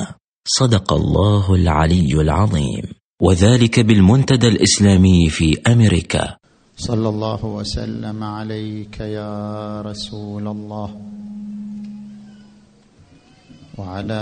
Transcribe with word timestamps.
صدق 0.47 0.93
الله 0.93 1.55
العلي 1.55 2.21
العظيم. 2.21 2.98
وذلك 3.21 3.79
بالمنتدى 3.79 4.47
الإسلامي 4.47 5.29
في 5.29 5.57
أمريكا. 5.67 6.35
صلى 6.77 7.09
الله 7.09 7.45
وسلم 7.45 8.23
عليك 8.23 8.99
يا 8.99 9.81
رسول 9.81 10.47
الله. 10.47 11.01
وعلى 13.77 14.13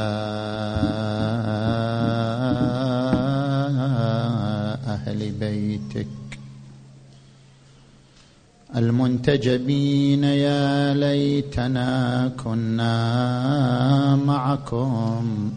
أهل 4.88 5.32
بيتك. 5.40 6.08
المنتجبين 8.76 10.24
يا 10.24 10.94
ليتنا 10.94 12.32
كنا 12.44 14.16
معكم. 14.16 15.52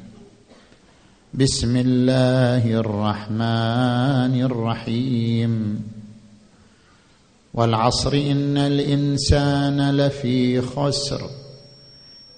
بسم 1.34 1.76
الله 1.76 2.80
الرحمن 2.80 4.42
الرحيم. 4.42 5.82
والعصر 7.54 8.12
إن 8.12 8.56
الإنسان 8.56 9.90
لفي 9.90 10.60
خسر. 10.60 11.37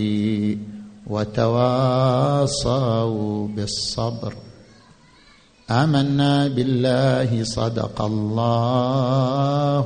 وتواصوا 1.07 2.67
بالصبر. 3.47 4.33
آمنا 5.71 6.47
بالله 6.47 7.43
صدق 7.43 8.01
الله 8.01 9.85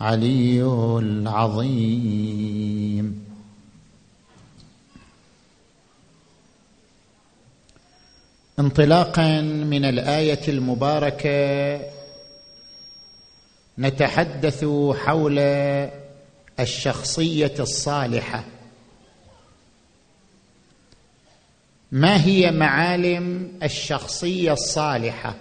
العلي 0.00 0.62
العظيم. 0.98 2.41
انطلاقا 8.72 9.40
من 9.40 9.84
الآية 9.84 10.48
المباركة 10.48 11.80
نتحدث 13.78 14.64
حول 14.94 15.38
الشخصية 16.60 17.54
الصالحة. 17.60 18.44
ما 21.92 22.24
هي 22.24 22.50
معالم 22.50 23.52
الشخصية 23.62 24.52
الصالحة؟ 24.52 25.34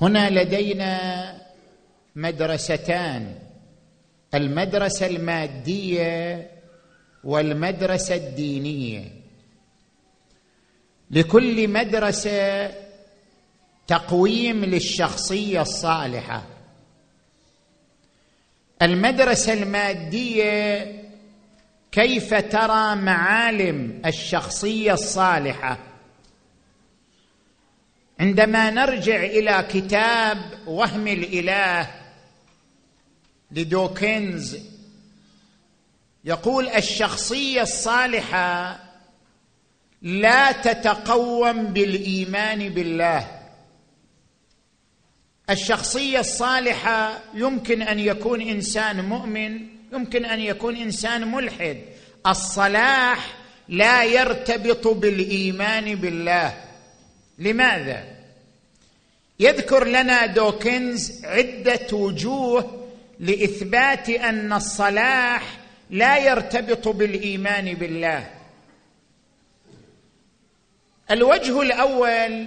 هنا 0.00 0.30
لدينا 0.30 1.36
مدرستان 2.16 3.34
المدرسة 4.34 5.06
المادية 5.06 6.50
والمدرسة 7.24 8.14
الدينية. 8.14 9.19
لكل 11.10 11.68
مدرسة 11.68 12.70
تقويم 13.86 14.64
للشخصية 14.64 15.62
الصالحة. 15.62 16.42
المدرسة 18.82 19.52
المادية 19.52 20.86
كيف 21.92 22.34
ترى 22.34 22.96
معالم 22.96 24.02
الشخصية 24.06 24.92
الصالحة؟ 24.92 25.78
عندما 28.20 28.70
نرجع 28.70 29.24
إلى 29.24 29.66
كتاب 29.70 30.38
وهم 30.66 31.08
الإله 31.08 31.90
لدوكنز 33.50 34.58
يقول 36.24 36.68
الشخصية 36.68 37.62
الصالحة 37.62 38.78
لا 40.02 40.52
تتقوم 40.52 41.64
بالإيمان 41.64 42.68
بالله. 42.68 43.40
الشخصية 45.50 46.20
الصالحة 46.20 47.18
يمكن 47.34 47.82
أن 47.82 47.98
يكون 47.98 48.40
إنسان 48.40 49.04
مؤمن 49.04 49.66
يمكن 49.92 50.24
أن 50.24 50.40
يكون 50.40 50.76
إنسان 50.76 51.30
ملحد. 51.30 51.78
الصلاح 52.26 53.36
لا 53.68 54.04
يرتبط 54.04 54.88
بالإيمان 54.88 55.94
بالله. 55.94 56.64
لماذا؟ 57.38 58.04
يذكر 59.40 59.86
لنا 59.86 60.26
دوكنز 60.26 61.24
عدة 61.24 61.96
وجوه 61.96 62.88
لإثبات 63.20 64.08
أن 64.08 64.52
الصلاح 64.52 65.42
لا 65.90 66.18
يرتبط 66.18 66.88
بالإيمان 66.88 67.74
بالله. 67.74 68.39
الوجه 71.10 71.62
الأول 71.62 72.46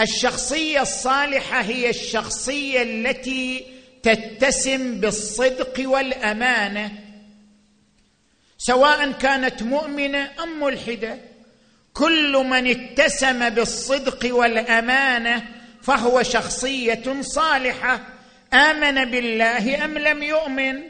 الشخصية 0.00 0.82
الصالحة 0.82 1.60
هي 1.60 1.90
الشخصية 1.90 2.82
التي 2.82 3.66
تتسم 4.02 5.00
بالصدق 5.00 5.90
والأمانة 5.90 6.90
سواء 8.58 9.12
كانت 9.12 9.62
مؤمنة 9.62 10.30
أم 10.42 10.60
ملحدة. 10.60 11.18
كل 11.94 12.32
من 12.32 12.66
اتسم 12.66 13.48
بالصدق 13.48 14.34
والأمانة 14.34 15.42
فهو 15.82 16.22
شخصية 16.22 17.20
صالحة. 17.20 18.00
آمن 18.52 19.10
بالله 19.10 19.84
أم 19.84 19.98
لم 19.98 20.22
يؤمن؟ 20.22 20.80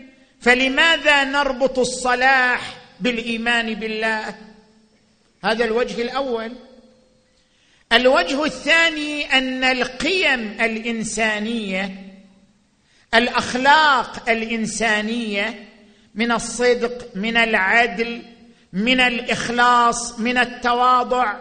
فلماذا 0.40 1.24
نربط 1.24 1.78
الصلاح 1.78 2.60
بالإيمان 3.00 3.74
بالله؟ 3.74 4.34
هذا 5.44 5.64
الوجه 5.64 6.02
الأول. 6.02 6.52
الوجه 7.92 8.44
الثاني 8.44 9.38
أن 9.38 9.64
القيم 9.64 10.56
الإنسانية 10.60 11.90
الأخلاق 13.14 14.30
الإنسانية 14.30 15.68
من 16.14 16.32
الصدق 16.32 17.08
من 17.14 17.36
العدل 17.36 18.22
من 18.72 19.00
الإخلاص 19.00 20.18
من 20.18 20.38
التواضع. 20.38 21.36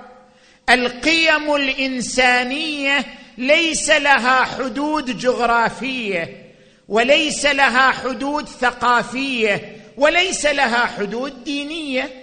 القيم 0.69 1.55
الإنسانية 1.55 3.05
ليس 3.37 3.89
لها 3.89 4.43
حدود 4.43 5.17
جغرافية 5.17 6.53
وليس 6.87 7.45
لها 7.45 7.91
حدود 7.91 8.47
ثقافية 8.47 9.75
وليس 9.97 10.45
لها 10.45 10.85
حدود 10.85 11.43
دينية. 11.43 12.18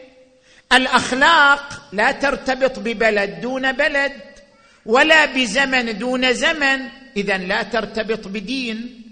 الأخلاق 0.72 1.82
لا 1.92 2.12
ترتبط 2.12 2.78
ببلد 2.78 3.40
دون 3.40 3.72
بلد 3.72 4.12
ولا 4.86 5.24
بزمن 5.24 5.98
دون 5.98 6.32
زمن. 6.32 6.88
اذا 7.16 7.38
لا 7.38 7.62
ترتبط 7.62 8.28
بدين. 8.28 9.02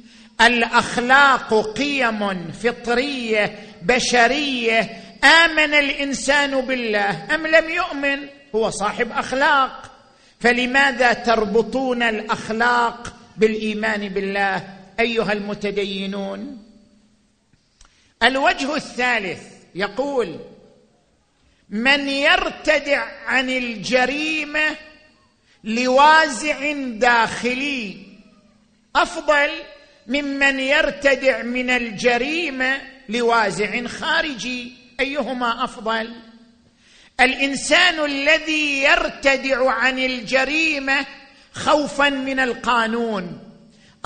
الأخلاق 0.41 1.73
قيم 1.79 2.53
فطرية 2.53 3.59
بشرية. 3.83 4.81
آمن 5.25 5.75
الإنسان 5.75 6.61
بالله. 6.61 7.35
أم 7.35 7.47
لم 7.47 7.69
يؤمن؟ 7.69 8.19
هو 8.55 8.71
صاحب 8.71 9.13
أخلاق. 9.13 9.91
فلماذا 10.41 11.13
تربطون 11.13 12.03
الأخلاق 12.03 13.15
بالإيمان 13.37 14.09
بالله؟ 14.09 14.69
أيها 15.01 15.33
المتدينون. 15.33 16.65
الوجه 18.23 18.77
الثالث 18.77 19.43
يقول 19.75 20.39
من 21.71 22.09
يرتدع 22.09 23.07
عن 23.27 23.51
الجريمة 23.51 24.77
لوازع 25.65 26.73
داخلي. 26.73 27.97
أفضل 28.97 29.51
ممن 30.07 30.61
يرتدع 30.61 31.43
من 31.43 31.71
الجريمة 31.71 32.81
لوازع 33.09 33.87
خارجي. 33.87 34.73
أيهما 35.01 35.65
أفضل؟ 35.65 36.15
الإنسان 37.21 38.05
الذي 38.05 38.83
يرتدع 38.83 39.71
عن 39.71 39.99
الجريمة 39.99 41.07
خوفا 41.53 42.09
من 42.09 42.41
القانون 42.41 43.39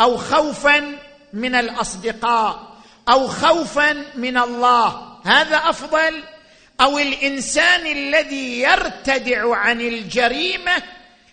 أو 0.00 0.16
خوفا 0.16 0.98
من 1.32 1.54
الأصدقاء 1.54 2.76
أو 3.08 3.26
خوفا 3.26 4.04
من 4.14 4.36
الله. 4.36 5.18
هذا 5.24 5.56
أفضل؟ 5.56 6.22
أو 6.80 6.98
الإنسان 6.98 7.86
الذي 7.86 8.60
يرتدع 8.60 9.56
عن 9.56 9.80
الجريمة 9.80 10.82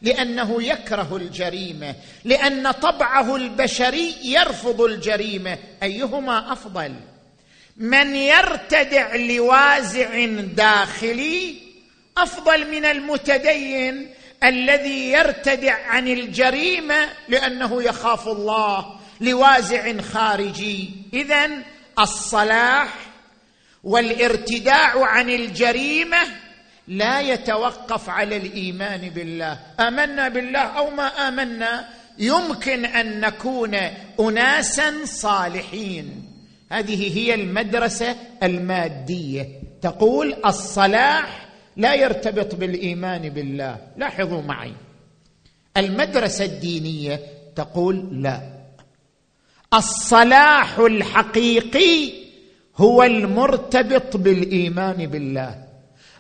لأنه 0.02 0.64
يكره 0.64 1.18
الجريمة 1.18 1.96
لأن 2.24 2.72
طبعه 2.72 3.36
البشري 3.36 4.16
يرفض 4.24 4.82
الجريمة. 4.82 5.58
أيهما 5.84 6.54
أفضل؟ 6.54 6.94
من 7.78 8.16
يرتدع 8.16 9.16
لوازع 9.16 10.26
داخلي 10.56 11.56
أفضل 12.18 12.72
من 12.72 12.86
المتدين 12.86 14.10
الذي 14.44 15.12
يرتدع 15.12 15.88
عن 15.88 16.08
الجريمة 16.08 17.10
لأنه 17.28 17.84
يخاف 17.84 18.28
الله 18.28 19.00
لوازع 19.22 20.02
خارجي. 20.02 20.90
اذا 21.14 21.50
الصلاح 22.00 23.15
والارتداع 23.86 25.06
عن 25.06 25.30
الجريمة 25.30 26.18
لا 26.88 27.22
يتوقف 27.22 28.10
على 28.10 28.38
الإيمان 28.38 29.10
بالله. 29.10 29.60
آمنا 29.80 30.30
بالله 30.30 30.60
أو 30.60 30.90
ما 30.90 31.08
آمنا 31.08 31.88
يمكن 32.20 32.86
أن 32.86 33.20
نكون 33.20 33.76
اناسا 34.20 34.94
صالحين. 35.06 36.32
هذه 36.72 37.18
هي 37.18 37.34
المدرسة 37.34 38.16
المادية. 38.44 39.48
تقول 39.82 40.36
الصلاح 40.46 41.50
لا 41.78 41.94
يرتبط 41.94 42.56
بالإيمان 42.56 43.30
بالله. 43.30 43.78
لاحظوا 43.98 44.42
معي. 44.42 44.74
المدرسة 45.78 46.46
الدينية 46.46 47.20
تقول 47.56 48.24
لا. 48.24 48.42
الصلاح 49.74 50.80
الحقيقي 50.80 52.25
هو 52.78 53.04
المرتبط 53.04 54.18
بالإيمان 54.18 55.06
بالله. 55.06 55.56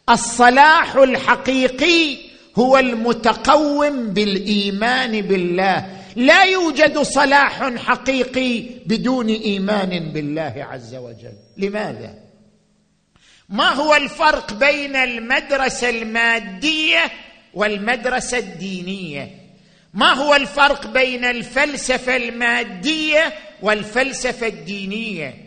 الصلاح 0.09 0.95
الحقيقي 0.95 2.17
هو 2.55 2.77
المتقوم 2.77 4.07
بالإيمان 4.07 5.21
بالله. 5.21 5.85
لا 6.15 6.43
يوجد 6.43 6.99
صلاح 6.99 7.75
حقيقي 7.77 8.63
بدون 8.85 9.29
إيمان 9.29 9.99
بالله 9.99 10.67
عز 10.71 10.95
وجل. 10.95 11.33
لماذا؟ 11.57 12.13
ما 13.49 13.69
هو 13.69 13.95
الفرق 13.95 14.53
بين 14.53 14.95
المدرسة 14.95 15.89
المادية 15.89 17.03
والمدرسة 17.53 18.37
الدينية؟ 18.37 19.29
ما 19.93 20.13
هو 20.13 20.35
الفرق 20.35 20.87
بين 20.87 21.25
الفلسفة 21.25 22.15
المادية 22.15 23.33
والفلسفة 23.61 24.47
الدينية؟ 24.47 25.44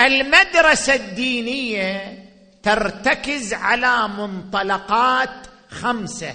المدرسة 0.00 0.94
الدينية 0.94 2.18
ترتكز 2.62 3.54
على 3.54 4.08
منطلقات 4.08 5.46
خمسة. 5.70 6.34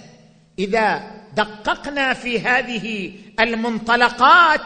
إذا 0.60 1.12
دققنا 1.36 2.14
في 2.14 2.40
هذه 2.40 3.14
المنطلقات 3.40 4.62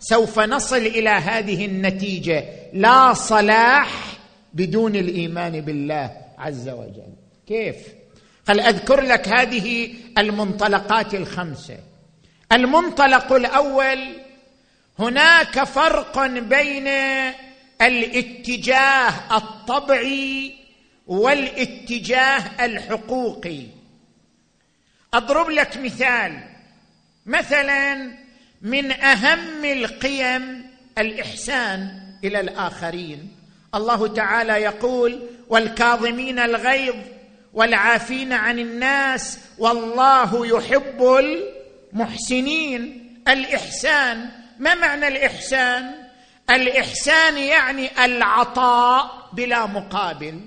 سوف 0.00 0.38
نصل 0.38 0.76
إلى 0.76 1.10
هذه 1.10 1.66
النتيجة. 1.66 2.44
لا 2.72 3.14
صلاح 3.14 3.90
بدون 4.54 4.96
الإيمان 4.96 5.60
بالله 5.60 6.16
عز 6.38 6.68
وجل. 6.68 7.12
كيف؟ 7.46 7.76
هل 8.48 8.60
أذكر 8.60 9.00
لك 9.00 9.28
هذه 9.28 9.94
المنطلقات 10.18 11.14
الخمسة. 11.14 11.78
المنطلق 12.52 13.32
الأول 13.32 13.98
هناك 14.98 15.64
فرق 15.64 16.26
بين 16.26 16.88
الاتجاه 17.82 19.36
الطبعي 19.36 20.54
والاتجاه 21.06 22.64
الحقوقي. 22.64 23.62
أضرب 25.14 25.50
لك 25.50 25.76
مثال. 25.76 26.42
مثلا 27.26 28.10
من 28.62 28.92
أهم 28.92 29.64
القيم 29.64 30.70
الإحسان 30.98 32.02
إلى 32.24 32.40
الآخرين. 32.40 33.36
الله 33.74 34.06
تعالى 34.06 34.52
يقول 34.52 35.26
والكاظمين 35.48 36.38
الغيظ 36.38 36.96
والعافين 37.52 38.32
عن 38.32 38.58
الناس 38.58 39.38
والله 39.58 40.46
يحب 40.46 41.18
المحسنين. 41.92 43.06
الإحسان 43.28 44.30
ما 44.58 44.74
معنى 44.74 45.08
الإحسان؟ 45.08 45.99
الإحسان 46.50 47.38
يعني 47.38 48.04
العطاء 48.04 49.28
بلا 49.32 49.66
مقابل. 49.66 50.40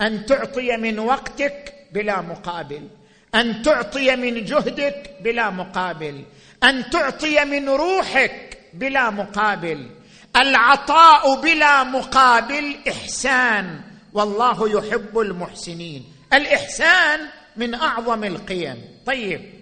أن 0.00 0.26
تعطي 0.26 0.76
من 0.76 0.98
وقتك 0.98 1.74
بلا 1.92 2.20
مقابل. 2.20 2.88
أن 3.34 3.62
تعطي 3.62 4.16
من 4.16 4.44
جهدك 4.44 5.16
بلا 5.20 5.50
مقابل. 5.50 6.24
أن 6.64 6.90
تعطي 6.90 7.44
من 7.44 7.68
روحك 7.68 8.58
بلا 8.74 9.10
مقابل. 9.10 9.90
العطاء 10.36 11.40
بلا 11.40 11.84
مقابل 11.84 12.76
إحسان. 12.88 13.80
والله 14.12 14.78
يحب 14.78 15.18
المحسنين. 15.18 16.04
الإحسان 16.32 17.20
من 17.56 17.74
أعظم 17.74 18.24
القيم. 18.24 18.84
طيب 19.06 19.52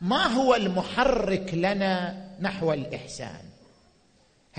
ما 0.00 0.26
هو 0.26 0.54
المحرك 0.54 1.50
لنا 1.54 2.14
نحو 2.40 2.72
الإحسان؟ 2.72 3.49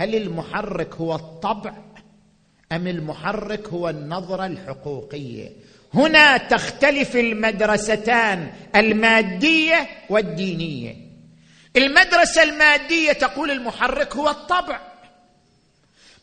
هل 0.01 0.15
المحرك 0.15 0.95
هو 0.95 1.15
الطبع 1.15 1.73
أم 2.71 2.87
المحرك 2.87 3.67
هو 3.67 3.89
النظرة 3.89 4.45
الحقوقية؟ 4.45 5.49
هنا 5.93 6.37
تختلف 6.37 7.15
المدرستان 7.15 8.53
المادية 8.75 9.87
والدينية. 10.09 10.95
المدرسة 11.75 12.43
المادية 12.43 13.11
تقول 13.11 13.51
المحرك 13.51 14.15
هو 14.15 14.29
الطبع. 14.29 14.79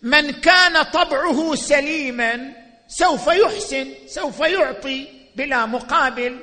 من 0.03 0.31
كان 0.31 0.83
طبعه 0.83 1.55
سليما 1.55 2.53
سوف 2.89 3.27
يحسن 3.27 3.89
سوف 4.07 4.41
يعطي 4.41 5.09
بلا 5.37 5.67
مقابل. 5.67 6.39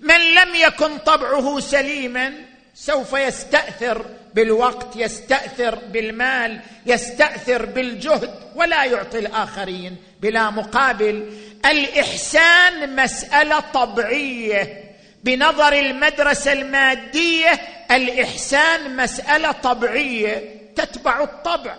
من 0.00 0.34
لم 0.34 0.54
يكن 0.54 0.98
طبعه 0.98 1.60
سليما 1.60 2.32
سوف 2.74 3.12
يستأثر 3.12 4.06
بالوقت 4.34 4.96
يستأثر 4.96 5.78
بالمال 5.92 6.60
يستأثر 6.86 7.66
بالجهد 7.66 8.34
ولا 8.56 8.84
يعطي 8.84 9.18
الآخرين 9.18 9.96
بلا 10.22 10.50
مقابل. 10.50 11.32
الإحسان 11.66 12.96
مسألة 12.96 13.60
طبيعية. 13.60 14.84
بنظر 15.24 15.72
المدرسة 15.72 16.52
المادية 16.52 17.52
الإحسان 17.90 18.96
مسألة 18.96 19.52
طبيعية 19.52 20.60
تتبع 20.76 21.22
الطبع. 21.24 21.76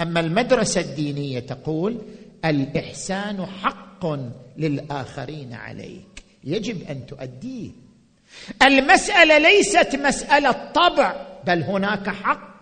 أما 0.00 0.20
المدرسة 0.20 0.80
الدينية 0.80 1.40
تقول 1.40 2.02
الإحسان 2.44 3.46
حق 3.46 4.06
للآخرين 4.56 5.52
عليك. 5.52 6.24
يجب 6.44 6.90
أن 6.90 7.06
تؤديه. 7.06 7.83
المسألة 8.62 9.38
ليست 9.38 9.96
مسألة 9.96 10.52
طبع 10.74 11.14
بل 11.46 11.62
هناك 11.62 12.08
حق. 12.08 12.54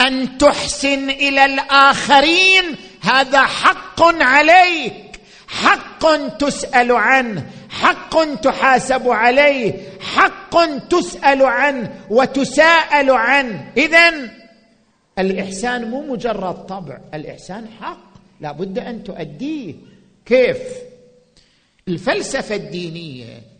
أن 0.00 0.38
تحسن 0.38 1.10
إلى 1.10 1.44
الآخرين 1.44 2.76
هذا 3.02 3.42
حق 3.42 4.02
عليك. 4.02 5.20
حق 5.48 6.36
تسأل 6.38 6.92
عنه 6.92 7.46
حق 7.70 8.34
تحاسب 8.34 9.08
عليه 9.08 9.74
حق 10.00 10.78
تسأل 10.88 11.42
عنه 11.42 12.00
وتساءل 12.10 13.10
عنه. 13.10 13.72
اذا 13.76 14.30
الإحسان 15.18 15.90
مو 15.90 16.02
مجرد 16.12 16.66
طبع 16.66 16.98
الإحسان 17.14 17.68
حق. 17.80 18.06
لا 18.40 18.52
بد 18.52 18.78
أن 18.78 19.04
تؤديه. 19.04 19.74
كيف؟ 20.26 20.58
الفلسفة 21.88 22.54
الدينية 22.54 23.55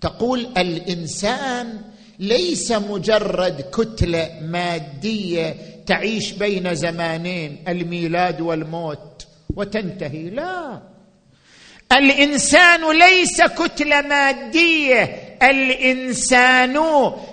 تقول 0.00 0.46
الإنسان 0.56 1.80
ليس 2.18 2.72
مجرد 2.72 3.60
كتلة 3.60 4.30
مادية 4.42 5.54
تعيش 5.86 6.32
بين 6.32 6.74
زمانين 6.74 7.64
الميلاد 7.68 8.40
والموت 8.40 9.26
وتنتهي. 9.56 10.30
لا. 10.30 10.80
الإنسان 11.92 12.98
ليس 12.98 13.42
كتلة 13.42 14.00
مادية 14.00 15.02
الإنسان 15.42 16.80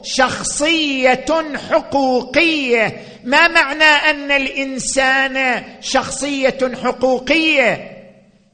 شخصية 0.04 1.26
حقوقية. 1.70 3.02
ما 3.24 3.48
معنى 3.48 3.84
أن 3.84 4.32
الإنسان 4.32 5.64
شخصية 5.82 6.72
حقوقية؟ 6.84 7.92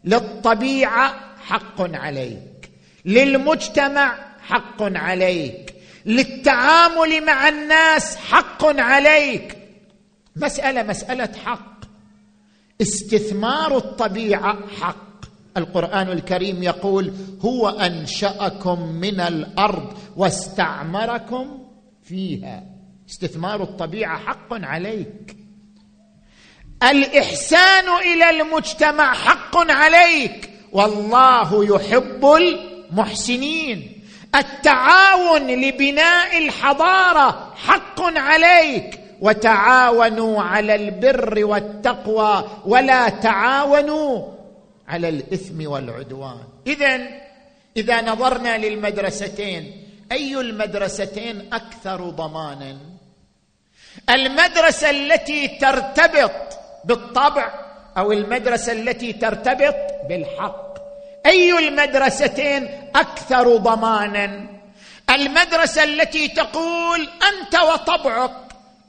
للطبيعة 0.05 1.15
حق 1.45 1.95
عليك 1.95 2.50
للمجتمع 3.05 4.17
حق 4.41 4.81
عليك. 4.81 5.75
للتعامل 6.05 7.25
مع 7.25 7.49
الناس 7.49 8.15
حق 8.15 8.65
عليك. 8.65 9.57
مسألة 10.35 10.83
مسألة 10.83 11.29
حق. 11.45 11.81
استثمار 12.81 13.77
الطبيعة 13.77 14.57
حق. 14.81 15.11
القرآن 15.57 16.09
الكريم 16.09 16.63
يقول 16.63 17.13
هو 17.41 17.69
أنشأكم 17.69 18.91
من 18.91 19.19
الأرض 19.19 19.97
واستعمركم 20.17 21.67
فيها. 22.03 22.63
استثمار 23.09 23.63
الطبيعة 23.63 24.19
حق 24.19 24.47
عليك. 24.51 25.35
الإحسان 26.83 27.85
إلى 28.13 28.29
المجتمع 28.29 29.13
حق 29.13 29.71
عليك. 29.71 30.49
والله 30.71 31.75
يحب 31.75 32.25
المحسنين 32.91 34.03
التعاون 34.35 35.47
لبناء 35.47 36.37
الحضارة 36.37 37.53
حق 37.55 38.01
عليك. 38.01 38.99
وتعاونوا 39.21 40.41
على 40.41 40.75
البر 40.75 41.45
والتقوى 41.45 42.47
ولا 42.65 43.09
تعاونوا 43.09 44.27
على 44.87 45.09
الإثم 45.09 45.67
والعدوان. 45.67 46.37
اذا 46.67 46.99
إذا 47.77 48.01
نظرنا 48.01 48.57
للمدرستين 48.57 49.87
أي 50.11 50.39
المدرستين 50.39 51.53
أكثر 51.53 52.09
ضمانا؟ 52.09 52.77
المدرسة 54.09 54.89
التي 54.89 55.47
ترتبط 55.47 56.59
بالطبع 56.85 57.53
أو 57.97 58.11
المدرسة 58.11 58.71
التي 58.71 59.13
ترتبط 59.13 59.75
بالحق. 60.09 60.70
أي 61.25 61.67
المدرستين 61.67 62.67
أكثر 62.95 63.57
ضمانا؟ 63.57 64.49
المدرسة 65.09 65.83
التي 65.83 66.27
تقول 66.27 66.99
أنت 67.01 67.55
وطبعك 67.55 68.31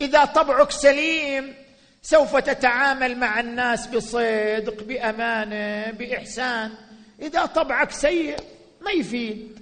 إذا 0.01 0.25
طبعك 0.25 0.71
سليم 0.71 1.55
سوف 2.03 2.37
تتعامل 2.37 3.19
مع 3.19 3.41
الناس 3.41 3.87
بصدق 3.87 4.83
بأمانة 4.83 5.91
بإحسان. 5.91 6.71
إذا 7.23 7.47
طبعك 7.47 7.91
سيء 7.91 8.37
ما 8.81 8.91
يفيد. 8.91 9.59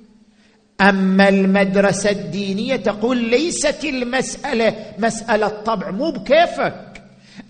أما 0.81 1.29
المدرسة 1.29 2.11
الدينية 2.11 2.77
تقول 2.77 3.17
ليست 3.17 3.85
المسألة 3.85 4.95
مسألة 4.99 5.49
طبع 5.49 5.91
مو 5.91 6.11
بكيفك. 6.11 7.03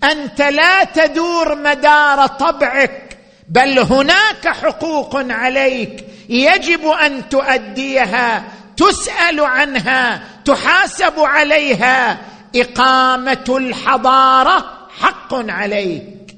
أنت 0.03 0.41
لا 0.41 0.83
تدور 0.83 1.55
مدار 1.55 2.27
طبعك. 2.27 3.10
بل 3.51 3.79
هناك 3.79 4.47
حقوق 4.47 5.15
عليك 5.15 6.05
يجب 6.29 6.85
أن 6.87 7.29
تؤديها 7.29 8.43
تسأل 8.77 9.39
عنها 9.39 10.23
تحاسب 10.45 11.19
عليها. 11.19 12.17
إقامة 12.55 13.45
الحضارة 13.49 14.87
حق 14.99 15.33
عليك. 15.33 16.35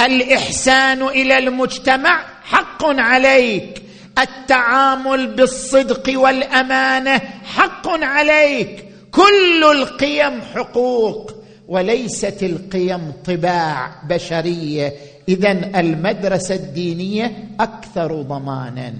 الإحسان 0.00 1.02
إلى 1.02 1.38
المجتمع 1.38 2.24
حق 2.44 2.84
عليك. 2.86 3.82
التعامل 4.18 5.26
بالصدق 5.26 6.20
والأمانة 6.20 7.20
حق 7.56 7.88
عليك. 7.88 8.84
كل 9.10 9.64
القيم 9.64 10.40
حقوق 10.54 11.32
وليست 11.68 12.42
القيم 12.42 13.12
طباع 13.26 13.90
بشرية. 14.08 14.92
اذا 15.28 15.80
المدرسة 15.80 16.54
الدينية 16.54 17.32
أكثر 17.60 18.22
ضمانا. 18.22 18.94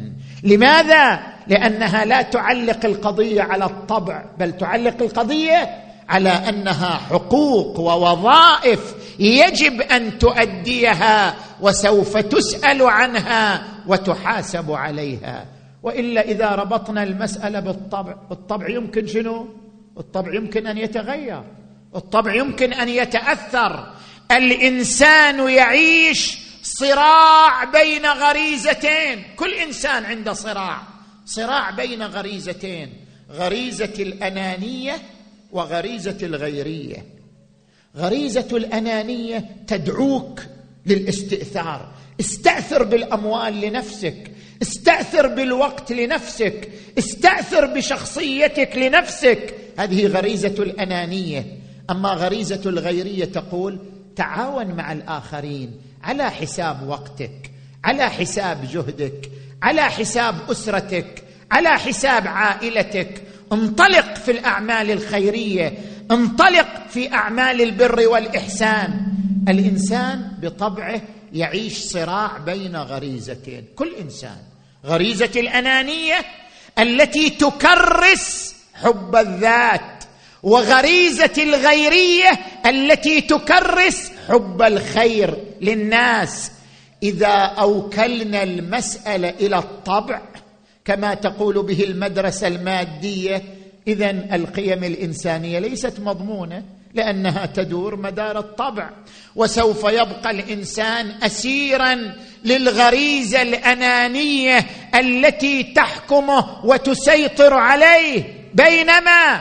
لماذا؟ 0.45 1.21
لأنها 1.47 2.05
لا 2.05 2.23
تعلق 2.23 2.87
القضية 2.87 3.43
على 3.43 3.65
الطبع 3.65 4.25
بل 4.39 4.53
تعلق 4.53 5.03
القضية 5.03 5.69
على 6.09 6.29
أنها 6.29 6.91
حقوق 6.91 7.81
ووظائف 7.81 8.95
يجب 9.19 9.81
أن 9.81 10.19
تؤديها 10.19 11.35
وسوف 11.61 12.17
تسأل 12.17 12.83
عنها 12.83 13.63
وتحاسب 13.87 14.73
عليها. 14.73 15.45
وإلا 15.83 16.21
إذا 16.21 16.49
ربطنا 16.49 17.03
المسألة 17.03 17.61
بالطبع 17.61 18.15
الطبع 18.31 18.69
يمكن 18.71 19.07
شنو؟ 19.07 19.47
الطبع 19.99 20.35
يمكن 20.35 20.67
أن 20.67 20.79
يتغير 20.79 21.43
الطبع 21.97 22.35
يمكن 22.35 22.73
أن 22.73 22.89
يتأثر 22.89 23.87
الإنسان 24.31 25.49
يعيش 25.49 26.39
صراع 26.63 27.65
بين 27.65 28.07
غريزتين. 28.07 29.23
كل 29.37 29.55
إنسان 29.55 30.05
عنده 30.05 30.33
صراع. 30.33 30.83
صراع 31.27 31.71
بين 31.71 32.03
غريزتين. 32.03 32.93
غريزة 33.31 33.95
الأنانية 33.99 35.03
وغريزة 35.53 36.19
الغيرية. 36.23 37.07
غريزة 37.97 38.49
الأنانية 38.53 39.45
تدعوك 39.67 40.43
للاستئثار. 40.87 41.89
استأثر 42.21 42.83
بالأموال 42.83 43.61
لنفسك. 43.61 44.31
استأثر 44.63 45.27
بالوقت 45.27 45.93
لنفسك. 45.93 46.71
استأثر 46.99 47.67
بشخصيتك 47.67 48.77
لنفسك. 48.77 49.55
هذه 49.79 50.07
غريزة 50.07 50.55
الأنانية. 50.59 51.59
أما 51.91 52.09
غريزة 52.09 52.63
الغيرية 52.67 53.25
تقول 53.25 53.79
تعاون 54.19 54.67
مع 54.67 54.93
الآخرين 54.93 55.81
على 56.05 56.31
حساب 56.31 56.89
وقتك 56.89 57.51
على 57.85 58.11
حساب 58.11 58.69
جهدك 58.73 59.31
على 59.63 59.83
حساب 59.83 60.51
أسرتك 60.51 61.25
على 61.51 61.69
حساب 61.69 62.27
عائلتك. 62.27 63.23
انطلق 63.53 64.15
في 64.15 64.31
الأعمال 64.31 64.91
الخيرية 64.91 65.79
انطلق 66.11 66.89
في 66.91 67.13
أعمال 67.15 67.61
البر 67.61 68.09
والإحسان. 68.09 69.07
الإنسان 69.49 70.33
بطبعه 70.43 71.01
يعيش 71.33 71.79
صراع 71.79 72.39
بين 72.39 72.77
غريزتين. 72.77 73.65
كل 73.77 73.95
إنسان 73.95 74.37
غريزة 74.85 75.31
الأنانية 75.37 76.25
التي 76.79 77.31
تكرس 77.31 78.55
حب 78.75 79.17
الذات. 79.17 79.98
وغريزة 80.43 81.33
الغيرية 81.39 82.31
التي 82.67 83.21
تكرس 83.21 84.13
حب 84.29 84.63
الخير 84.63 85.37
للناس. 85.61 86.51
إذا 87.03 87.35
أوكلنا 87.37 88.43
المسألة 88.43 89.29
إلى 89.29 89.59
الطبع 89.59 90.21
كما 90.85 91.15
تقول 91.15 91.63
به 91.63 91.85
المدرسة 91.85 92.47
المادية 92.47 93.43
اذا 93.89 94.11
القيم 94.11 94.85
الإنسانية 94.85 95.59
ليست 95.59 96.01
مضمونة 96.01 96.63
لأنها 96.95 97.47
تدور 97.47 97.97
مدار 97.97 98.39
الطبع. 98.39 98.91
وسوف 99.37 99.85
يبقى 99.85 100.31
الإنسان 100.31 101.13
اسيرا 101.23 102.15
للغريزة 102.45 103.43
الأنانية 103.43 104.67
التي 104.95 105.63
تحكمه 105.63 106.67
وتسيطر 106.67 107.55
عليه 107.55 108.25
بينما 108.55 109.41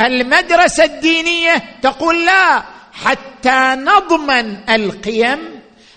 المدرسة 0.00 0.84
الدينية 0.84 1.62
تقول 1.82 2.26
لا 2.26 2.62
حتى 2.92 3.74
نضمن 3.76 4.70
القيم 4.70 5.38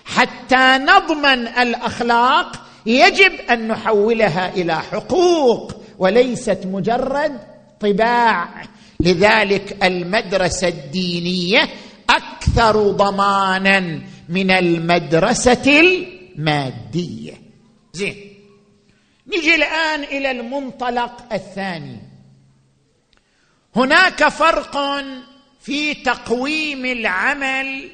حتى 0.04 0.78
نضمن 0.78 1.48
الأخلاق 1.48 2.66
يجب 2.86 3.32
أن 3.50 3.68
نحولها 3.68 4.54
إلى 4.54 4.76
حقوق 4.76 5.72
وليست 5.98 6.60
مجرد 6.64 7.40
طباع. 7.80 8.48
لذلك 9.00 9.84
المدرسة 9.84 10.68
الدينية 10.68 11.68
أكثر 12.10 12.90
ضمانا 12.90 14.00
من 14.28 14.50
المدرسة 14.50 15.80
المادية. 15.80 17.32
زين 17.92 18.16
نجي 19.26 19.54
الآن 19.54 20.02
إلى 20.02 20.30
المنطلق 20.30 21.32
الثاني. 21.32 21.98
هناك 23.76 24.28
فرق 24.28 25.04
في 25.60 25.94
تقويم 25.94 26.84
العمل 26.84 27.90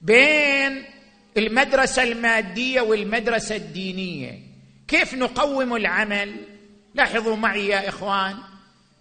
بين 0.00 0.84
المدرسة 1.36 2.02
المادية 2.02 2.80
والمدرسة 2.80 3.56
الدينية. 3.56 4.38
كيف 4.88 5.14
نقوم 5.14 5.76
العمل؟ 5.76 6.34
لاحظوا 6.94 7.36
معي 7.36 7.66
يا 7.66 7.88
إخوان 7.88 8.36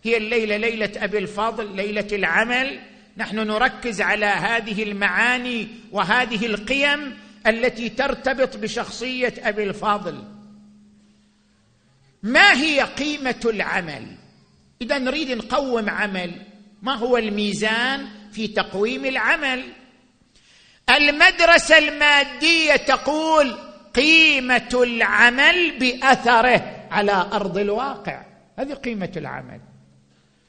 هي 0.04 0.18
الليلة 0.18 0.58
ليلة 0.58 0.92
أبي 0.98 1.18
الفضل 1.18 1.76
ليلة 1.76 2.08
العمل. 2.12 2.80
نحن 3.18 3.36
نركز 3.36 4.02
على 4.02 4.26
هذه 4.26 4.84
المعاني 4.84 5.68
وهذه 5.92 6.46
القيم 6.46 7.18
التي 7.48 7.90
ترتبط 7.90 8.58
بشخصية 8.58 9.34
أبي 9.40 9.64
الفاضل 9.64 10.24
ما 12.24 12.54
هي 12.54 12.82
قيمة 12.82 13.42
العمل؟ 13.46 14.06
إذا 14.82 14.98
نريد 14.98 15.32
نقوم 15.32 15.90
عمل 15.90 16.32
ما 16.82 16.94
هو 16.96 17.18
الميزان 17.18 18.08
في 18.32 18.48
تقويم 18.48 19.06
العمل؟ 19.06 19.64
المدرسة 20.90 21.78
المادية 21.78 22.76
تقول 22.76 23.56
قيمة 23.96 24.70
العمل 24.74 25.80
بأثره 25.80 26.88
على 26.92 27.12
أرض 27.34 27.58
الواقع. 27.58 28.26
هذه 28.60 28.74
قيمة 28.74 29.12
العمل. 29.18 29.60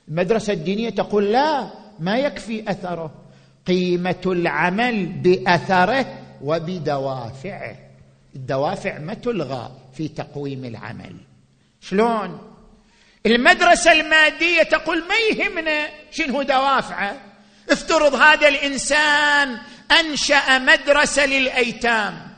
المدرسة 0.09 0.53
الدينية 0.53 0.91
تقول 0.91 1.33
لا 1.33 1.71
ما 1.99 2.19
يكفي 2.19 2.71
أثره. 2.71 3.15
قيمة 3.67 4.23
العمل 4.27 5.07
بأثره 5.07 6.19
وبدوافعه. 6.43 7.77
الدوافع 8.37 8.99
ما 8.99 9.15
تلغى 9.15 9.71
في 9.95 10.09
تقويم 10.09 10.65
العمل. 10.65 11.17
شلون؟ 11.81 12.39
المدرسة 13.27 13.93
المادية 13.93 14.63
تقول 14.63 15.05
ما 15.09 15.15
يهمنا 15.17 15.89
شنو 16.11 16.43
دوافعه؟ 16.43 17.17
افترض 17.71 18.15
هذا 18.15 18.49
الإنسان 18.49 19.59
أنشأ 20.01 20.59
مدرسة 20.59 21.27
للأيتام 21.27 22.29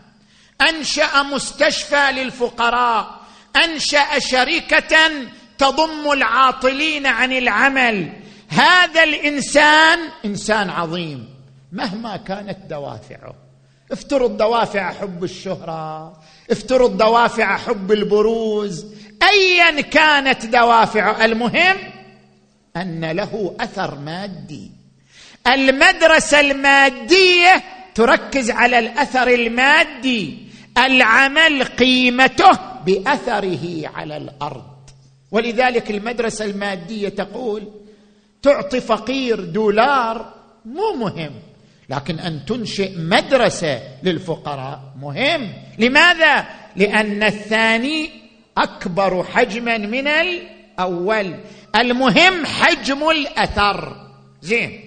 أنشأ 0.60 1.22
مستشفى 1.22 2.12
للفقراء 2.12 3.20
أنشأ 3.64 4.18
شركة 4.18 5.10
تضم 5.58 6.12
العاطلين 6.12 7.06
عن 7.06 7.32
العمل. 7.32 8.12
هذا 8.48 9.04
الإنسان 9.04 9.98
إنسان 10.24 10.70
عظيم 10.70 11.28
مهما 11.72 12.16
كانت 12.16 12.58
دوافعه. 12.70 13.34
افترض 13.92 14.36
دوافع 14.36 14.92
حب 14.92 15.24
الشهرة 15.24 16.12
افترض 16.50 16.96
دوافع 16.96 17.56
حب 17.56 17.92
البروز 17.92 18.86
ايا 19.22 19.80
كانت 19.80 20.46
دوافعه 20.46 21.24
المهم 21.24 21.76
أن 22.76 23.04
له 23.04 23.56
أثر 23.60 23.98
مادي. 23.98 24.70
المدرسة 25.46 26.40
المادية 26.40 27.62
تركز 27.94 28.50
على 28.50 28.78
الأثر 28.78 29.28
المادي. 29.28 30.48
العمل 30.78 31.64
قيمته 31.64 32.58
بأثره 32.86 33.88
على 33.94 34.16
الأرض. 34.16 34.78
ولذلك 35.30 35.90
المدرسة 35.90 36.44
المادية 36.44 37.08
تقول 37.08 37.68
تعطي 38.42 38.80
فقير 38.80 39.44
دولار 39.44 40.34
مو 40.64 40.92
مهم 40.92 41.32
لكن 41.88 42.18
أن 42.18 42.44
تنشئ 42.46 42.98
مدرسة 42.98 43.80
للفقراء 44.02 44.80
مهم. 45.00 45.52
لماذا؟ 45.78 46.46
لأن 46.76 47.22
الثاني 47.22 48.27
أكبر 48.62 49.24
حجما 49.24 49.78
من 49.78 50.06
الأول. 50.06 51.34
المهم 51.76 52.46
حجم 52.46 53.10
الأثر. 53.10 54.06
زين. 54.42 54.80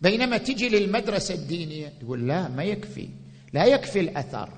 بينما 0.00 0.36
تجي 0.36 0.68
للمدرسة 0.68 1.34
الدينية 1.34 1.92
تقول 2.00 2.28
لا 2.28 2.48
ما 2.48 2.64
يكفي. 2.64 3.08
لا 3.52 3.64
يكفي 3.64 4.00
الأثر. 4.00 4.48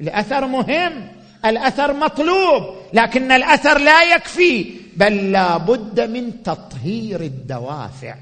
الأثر 0.00 0.46
مهم. 0.46 1.08
الأثر 1.44 1.92
مطلوب. 1.92 2.76
لكن 2.92 3.32
الأثر 3.32 3.78
لا 3.78 4.14
يكفي. 4.14 4.66
بل 4.96 5.32
لا 5.32 5.56
بد 5.56 6.00
من 6.00 6.42
تطهير 6.42 7.20
الدوافع. 7.20 8.14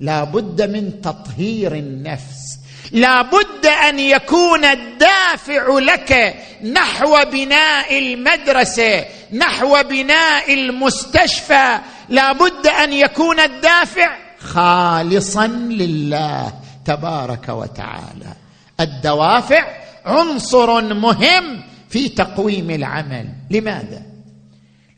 لا 0.00 0.24
بد 0.24 0.70
من 0.70 1.00
تطهير 1.00 1.74
النفس. 1.74 2.58
لا 2.92 3.22
بد 3.22 3.66
أن 3.66 3.98
يكون 3.98 4.64
الدافع 4.64 5.78
لك 5.78 6.34
نحو 6.62 7.16
بناء 7.32 7.98
المدرسة 7.98 9.04
نحو 9.32 9.82
بناء 9.82 10.54
المستشفى. 10.54 11.78
لا 12.08 12.32
بد 12.32 12.66
أن 12.66 12.92
يكون 12.92 13.40
الدافع 13.40 14.16
خالصا 14.38 15.46
لله 15.46 16.52
تبارك 16.84 17.48
وتعالى. 17.48 18.32
الدوافع 18.80 19.66
عنصر 20.04 20.94
مهم 20.94 21.62
في 21.88 22.08
تقويم 22.08 22.70
العمل. 22.70 23.28
لماذا؟ 23.50 24.02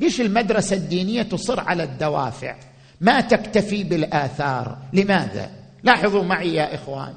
ليش 0.01 0.21
المدرسة 0.21 0.77
الدينية 0.77 1.23
تصر 1.23 1.61
على 1.61 1.83
الدوافع؟ 1.83 2.55
ما 3.01 3.21
تكتفي 3.21 3.85
بالآثار. 3.85 4.79
لماذا؟ 4.93 5.51
لاحظوا 5.83 6.23
معي 6.23 6.55
يا 6.55 6.75
إخوان 6.75 7.15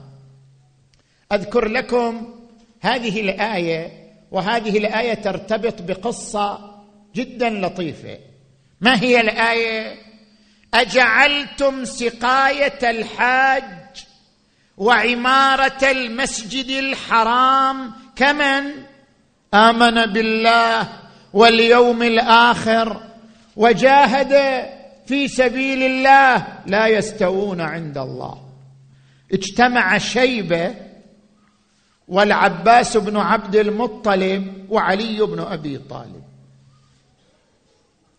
أذكر 1.34 1.68
لكم 1.68 2.36
هذه 2.82 3.22
الآية 3.22 3.92
وهذه 4.32 4.78
الآية 4.78 5.14
ترتبط 5.14 5.82
بقصة 5.82 6.74
جدا 7.16 7.50
لطيفة. 7.50 8.18
ما 8.82 9.02
هي 9.02 9.22
الآية؟ 9.22 9.96
أجعلتم 10.74 11.86
سقاية 11.86 12.90
الحاج 12.90 13.64
وعمارة 14.78 15.92
المسجد 15.92 16.70
الحرام. 16.70 17.92
كمن؟ 18.16 18.64
آمن 19.54 20.06
بالله 20.06 20.90
واليوم 21.34 22.04
الآخر. 22.04 23.02
وجاهد 23.56 24.66
في 25.06 25.28
سبيل 25.28 25.84
الله. 25.84 26.48
لا 26.66 26.88
يستوون 26.88 27.62
عند 27.62 27.98
الله. 27.98 28.38
اجتمع 29.34 29.98
شيبة 29.98 30.93
والعباس 32.14 32.98
بن 32.98 33.18
عبد 33.18 33.56
المطلب 33.56 34.66
وعلي 34.70 35.22
بن 35.22 35.40
أبي 35.40 35.78
طالب. 35.78 36.24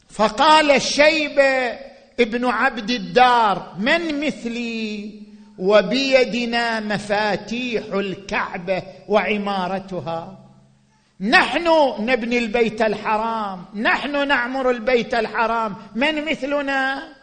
فقال 0.09 0.71
الشيبه 0.71 1.79
ابن 2.21 2.45
عبد 2.45 2.91
الدار 2.91 3.75
من 3.79 4.27
مثلي؟ 4.27 5.21
وبيدنا 5.59 6.81
مفاتيح 6.81 7.85
الكعبة 7.93 8.83
وعمارتها. 9.09 10.39
نحن 11.21 11.69
نبني 12.01 12.39
البيت 12.39 12.83
الحرام 12.83 13.65
نحن 13.75 14.29
نعمر 14.29 14.71
البيت 14.71 15.15
الحرام. 15.15 15.77
من 15.95 16.25
مثلنا؟ 16.25 17.14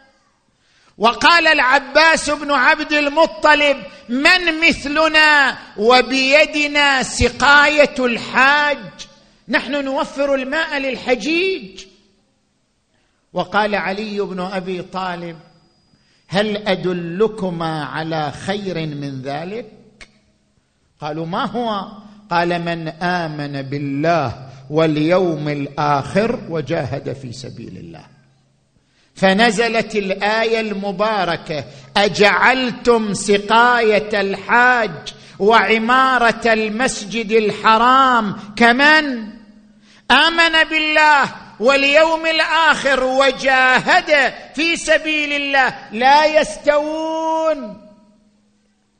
وقال 0.98 1.46
العباس 1.46 2.30
بن 2.30 2.50
عبد 2.50 2.92
المطلب 2.92 3.76
من 4.08 4.68
مثلنا 4.68 5.58
وبيدنا 5.76 7.02
سقاية 7.02 7.94
الحاج؟ 7.98 8.78
نحن 9.48 9.84
نوفر 9.84 10.34
الماء 10.34 10.78
للحجيج. 10.78 11.84
وقال 13.32 13.74
علي 13.74 14.20
بن 14.20 14.40
أبي 14.40 14.82
طالب 14.82 15.38
هل 16.28 16.56
أدلكما 16.56 17.84
على 17.84 18.32
خير 18.32 18.86
من 18.86 19.22
ذلك؟ 19.22 19.68
قالوا 21.00 21.26
ما 21.26 21.44
هو؟ 21.44 21.86
قال 22.30 22.62
من 22.62 22.88
آمن 22.88 23.62
بالله 23.62 24.48
واليوم 24.70 25.48
الآخر 25.48 26.40
وجاهد 26.48 27.12
في 27.12 27.32
سبيل 27.32 27.76
الله. 27.76 28.11
فنزلت 29.14 29.96
الآية 29.96 30.60
المباركة 30.60 31.64
أجعلتم 31.96 33.14
سقاية 33.14 34.20
الحاج 34.20 35.14
وعمارة 35.38 36.52
المسجد 36.52 37.32
الحرام 37.32 38.36
كمن؟ 38.56 39.28
آمن 40.10 40.64
بالله 40.70 41.34
واليوم 41.60 42.26
الآخر 42.26 43.04
وجاهد 43.04 44.34
في 44.54 44.76
سبيل 44.76 45.32
الله 45.32 45.74
لا 45.92 46.40
يستوون. 46.40 47.88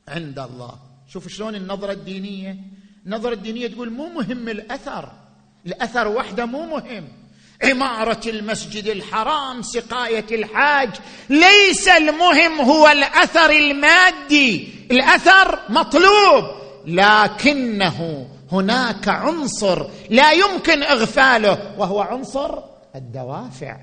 عند 0.09 0.38
الله. 0.38 0.75
شوف 1.09 1.29
شلون 1.29 1.55
النظرة 1.55 1.92
الدينية. 1.92 2.57
النظرة 3.07 3.33
الدينية 3.33 3.66
تقول 3.66 3.90
مو 3.90 4.09
مهم 4.09 4.48
الأثر. 4.48 5.12
الأثر 5.66 6.09
وحده 6.09 6.46
مو 6.46 6.66
مهم. 6.66 7.09
عمارة 7.62 8.20
المسجد 8.27 8.87
الحرام 8.87 9.62
سقاية 9.62 10.27
الحاج. 10.33 10.90
ليس 11.29 11.88
المهم 11.88 12.61
هو 12.61 12.88
الأثر 12.88 13.51
المادي. 13.51 14.68
الأثر 14.90 15.59
مطلوب. 15.68 16.44
لكنه 16.87 18.27
هناك 18.53 19.09
عنصر 19.09 19.87
لا 20.11 20.33
يمكن 20.33 20.83
إغفاله 20.83 21.75
وهو 21.79 22.01
عنصر 22.01 22.59
الدوافع. 22.96 23.77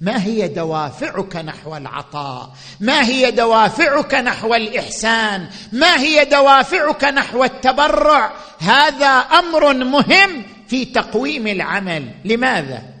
ما 0.00 0.24
هي 0.24 0.48
دوافعك 0.48 1.36
نحو 1.36 1.76
العطاء؟ 1.76 2.50
ما 2.80 3.04
هي 3.04 3.30
دوافعك 3.30 4.14
نحو 4.14 4.54
الإحسان؟ 4.54 5.48
ما 5.72 6.00
هي 6.00 6.24
دوافعك 6.24 7.04
نحو 7.04 7.44
التبرع؟ 7.44 8.32
هذا 8.58 9.06
أمر 9.08 9.74
مهم 9.74 10.44
في 10.68 10.84
تقويم 10.84 11.46
العمل. 11.46 12.14
لماذا؟ 12.24 12.97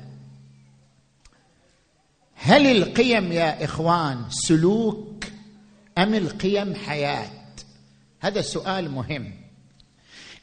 هل 2.48 2.66
القيم 2.66 3.32
يا 3.32 3.64
إخوان 3.64 4.24
سلوك 4.30 5.24
أم 5.98 6.14
القيم 6.14 6.74
حياة؟ 6.74 7.30
هذا 8.20 8.40
سؤال 8.40 8.90
مهم. 8.90 9.32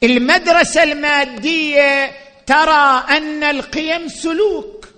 المدرسة 0.04 0.84
المادية 0.84 2.12
ترى 2.46 3.04
أن 3.18 3.44
القيم 3.44 4.08
سلوك. 4.08 4.90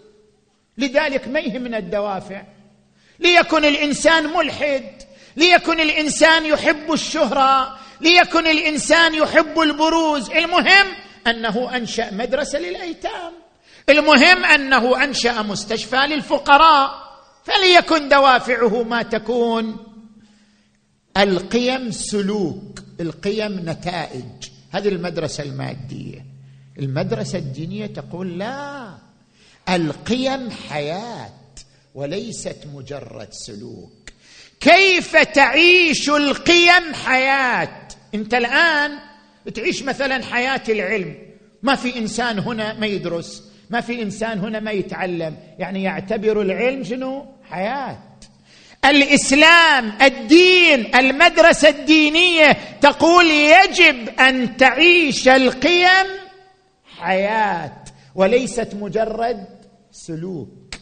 لذلك 0.78 1.28
ما 1.28 1.39
يهمنا 1.39 1.78
الدوافع؟ 1.78 2.43
ليكن 3.20 3.65
الإنسان 3.65 4.24
ملحد 4.24 5.04
ليكن 5.36 5.80
الإنسان 5.80 6.46
يحب 6.46 6.93
الشهرة 6.93 7.80
ليكن 8.02 8.48
الإنسان 8.48 9.15
يحب 9.15 9.60
البروز. 9.60 10.30
المهم 10.30 10.88
أنه 11.28 11.76
أنشأ 11.76 12.13
مدرسة 12.13 12.60
للأيتام. 12.60 13.47
المهم 13.89 14.45
أنه 14.45 15.04
أنشأ 15.04 15.41
مستشفى 15.41 15.95
للفقراء 15.95 17.08
فليكن 17.43 18.10
دوافعه 18.10 18.84
ما 18.84 19.04
تكون. 19.04 19.78
القيم 21.17 21.91
سلوك 21.91 22.80
القيم 23.00 23.69
نتائج. 23.69 24.50
هذه 24.71 24.88
المدرسة 24.88 25.43
المادية. 25.43 26.26
المدرسة 26.80 27.38
الدينية 27.38 27.86
تقول 27.86 28.39
لا 28.39 28.97
القيم 29.69 30.50
حياة 30.52 31.34
وليست 31.95 32.58
مجرد 32.73 33.28
سلوك. 33.32 34.10
كيف 34.60 35.17
تعيش 35.17 36.10
القيم 36.10 36.93
حياة؟ 36.93 37.88
أنت 38.15 38.34
الآن 38.34 38.91
تعيش 39.56 39.84
مثلا 39.84 40.23
حياة 40.23 40.63
العلم. 40.69 41.15
ما 41.63 41.76
في 41.76 41.97
إنسان 41.97 42.39
هنا 42.39 42.73
ما 42.73 42.88
يدرس. 42.88 43.43
ما 43.69 43.82
في 43.82 44.01
إنسان 44.01 44.39
هنا 44.39 44.60
ما 44.60 44.71
يتعلم. 44.71 45.38
يعني 45.60 45.84
يعتبر 45.84 46.41
العلم 46.41 46.84
شنو؟ 46.84 47.25
حياة. 47.49 47.99
الإسلام 48.86 49.97
الدين 50.01 50.95
المدرسة 50.95 51.69
الدينية 51.69 52.58
تقول 52.82 53.25
يجب 53.25 54.10
أن 54.19 54.58
تعيش 54.58 55.27
القيم 55.27 56.08
حياة 56.99 57.84
وليست 58.15 58.69
مجرد 58.73 59.45
سلوك. 59.91 60.75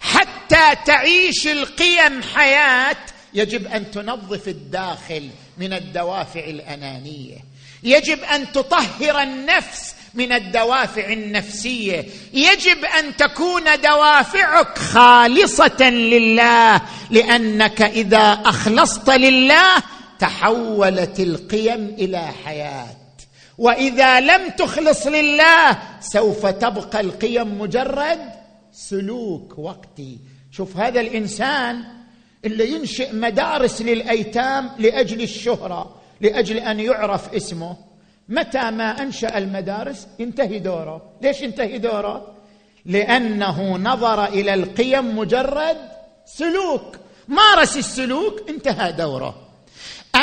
حتى 0.00 0.76
تعيش 0.86 1.46
القيم 1.46 2.22
حياة 2.22 2.96
يجب 3.34 3.66
أن 3.66 3.90
تنظف 3.90 4.48
الداخل 4.48 5.28
من 5.58 5.72
الدوافع 5.72 6.44
الأنانية. 6.44 7.38
يجب 7.82 8.18
أن 8.22 8.52
تطهر 8.52 9.22
النفس 9.22 9.94
من 10.14 10.32
الدوافع 10.32 11.12
النفسية. 11.12 12.04
يجب 12.32 12.84
أن 12.84 13.16
تكون 13.16 13.62
دوافعك 13.84 14.78
خالصة 14.78 15.90
لله 15.90 16.80
لأنك 17.10 17.82
إذا 17.82 18.32
أخلصت 18.44 19.10
لله 19.10 19.76
تحولت 20.18 21.20
القيم 21.20 21.94
إلى 21.98 22.28
حياة. 22.44 22.96
وإذا 23.58 24.20
لم 24.20 24.48
تخلص 24.58 25.06
لله 25.06 25.78
سوف 26.00 26.46
تبقى 26.46 27.00
القيم 27.00 27.60
مجرد 27.60 28.18
سلوك 28.72 29.58
وقتي. 29.58 30.18
شوف 30.50 30.76
هذا 30.76 31.00
الإنسان 31.00 31.84
اللي 32.44 32.72
ينشئ 32.72 33.12
مدارس 33.12 33.82
للأيتام 33.82 34.70
لأجل 34.78 35.22
الشهرة 35.22 35.94
لأجل 36.20 36.56
أن 36.56 36.80
يعرف 36.80 37.34
اسمه. 37.34 37.93
متى 38.28 38.70
ما 38.70 39.02
أنشأ 39.02 39.38
المدارس؟ 39.38 40.06
ينتهي 40.18 40.58
دوره. 40.58 41.02
ليش 41.22 41.40
ينتهي 41.40 41.78
دوره؟ 41.78 42.34
لأنه 42.86 43.76
نظر 43.76 44.24
إلى 44.24 44.54
القيم 44.54 45.18
مجرد 45.18 45.76
سلوك. 46.24 46.96
مارس 47.28 47.76
السلوك 47.76 48.48
انتهى 48.48 48.92
دوره. 48.92 49.34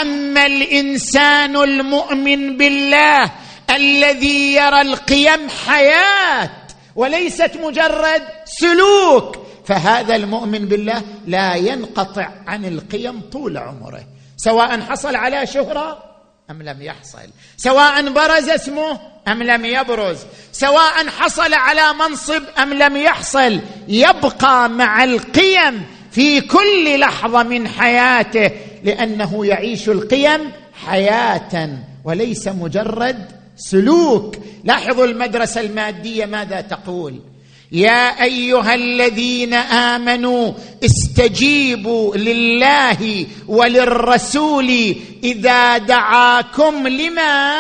أما 0.02 0.46
الإنسان 0.46 1.56
المؤمن 1.56 2.58
بالله 2.58 3.32
الذي 3.70 4.54
يرى 4.54 4.82
القيم 4.82 5.50
حياة 5.50 6.50
وليست 6.96 7.52
مجرد 7.64 8.24
سلوك 8.46 9.38
فهذا 9.66 10.16
المؤمن 10.16 10.66
بالله 10.66 11.02
لا 11.28 11.56
ينقطع 11.56 12.30
عن 12.48 12.66
القيم 12.66 13.22
طول 13.32 13.58
عمره. 13.58 14.04
سواء 14.38 14.80
حصل 14.80 15.16
على 15.16 15.48
شهرة 15.48 16.11
أم 16.52 16.62
لم 16.62 16.82
يحصل؟ 16.82 17.30
سواء 17.58 18.10
برز 18.10 18.50
اسمه 18.50 19.00
أم 19.28 19.44
لم 19.44 19.66
يبرز. 19.66 20.18
سواء 20.52 21.08
حصل 21.08 21.54
على 21.54 21.94
منصب 21.94 22.44
أم 22.62 22.74
لم 22.74 22.98
يحصل. 22.98 23.60
يبقى 23.88 24.70
مع 24.70 25.04
القيم 25.04 25.86
في 26.12 26.42
كل 26.42 27.00
لحظة 27.00 27.44
من 27.44 27.68
حياته 27.68 28.52
لأنه 28.84 29.46
يعيش 29.46 29.90
القيم 29.90 30.52
حياة 30.86 31.70
وليس 32.04 32.48
مجرد 32.48 33.32
سلوك. 33.58 34.36
لاحظوا 34.64 35.06
المدرسة 35.06 35.62
المادية 35.62 36.26
ماذا 36.26 36.62
تقول؟ 36.62 37.31
يا 37.72 38.24
أيها 38.24 38.76
الذين 38.76 39.54
آمنوا 39.54 40.54
استجيبوا 40.86 42.16
لله 42.18 43.26
وللرسول 43.48 44.96
إذا 45.24 45.78
دعاكم 45.78 46.88
لما 46.88 47.60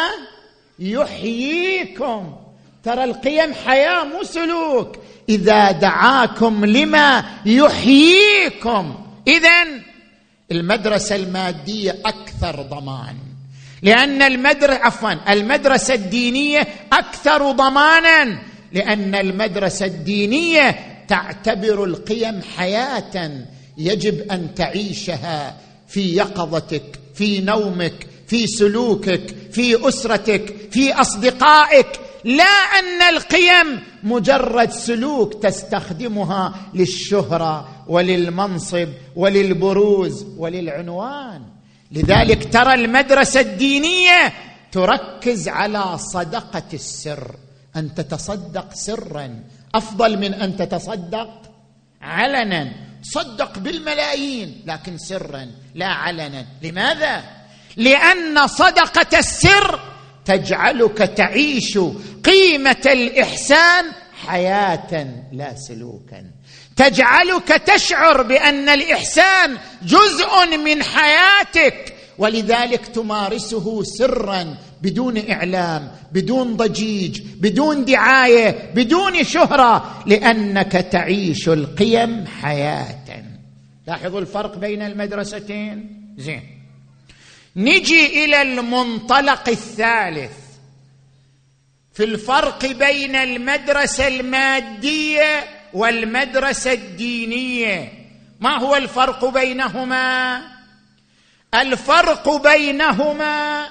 يحييكم. 0.79 2.35
ترى 2.83 3.03
القيم 3.03 3.53
حياة 3.65 4.03
مو 4.03 4.23
سلوك. 4.23 4.95
إذا 5.29 5.71
دعاكم 5.71 6.65
لما 6.65 7.23
يحييكم. 7.45 8.95
اذا 9.27 9.65
المدرسة 10.51 11.15
المادية 11.15 11.99
أكثر 12.05 12.61
ضمان. 12.61 13.15
لأن 13.81 14.21
المدرسة 14.21 14.79
عفوا 14.83 15.33
المدرسة 15.33 15.93
الدينية 15.93 16.67
أكثر 16.93 17.51
ضمانا. 17.51 18.50
لأن 18.73 19.15
المدرسة 19.15 19.85
الدينية 19.85 20.75
تعتبر 21.07 21.83
القيم 21.83 22.41
حياة 22.57 23.31
يجب 23.77 24.31
أن 24.31 24.55
تعيشها 24.55 25.57
في 25.87 26.15
يقظتك 26.15 26.99
في 27.13 27.41
نومك 27.41 28.07
في 28.27 28.47
سلوكك 28.47 29.35
في 29.51 29.87
أسرتك 29.87 30.55
في 30.71 30.93
أصدقائك. 30.93 31.87
لا 32.23 32.43
أن 32.43 33.01
القيم 33.15 33.79
مجرد 34.03 34.71
سلوك 34.71 35.43
تستخدمها 35.43 36.55
للشهرة 36.73 37.85
وللمنصب 37.87 38.87
وللبروز 39.15 40.25
وللعنوان. 40.37 41.41
لذلك 41.91 42.53
ترى 42.53 42.73
المدرسة 42.73 43.39
الدينية 43.39 44.33
تركز 44.71 45.47
على 45.47 45.97
صدقة 45.97 46.63
السر. 46.73 47.35
أن 47.75 47.95
تتصدق 47.95 48.73
سرا. 48.73 49.43
أفضل 49.75 50.17
من 50.17 50.33
أن 50.33 50.57
تتصدق 50.57 51.41
علنا. 52.01 52.71
تصدق 53.03 53.59
بالملايين 53.59 54.61
لكن 54.65 54.97
سرا 54.97 55.51
لا 55.75 55.87
علنا. 55.87 56.45
لماذا؟ 56.61 57.23
لأن 57.77 58.47
صدقة 58.47 59.19
السر 59.19 59.79
تجعلك 60.25 60.97
تعيش 60.97 61.79
قيمة 62.23 62.81
الإحسان 62.85 63.85
حياة 64.25 65.07
لا 65.31 65.55
سلوكا. 65.55 66.25
تجعلك 66.75 67.47
تشعر 67.47 68.21
بأن 68.21 68.69
الإحسان 68.69 69.57
جزء 69.81 70.57
من 70.57 70.83
حياتك 70.83 71.95
ولذلك 72.17 72.87
تمارسه 72.87 73.83
سرا. 73.83 74.57
بدون 74.81 75.29
إعلام 75.29 75.91
بدون 76.11 76.55
ضجيج 76.57 77.21
بدون 77.21 77.85
دعاية 77.85 78.71
بدون 78.75 79.23
شهرة 79.23 80.03
لأنك 80.05 80.71
تعيش 80.71 81.49
القيم 81.49 82.25
حياة. 82.41 83.23
لاحظوا 83.87 84.19
الفرق 84.19 84.57
بين 84.57 84.81
المدرستين؟ 84.81 86.01
زين. 86.17 86.43
نجي 87.55 88.25
إلى 88.25 88.41
المنطلق 88.41 89.49
الثالث. 89.49 90.31
في 91.93 92.03
الفرق 92.03 92.65
بين 92.65 93.15
المدرسة 93.15 94.07
المادية 94.07 95.43
والمدرسة 95.73 96.73
الدينية. 96.73 97.91
ما 98.39 98.59
هو 98.59 98.75
الفرق 98.75 99.25
بينهما؟ 99.25 100.41
الفرق 101.53 102.41
بينهما 102.43 103.65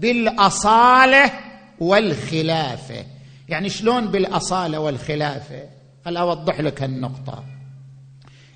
بالأصالة 0.00 1.30
والخلافة. 1.80 3.04
يعني 3.48 3.68
شلون 3.68 4.06
بالأصالة 4.06 4.78
والخلافة؟ 4.78 5.68
خل 6.04 6.16
أوضح 6.16 6.60
لك 6.60 6.82
النقطه 6.82 7.44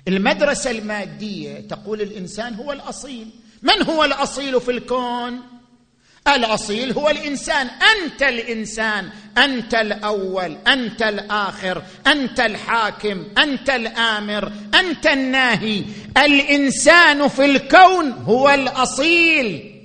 المدرسة 0.07 0.71
المادية 0.71 1.59
تقول 1.59 2.01
الإنسان 2.01 2.53
هو 2.55 2.71
الأصيل. 2.71 3.27
من 3.61 3.85
هو 3.89 4.03
الأصيل 4.03 4.61
في 4.61 4.71
الكون؟ 4.71 5.39
الأصيل 6.27 6.93
هو 6.93 7.09
الإنسان. 7.09 7.67
أنت 7.67 8.23
الإنسان. 8.23 9.09
أنت 9.37 9.73
الأول. 9.75 10.57
أنت 10.67 11.01
الآخر. 11.01 11.83
أنت 12.07 12.39
الحاكم. 12.39 13.23
أنت 13.37 13.69
الآمر. 13.69 14.51
أنت 14.79 15.07
الناهي. 15.07 15.83
الإنسان 16.17 17.27
في 17.27 17.45
الكون 17.45 18.11
هو 18.11 18.49
الأصيل. 18.49 19.75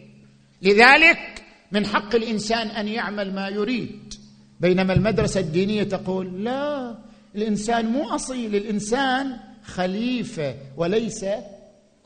لذلك 0.62 1.35
من 1.72 1.86
حق 1.86 2.14
الإنسان 2.14 2.68
أن 2.68 2.88
يعمل 2.88 3.34
ما 3.34 3.48
يريد. 3.48 4.14
بينما 4.60 4.92
المدرسة 4.92 5.40
الدينية 5.40 5.82
تقول 5.82 6.44
لا 6.44 6.98
الإنسان 7.34 7.86
مو 7.86 8.08
أصيل 8.14 8.56
الإنسان 8.56 9.36
خليفة 9.64 10.54
وليس 10.76 11.24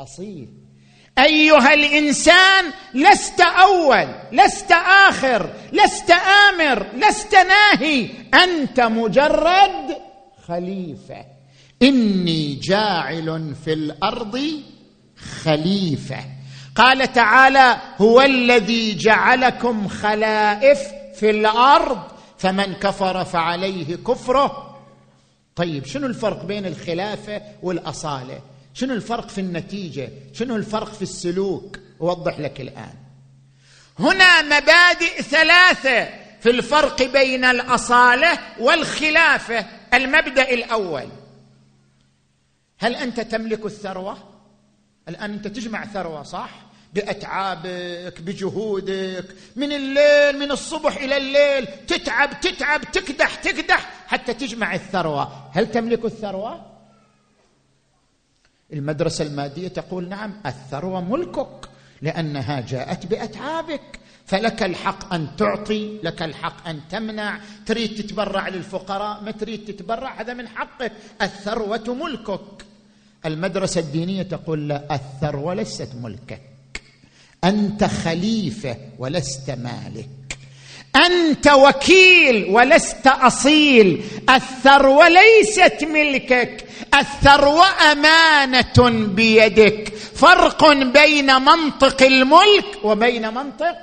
أصيل. 0.01 0.49
أيها 1.18 1.75
الإنسان 1.75 2.64
لست 2.94 3.40
أول 3.40 4.09
لست 4.33 4.73
آخر 5.09 5.51
لست 5.73 6.11
آمر 6.11 6.87
لست 6.96 7.35
ناهي 7.35 8.09
أنت 8.35 8.81
مجرد 8.81 9.96
خليفة. 10.46 11.25
إني 11.83 12.55
جاعل 12.55 13.55
في 13.64 13.73
الأرض 13.73 14.40
خليفة. 15.42 16.39
قال 16.76 17.12
تعالى 17.12 17.76
هو 17.98 18.20
الذي 18.20 18.94
جعلكم 18.94 19.88
خلائف 19.88 20.80
في 21.14 21.30
الأرض 21.30 22.02
فمن 22.38 22.74
كفر 22.74 23.24
فعليه 23.24 23.96
كفره. 23.96 24.80
طيب 25.56 25.87
شنو 25.87 26.06
الفرق 26.06 26.44
بين 26.44 26.66
الخلافة 26.66 27.42
والأصالة؟ 27.62 28.40
شنو 28.74 28.94
الفرق 28.94 29.28
في 29.28 29.40
النتيجة؟ 29.40 30.11
شنو 30.33 30.56
الفرق 30.56 30.92
في 30.92 31.02
السلوك؟ 31.02 31.78
أوضح 32.00 32.38
لك 32.38 32.61
الآن. 32.61 32.94
هنا 33.98 34.42
مبادئ 34.42 35.22
ثلاثة 35.22 36.09
في 36.40 36.50
الفرق 36.50 37.02
بين 37.02 37.44
الأصالة 37.44 38.38
والخلافة. 38.61 39.66
المبدأ 39.94 40.50
الأول 40.50 41.09
هل 42.78 42.94
أنت 42.94 43.20
تملك 43.20 43.66
الثروة؟ 43.66 44.30
الآن 45.11 45.33
أنت 45.33 45.49
تجمع 45.49 45.85
ثروة 45.87 46.23
صح؟ 46.23 46.51
بأتعابك 46.94 48.20
بجهودك 48.20 49.25
من 49.57 49.73
الليل 49.73 50.38
من 50.38 50.51
الصبح 50.51 50.96
إلى 50.96 51.16
الليل 51.16 51.66
تتعب 51.87 52.40
تتعب 52.40 52.81
تكدح 52.92 53.35
تكدح 53.35 53.92
حتى 54.07 54.35
تجمع 54.35 54.75
الثروة. 54.75 55.51
هل 55.53 55.70
تملك 55.70 56.05
الثروة؟ 56.05 56.66
المدرسة 58.73 59.25
المادية 59.25 59.68
تقول 59.68 60.09
نعم 60.09 60.40
الثروة 60.46 61.01
ملكك 61.01 61.68
لأنها 62.03 62.61
جاءت 62.61 63.07
بأتعابك. 63.07 64.01
فلك 64.27 64.62
الحق 64.62 65.14
أن 65.14 65.37
تعطي 65.37 65.99
لك 66.03 66.23
الحق 66.23 66.68
أن 66.68 66.81
تمنع. 66.90 67.40
تريد 67.66 67.94
تتبرع 67.94 68.49
للفقراء؟ 68.49 69.23
ما 69.23 69.31
تريد 69.31 69.64
تتبرع 69.64 70.20
هذا 70.20 70.35
من 70.35 70.49
حقك. 70.49 70.92
الثروة 71.23 71.94
ملكك. 71.94 72.69
المدرسة 73.26 73.80
الدينية 73.80 74.22
تقول 74.22 74.68
لا 74.68 74.83
الثروه 74.94 75.54
ليست 75.54 75.88
ملكك. 76.02 76.40
أنت 77.44 77.85
خليفة 77.85 78.76
ولست 78.98 79.50
مالك. 79.50 80.09
أنت 80.96 81.48
وكيل 81.48 82.44
ولست 82.44 83.06
أصيل. 83.06 84.04
الثروه 84.30 85.09
ليست 85.09 85.85
ملكك. 85.85 86.64
الثروه 86.94 87.92
امانه 87.92 89.06
بيدك. 89.06 89.92
فرق 90.14 90.72
بين 90.72 91.26
منطق 91.26 92.02
الملك 92.02 92.85
وبين 92.85 93.35
منطق 93.35 93.76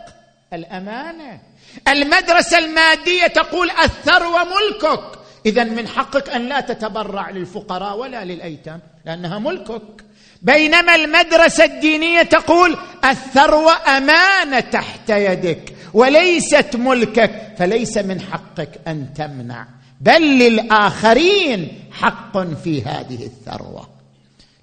الأمانة. 0.54 1.40
المدرسة 1.88 2.58
المادية 2.58 3.28
تقول 3.28 3.70
الثروه 3.70 4.44
ملكك 4.44 5.17
إذا 5.48 5.64
من 5.64 5.88
حقك 5.88 6.30
أن 6.30 6.50
لا 6.50 6.60
تتبرع 6.60 7.30
للفقراء 7.30 7.98
ولا 7.98 8.26
للأيتام 8.26 8.80
لأنها 9.06 9.40
ملكك. 9.40 10.04
بينما 10.42 10.96
المدرسة 10.96 11.66
الدينية 11.66 12.22
تقول 12.22 12.78
الثروه 13.06 13.98
امانه 13.98 14.60
تحت 14.60 15.10
يدك 15.10 15.74
وليست 15.94 16.76
ملكك 16.76 17.54
فليس 17.58 17.98
من 17.98 18.22
حقك 18.22 18.70
أن 18.88 19.14
تمنع. 19.14 19.68
بل 20.02 20.22
للآخرين 20.22 21.80
حق 21.92 22.38
في 22.38 22.82
هذه 22.82 23.26
الثروة. 23.26 23.90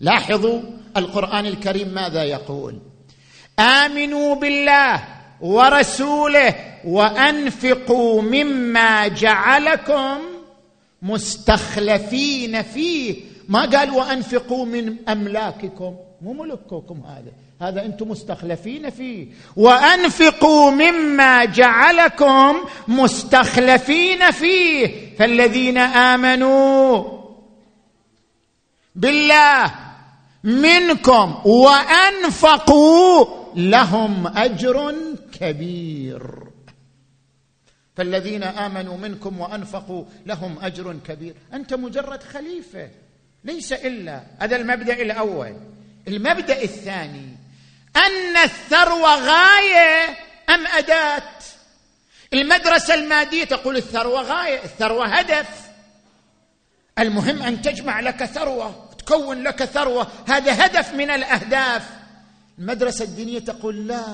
لاحظوا 0.00 0.60
القرآن 0.96 1.46
الكريم 1.46 1.88
ماذا 1.88 2.22
يقول؟ 2.22 2.78
آمنوا 3.58 4.34
بالله 4.34 5.04
ورسوله 5.40 6.54
وأنفقوا 6.84 8.22
مما 8.22 9.08
جعلكم 9.08 10.33
مستخلفين 11.04 12.62
فيه. 12.62 13.14
ما 13.48 13.60
قال 13.60 13.90
وأنفقوا 13.90 14.64
من 14.66 14.96
أملاككم. 15.08 15.96
مو 16.22 16.32
ملككم 16.32 17.02
هذا. 17.06 17.32
هذا 17.62 17.84
أنتم 17.84 18.08
مستخلفين 18.08 18.90
فيه. 18.90 19.26
وأنفقوا 19.56 20.70
مما 20.70 21.44
جعلكم 21.44 22.56
مستخلفين 22.88 24.30
فيه. 24.30 25.14
فالذين 25.18 25.78
آمنوا 25.78 27.04
بالله 28.94 29.74
منكم 30.44 31.34
وأنفقوا 31.44 33.26
لهم 33.56 34.26
أجر 34.36 34.94
كبير. 35.40 36.43
فالذين 37.96 38.42
آمنوا 38.42 38.96
منكم 38.96 39.40
وأنفقوا 39.40 40.04
لهم 40.26 40.58
أجر 40.62 40.98
كبير. 41.06 41.34
أنت 41.52 41.74
مجرد 41.74 42.22
خليفة 42.22 42.90
ليس 43.44 43.72
إلا 43.72 44.22
هذا 44.38 44.56
المبدأ 44.56 45.02
الأول. 45.02 45.56
المبدأ 46.08 46.62
الثاني 46.62 47.36
أن 47.96 48.36
الثروه 48.44 49.14
غايه 49.14 50.16
أم 50.50 50.66
أداة؟ 50.66 51.22
المدرسة 52.32 52.94
المادية 52.94 53.44
تقول 53.44 53.76
الثروه 53.76 54.22
غايه 54.22 54.64
الثروه 54.64 55.06
هدف 55.06 55.48
المهم 56.98 57.42
أن 57.42 57.62
تجمع 57.62 58.00
لك 58.00 58.24
ثروة 58.24 58.90
تكون 58.98 59.42
لك 59.42 59.64
ثروة. 59.64 60.06
هذا 60.26 60.66
هدف 60.66 60.94
من 60.94 61.10
الأهداف. 61.10 61.90
المدرسة 62.58 63.04
الدينية 63.04 63.38
تقول 63.38 63.88
لا 63.88 64.04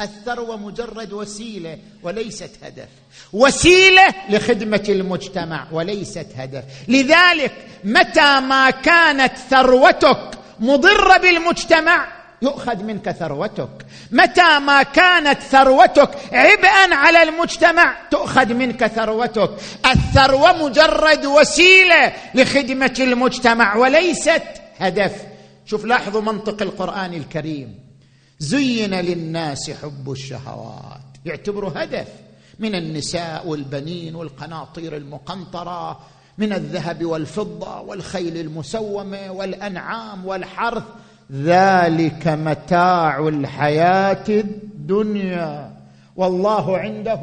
الثروه 0.00 0.56
مجرد 0.56 1.12
وسيلة 1.12 1.78
وليست 2.02 2.50
هدف. 2.62 2.88
وسيلة 3.32 4.14
لخدمة 4.28 4.84
المجتمع 4.88 5.66
وليست 5.72 6.26
هدف. 6.36 6.64
لذلك 6.88 7.52
متى 7.84 8.40
ما 8.40 8.70
كانت 8.70 9.32
ثروتك 9.50 10.30
مضرة 10.60 11.16
بالمجتمع 11.16 12.08
يؤخذ 12.42 12.82
منك 12.82 13.10
ثروتك. 13.10 13.86
متى 14.12 14.58
ما 14.58 14.82
كانت 14.82 15.42
ثروتك 15.42 16.10
عبئا 16.32 16.94
على 16.94 17.22
المجتمع 17.22 17.96
تؤخذ 18.10 18.54
منك 18.54 18.86
ثروتك. 18.86 19.50
الثروة 19.86 20.64
مجرد 20.64 21.26
وسيلة 21.26 22.12
لخدمة 22.34 22.94
المجتمع 23.00 23.76
وليست 23.76 24.42
هدف. 24.78 25.12
شوف 25.66 25.84
لاحظوا 25.84 26.20
منطق 26.20 26.62
القرآن 26.62 27.14
الكريم. 27.14 27.87
زين 28.38 28.94
للناس 28.94 29.70
حب 29.70 30.10
الشهوات. 30.10 31.00
يعتبره 31.24 31.68
هدف 31.80 32.08
من 32.58 32.74
النساء 32.74 33.46
والبنين 33.48 34.14
والقناطير 34.14 34.96
المقنطرة 34.96 36.00
من 36.38 36.52
الذهب 36.52 37.04
والفضة 37.04 37.80
والخيل 37.80 38.36
المسومة 38.36 39.32
والأنعام 39.32 40.26
والحرث. 40.26 40.82
ذلك 41.32 42.28
متاع 42.28 43.28
الحياة 43.28 44.24
الدنيا. 44.28 45.76
والله 46.16 46.78
عنده 46.78 47.22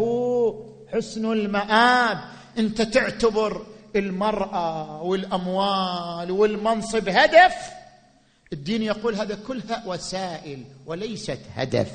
حسن 0.94 1.32
المآب. 1.32 2.18
انت 2.58 2.82
تعتبر 2.82 3.62
المرأة 3.96 5.02
والأموال 5.02 6.32
والمنصب 6.32 7.10
هدف 7.10 7.54
الدين 8.54 8.82
يقول 8.84 9.16
هذا 9.16 9.38
كلها 9.48 9.84
وسائل 9.86 10.64
وليست 10.86 11.40
هدف. 11.56 11.88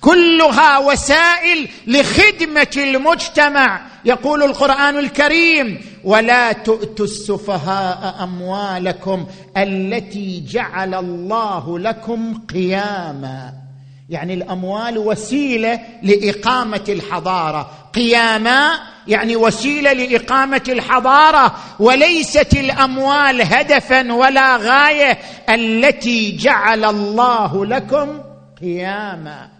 كلها 0.00 0.78
وسائل 0.78 1.68
لخدمة 1.86 2.70
المجتمع 2.76 3.86
يقول 4.04 4.42
القرآن 4.42 4.98
الكريم. 4.98 5.80
ولا 6.04 6.52
تؤتوا 6.52 7.04
السفهاء 7.04 8.22
أموالكم 8.22 9.26
التي 9.56 10.44
جعل 10.48 10.94
الله 10.94 11.78
لكم 11.78 12.40
قياما. 12.54 13.61
يعني 14.08 14.34
الأموال 14.34 14.98
وسيلة 14.98 15.80
لإقامة 16.02 16.84
الحضارة. 16.88 17.90
قياما 17.94 18.80
يعني 19.08 19.36
وسيلة 19.36 19.92
لإقامة 19.92 20.62
الحضارة. 20.68 21.56
وليست 21.78 22.54
الأموال 22.54 23.42
هدفا 23.42 24.12
ولا 24.12 24.56
غاية 24.56 25.18
التي 25.48 26.36
جعل 26.36 26.84
الله 26.84 27.66
لكم 27.66 28.22
قياما. 28.60 29.50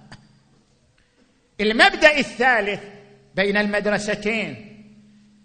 المبدأ 1.61 2.18
الثالث 2.18 2.81
بين 3.35 3.57
المدرستين. 3.57 4.68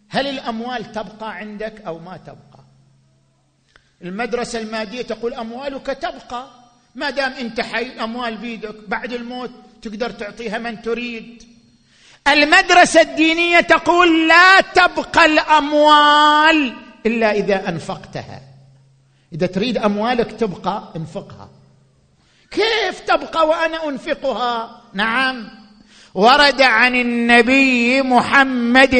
هل 0.10 0.28
الأموال 0.28 0.92
تبقى 0.92 1.36
عندك 1.36 1.82
أو 1.88 2.00
ما 2.00 2.18
تبقى؟ 2.18 2.64
المدرسة 4.02 4.60
المادية 4.60 5.02
تقول 5.02 5.34
أموالك 5.34 5.86
تبقى. 5.86 6.67
ما 6.98 7.10
دام 7.10 7.34
انت 7.34 7.62
حي 7.62 7.92
أموال 8.04 8.38
بيدك 8.38 8.76
بعد 8.88 9.14
الموت 9.14 9.52
تقدر 9.82 10.10
تعطيها 10.10 10.58
من 10.58 10.82
تريد. 10.82 11.44
المدرسة 12.28 13.02
الدينية 13.02 13.60
تقول 13.60 14.28
لا 14.28 14.62
تبقى 14.62 15.26
الأموال 15.26 16.74
إلا 17.06 17.32
إذا 17.32 17.70
أنفقتها. 17.70 18.42
إذا 19.34 19.48
تريد 19.48 19.78
أموالك 19.78 20.32
تبقى 20.32 20.94
انفقها. 20.96 21.50
كيف 22.52 23.00
تبقى 23.00 23.48
وأنا 23.48 23.90
أنفقها؟ 23.90 24.82
نعم. 24.94 25.50
ورد 26.14 26.62
عن 26.62 26.96
النبي 26.96 28.02
محمد 28.02 28.96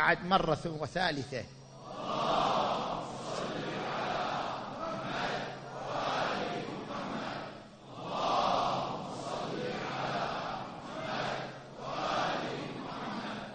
بعد 0.00 0.24
مرة 0.24 0.76
وثالثة 0.80 1.44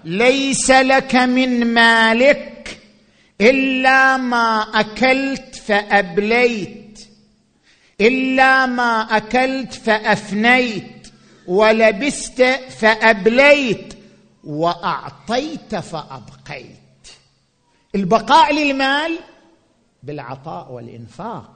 ليس 0.03 0.71
لك 0.71 1.15
من 1.15 1.73
مالك 1.73 2.79
إلا 3.41 4.17
ما 4.17 4.61
أكلت 4.73 5.55
فأبليت 5.55 7.07
إلا 8.01 8.65
ما 8.65 9.01
أكلت 9.17 9.73
فأفنيت 9.73 11.07
ولبست 11.47 12.41
فأبليت 12.79 13.93
وأعطيت 14.43 15.75
فأبقيت. 15.75 16.34
البقاء 17.95 18.53
للمال 18.53 19.19
بالعطاء 20.03 20.71
والإنفاق. 20.71 21.51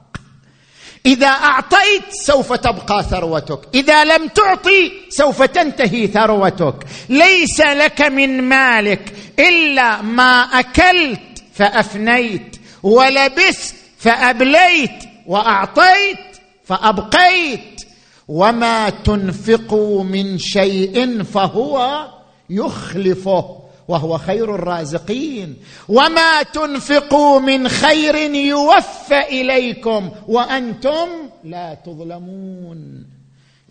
إذا 1.06 1.26
أعطيت 1.26 2.12
سوف 2.12 2.52
تبقى 2.52 3.02
ثروتك. 3.02 3.60
إذا 3.74 4.04
لم 4.04 4.28
تعطي 4.28 4.92
سوف 5.08 5.42
تنتهي 5.42 6.06
ثروتك. 6.06 6.86
ليس 7.08 7.60
لك 7.60 8.02
من 8.02 8.42
مالك 8.42 9.14
إلا 9.38 10.02
ما 10.02 10.40
أكلت 10.40 11.42
فأفنيت 11.54 12.56
ولبست 12.82 13.74
فأبليت 13.98 15.04
وأعطيت 15.26 16.36
فأبقيت. 16.64 17.82
وما 18.28 18.90
تنفقوا 18.90 20.04
من 20.04 20.38
شيء 20.38 21.22
فهو 21.22 22.06
يخلفه. 22.50 23.59
وهو 23.90 24.18
خير 24.18 24.54
الرازقين. 24.54 25.56
وما 25.88 26.42
تنفقوا 26.42 27.40
من 27.40 27.68
خير 27.68 28.14
يوفى 28.34 29.20
إليكم 29.28 30.10
وأنتم 30.28 31.08
لا 31.44 31.74
تظلمون. 31.74 33.06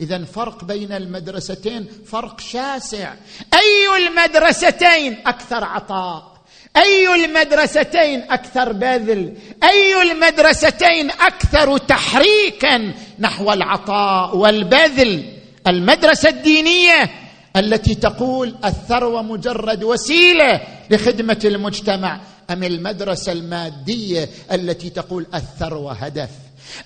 اذا 0.01 0.25
فرق 0.25 0.63
بين 0.63 0.91
المدرستين 0.91 1.87
فرق 2.05 2.39
شاسع. 2.39 3.13
أي 3.53 4.07
المدرستين 4.07 5.17
أكثر 5.25 5.63
عطاء؟ 5.63 6.39
أي 6.77 7.25
المدرستين 7.25 8.31
أكثر 8.31 8.73
بذل؟ 8.73 9.33
أي 9.63 10.11
المدرستين 10.11 11.11
أكثر 11.11 11.77
تحريكا 11.77 12.93
نحو 13.19 13.53
العطاء 13.53 14.37
والبذل؟ 14.37 15.33
المدرسة 15.67 16.29
الدينية 16.29 17.09
التي 17.59 17.95
تقول 17.95 18.55
الثروة 18.65 19.21
مجرد 19.21 19.83
وسيلة 19.83 20.61
لخدمة 20.91 21.39
المجتمع. 21.45 22.21
أم 22.49 22.63
المدرسة 22.63 23.31
المادية 23.31 24.29
التي 24.51 24.89
تقول 24.89 25.25
الثروة 25.33 25.93
هدف؟ 25.93 26.29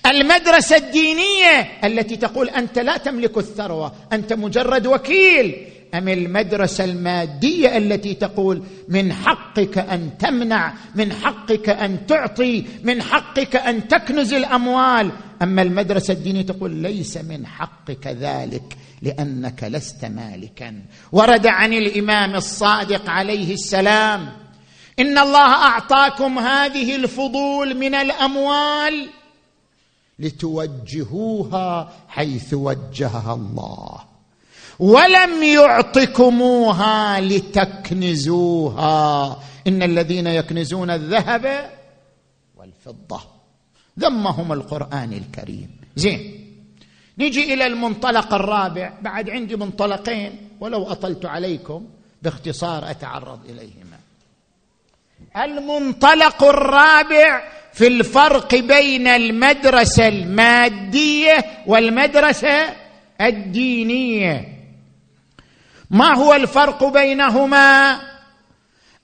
المدرسة 0.06 0.76
الدينية 0.76 1.60
التي 1.84 2.16
تقول 2.16 2.48
أنت 2.48 2.78
لا 2.78 2.96
تملك 2.96 3.38
الثروة 3.38 3.92
أنت 4.12 4.32
مجرد 4.32 4.86
وكيل. 4.86 5.66
أم 5.94 6.08
المدرسة 6.08 6.84
المادية 6.84 7.76
التي 7.76 8.14
تقول 8.14 8.62
من 8.88 9.12
حقك 9.12 9.78
أن 9.78 10.10
تمنع 10.18 10.74
من 10.94 11.12
حقك 11.12 11.68
أن 11.68 12.06
تعطي 12.06 12.64
من 12.82 13.02
حقك 13.02 13.56
أن 13.56 13.88
تكنز 13.88 14.32
الأموال. 14.32 15.10
أما 15.42 15.62
المدرسة 15.62 16.12
الدينية 16.12 16.42
تقول 16.42 16.70
ليس 16.70 17.16
من 17.16 17.46
حقك 17.46 18.06
ذلك. 18.06 18.76
لأنك 19.04 19.64
لست 19.64 20.04
مالكا. 20.04 20.82
ورد 21.12 21.46
عن 21.46 21.72
الإمام 21.72 22.34
الصادق 22.34 23.10
عليه 23.10 23.54
السلام 23.54 24.32
إن 24.98 25.18
الله 25.18 25.52
أعطاكم 25.52 26.38
هذه 26.38 26.96
الفضول 26.96 27.76
من 27.76 27.94
الأموال 27.94 29.08
لتوجهوها 30.18 31.92
حيث 32.08 32.54
وجهها 32.54 33.34
الله 33.34 33.98
ولم 34.78 35.42
يعطكموها 35.42 37.20
لتكنزوها. 37.20 38.96
إن 39.66 39.82
الذين 39.82 40.26
يكنزون 40.26 40.90
الذهب 40.90 41.70
والفضة 42.56 43.20
ذمهم 44.00 44.52
القرآن 44.52 45.12
الكريم. 45.12 45.70
زين. 45.96 46.43
نجي 47.18 47.54
إلى 47.54 47.66
المنطلق 47.66 48.34
الرابع. 48.34 48.92
بعد 49.02 49.30
عندي 49.30 49.56
منطلقين 49.56 50.48
ولو 50.60 50.84
أطلت 50.84 51.26
عليكم 51.26 51.86
باختصار 52.22 52.90
أتعرض 52.90 53.40
إليهما. 53.44 53.98
المنطلق 55.36 56.44
الرابع 56.44 57.42
في 57.72 57.86
الفرق 57.86 58.54
بين 58.54 59.06
المدرسة 59.06 60.08
المادية 60.08 61.44
والمدرسة 61.66 62.74
الدينية. 63.20 64.48
ما 65.90 66.16
هو 66.16 66.34
الفرق 66.34 66.84
بينهما؟ 66.84 68.00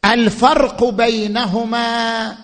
الفرق 0.04 0.84
بينهما 0.84 2.36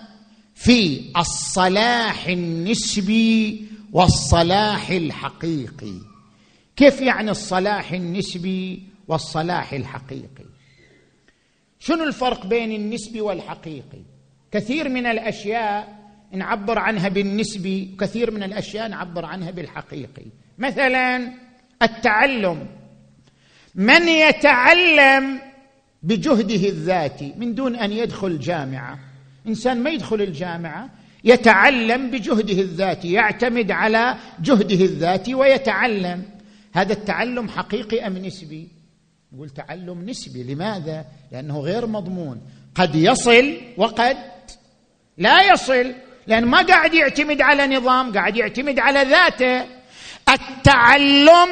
في 0.55 1.01
الصلاح 1.17 2.27
النسبي 2.27 3.67
والصلاح 3.97 4.89
الحقيقي. 4.89 5.93
كيف 6.75 7.01
يعني 7.01 7.31
الصلاح 7.31 7.91
النسبي 7.91 8.83
والصلاح 9.07 9.73
الحقيقي؟ 9.73 10.45
شنو 11.79 12.03
الفرق 12.03 12.45
بين 12.45 12.71
النسبي 12.71 13.21
والحقيقي؟ 13.21 14.01
كثير 14.51 14.89
من 14.89 15.05
الأشياء 15.05 15.97
نعبر 16.31 16.79
عنها 16.79 17.09
بالنسبي 17.09 17.91
وكثير 17.93 18.31
من 18.31 18.43
الأشياء 18.43 18.87
نعبر 18.87 19.25
عنها 19.25 19.51
بالحقيقي. 19.51 20.25
مثلا 20.57 21.33
التعلم. 21.81 22.67
من 23.75 24.07
يتعلم 24.07 25.39
بجهده 26.03 26.69
الذاتي؟ 26.69 27.33
من 27.37 27.55
دون 27.55 27.75
أن 27.75 27.91
يدخل 27.91 28.39
جامعة. 28.39 28.99
إنسان 29.47 29.83
ما 29.83 29.89
يدخل 29.89 30.21
الجامعة 30.21 30.89
يتعلم 31.27 32.11
بجهده 32.11 32.61
الذاتي 32.61 33.11
يعتمد 33.11 33.71
على 33.71 34.17
جهده 34.41 34.85
الذاتي 34.85 35.35
ويتعلم. 35.35 36.23
هذا 36.73 36.93
التعلم 36.93 37.49
حقيقي 37.49 38.07
أم 38.07 38.17
نسبي؟ 38.17 38.67
نقول 39.33 39.49
تعلم 39.49 40.09
نسبي. 40.09 40.43
لماذا؟ 40.43 41.05
لأنه 41.31 41.59
غير 41.59 41.87
مضمون. 41.87 42.41
قد 42.75 42.95
يصل 42.95 43.57
وقد 43.77 44.17
لا 45.17 45.53
يصل. 45.53 45.93
لأن 46.27 46.45
ما 46.45 46.61
قاعد 46.61 46.93
يعتمد 46.93 47.41
على 47.41 47.67
نظام 47.77 48.13
قاعد 48.13 48.35
يعتمد 48.35 48.79
على 48.79 49.03
ذاته. 49.03 49.65
التعلم 50.29 51.49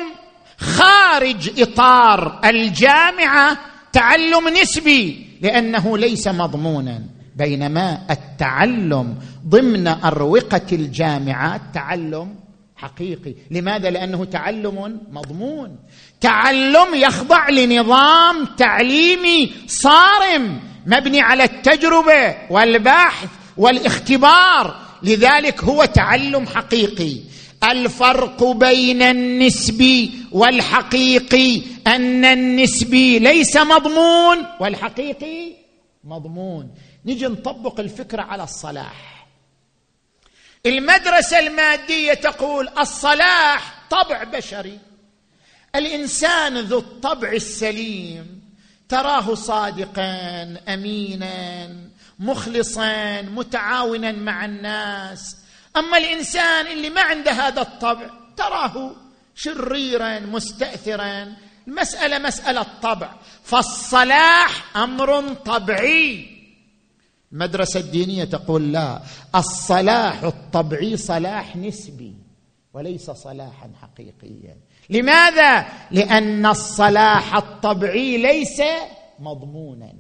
خارج 0.57 1.61
إطار 1.61 2.41
الجامعة 2.45 3.57
تعلم 3.93 4.47
نسبي 4.61 5.27
لأنه 5.41 5.97
ليس 5.97 6.27
مضمونا. 6.27 7.14
بينما 7.35 8.01
التعلم 8.09 9.15
ضمن 9.47 9.87
أروقة 9.87 10.67
الجامعات 10.71 11.61
تعلم 11.73 12.35
حقيقي. 12.75 13.35
لماذا؟ 13.51 13.89
لأنه 13.89 14.25
تعلم 14.25 14.99
مضمون. 15.11 15.75
تعلم 16.21 16.95
يخضع 16.95 17.49
لنظام 17.49 18.45
تعليمي 18.57 19.51
صارم 19.67 20.59
مبني 20.85 21.21
على 21.21 21.43
التجربة 21.43 22.35
والبحث 22.49 23.29
والاختبار. 23.57 24.75
لذلك 25.03 25.63
هو 25.63 25.85
تعلم 25.85 26.45
حقيقي. 26.47 27.17
الفرق 27.63 28.43
بين 28.43 29.01
النسبي 29.01 30.11
والحقيقي 30.31 31.61
أن 31.87 32.25
النسبي 32.25 33.19
ليس 33.19 33.57
مضمون 33.57 34.37
والحقيقي 34.59 35.53
مضمون. 36.03 36.69
نجي 37.05 37.27
نطبق 37.27 37.79
الفكرة 37.79 38.21
على 38.21 38.43
الصلاح. 38.43 39.27
المدرسة 40.65 41.39
المادية 41.39 42.13
تقول 42.13 42.69
الصلاح 42.79 43.75
طبع 43.89 44.23
بشري. 44.23 44.79
الإنسان 45.75 46.57
ذو 46.57 46.79
الطبع 46.79 47.31
السليم 47.31 48.41
تراه 48.89 49.35
صادقا 49.35 50.57
امينا 50.67 51.69
مخلصا 52.19 53.21
متعاونا 53.21 54.11
مع 54.11 54.45
الناس. 54.45 55.37
أما 55.77 55.97
الإنسان 55.97 56.67
اللي 56.67 56.89
ما 56.89 57.01
عنده 57.01 57.31
هذا 57.31 57.61
الطبع 57.61 58.09
تراه 58.37 58.95
شريرا 59.35 60.19
مستاثرا. 60.19 61.35
المسألة 61.67 62.19
مسألة 62.19 62.65
طبع 62.81 63.13
فالصلاح 63.43 64.77
أمر 64.77 65.33
طبيعي. 65.33 66.34
المدرسة 67.35 67.79
الدينية 67.79 68.23
تقول 68.23 68.73
لا 68.73 69.01
الصلاح 69.35 70.23
الطبيعي 70.23 70.97
صلاح 70.97 71.55
نسبي 71.55 72.13
وليس 72.73 73.11
صلاحا 73.11 73.71
حقيقيا. 73.81 74.57
لماذا؟ 74.89 75.65
لأن 75.91 76.45
الصلاح 76.45 77.35
الطبيعي 77.35 78.17
ليس 78.17 78.61
مضمونا. 79.19 79.93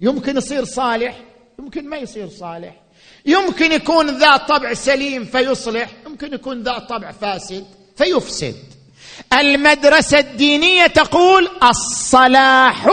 يمكن 0.00 0.36
يصير 0.36 0.64
صالح 0.64 1.20
يمكن 1.58 1.88
ما 1.88 1.96
يصير 1.96 2.28
صالح. 2.28 2.80
يمكن 3.26 3.72
يكون 3.72 4.18
ذا 4.18 4.36
طبع 4.36 4.74
سليم 4.74 5.24
فيصلح 5.24 5.90
يمكن 6.06 6.34
يكون 6.34 6.62
ذا 6.62 6.78
طبع 6.78 7.12
فاسد 7.12 7.66
فيفسد. 7.96 8.56
المدرسة 9.32 10.18
الدينية 10.18 10.86
تقول 10.86 11.48
الصلاح 11.62 12.86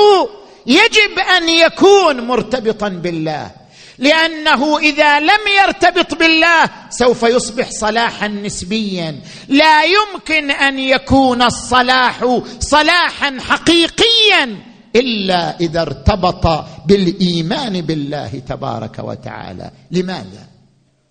يجب 0.67 1.19
أن 1.37 1.49
يكون 1.49 2.21
مرتبطا 2.21 2.89
بالله 2.89 3.51
لأنه 3.97 4.77
إذا 4.79 5.19
لم 5.19 5.43
يرتبط 5.63 6.13
بالله 6.13 6.69
سوف 6.89 7.23
يصبح 7.23 7.69
صلاحا 7.71 8.27
نسبيا. 8.27 9.21
لا 9.47 9.83
يمكن 9.83 10.51
أن 10.51 10.79
يكون 10.79 11.41
الصلاح 11.41 12.41
صلاحا 12.59 13.39
حقيقيا 13.39 14.57
إلا 14.95 15.59
إذا 15.59 15.81
ارتبط 15.81 16.65
بالإيمان 16.85 17.81
بالله 17.81 18.39
تبارك 18.39 18.99
وتعالى. 18.99 19.71
لماذا؟ 19.91 20.47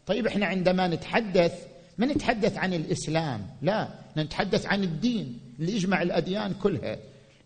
طيب 0.07 0.27
إحنا 0.27 0.47
عندما 0.47 0.89
نتحدث 0.89 1.53
ما 1.99 2.07
نتحدث 2.07 2.57
عن 2.57 2.75
الإسلام؟ 2.75 3.47
لا 3.63 3.89
نتحدث 4.17 4.67
عن 4.67 4.83
الدين 4.83 5.39
اللي 5.61 5.77
يجمع 5.77 6.03
الأديان 6.03 6.55
كلها. 6.63 6.97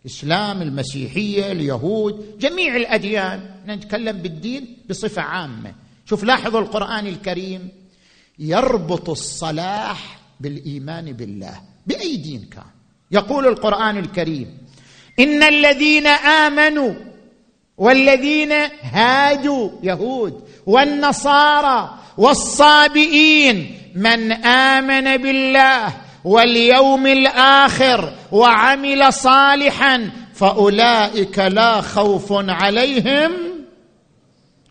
الإسلام 0.04 0.62
المسيحية 0.62 1.52
اليهود 1.52 2.38
جميع 2.38 2.76
الأديان. 2.76 3.50
نتكلم 3.66 4.18
بالدين 4.18 4.76
بصفة 4.90 5.22
عامة. 5.22 5.74
شوف 6.06 6.24
لاحظوا 6.24 6.60
القرآن 6.60 7.06
الكريم. 7.06 7.68
يربط 8.38 9.10
الصلاح 9.10 10.18
بالإيمان 10.40 11.12
بالله. 11.12 11.60
بأي 11.86 12.16
دين 12.16 12.48
كان؟ 12.52 12.64
يقول 13.10 13.46
القرآن 13.46 13.96
الكريم 13.96 14.58
إن 15.20 15.42
الذين 15.42 16.06
آمنوا 16.06 16.94
والذين 17.78 18.52
هادوا 18.82 19.70
يهود 19.82 20.48
والنصارى 20.66 21.98
والصابئين 22.18 23.78
من 23.94 24.32
آمن 24.32 25.16
بالله 25.16 25.94
واليوم 26.28 27.06
الآخر 27.06 28.12
وعمل 28.32 29.12
صالحا 29.12 30.10
فأولئك 30.34 31.38
لا 31.38 31.80
خوف 31.80 32.28
عليهم 32.32 33.32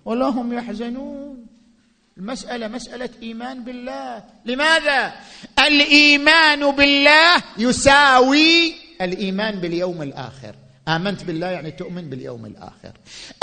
ولا 0.05 0.25
هم 0.25 0.53
يحزنون. 0.53 1.45
المسألة 2.17 2.67
مسألة 2.67 3.09
إيمان 3.23 3.63
بالله. 3.63 4.23
لماذا؟ 4.45 5.13
الإيمان 5.59 6.71
بالله 6.71 7.43
يساوي 7.57 8.73
الإيمان 9.01 9.59
باليوم 9.59 10.01
الآخر. 10.01 10.55
آمنت 10.87 11.23
بالله 11.23 11.47
يعني 11.47 11.71
تؤمن 11.71 12.09
باليوم 12.09 12.45
الآخر. 12.45 12.93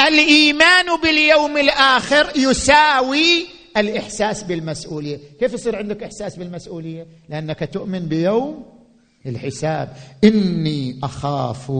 الإيمان 0.00 1.00
باليوم 1.02 1.56
الآخر 1.56 2.32
يساوي 2.36 3.46
الإحساس 3.76 4.42
بالمسؤولية. 4.42 5.20
كيف 5.40 5.52
يصير 5.52 5.76
عندك 5.76 6.02
إحساس 6.02 6.36
بالمسؤولية؟ 6.36 7.06
لأنك 7.28 7.68
تؤمن 7.72 8.00
بيوم 8.00 8.64
الحساب. 9.26 9.96
إني 10.24 11.00
أخاف 11.02 11.72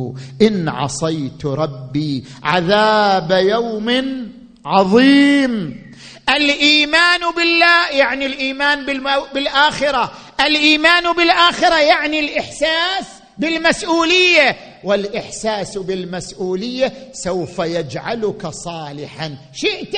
إن 0.43 0.69
عصيت 0.69 1.47
ربي 1.47 2.25
عذاب 2.43 3.31
يوم 3.31 4.29
عظيم. 4.65 5.85
الإيمان 6.29 7.21
بالله 7.37 7.91
يعني 7.91 8.27
الإيمان. 8.27 8.87
بالآخرة. 9.35 10.13
الإيمان 10.41 11.13
بالآخرة 11.17 11.81
يعني 11.81 12.21
الإحساس 12.21 13.07
بالمسؤولية. 13.39 14.57
والإحساس 14.85 15.79
بالمسؤولية 15.79 16.93
سوف 17.13 17.59
يجعلك 17.59 18.47
صالحا. 18.47 19.37
شئت 19.53 19.95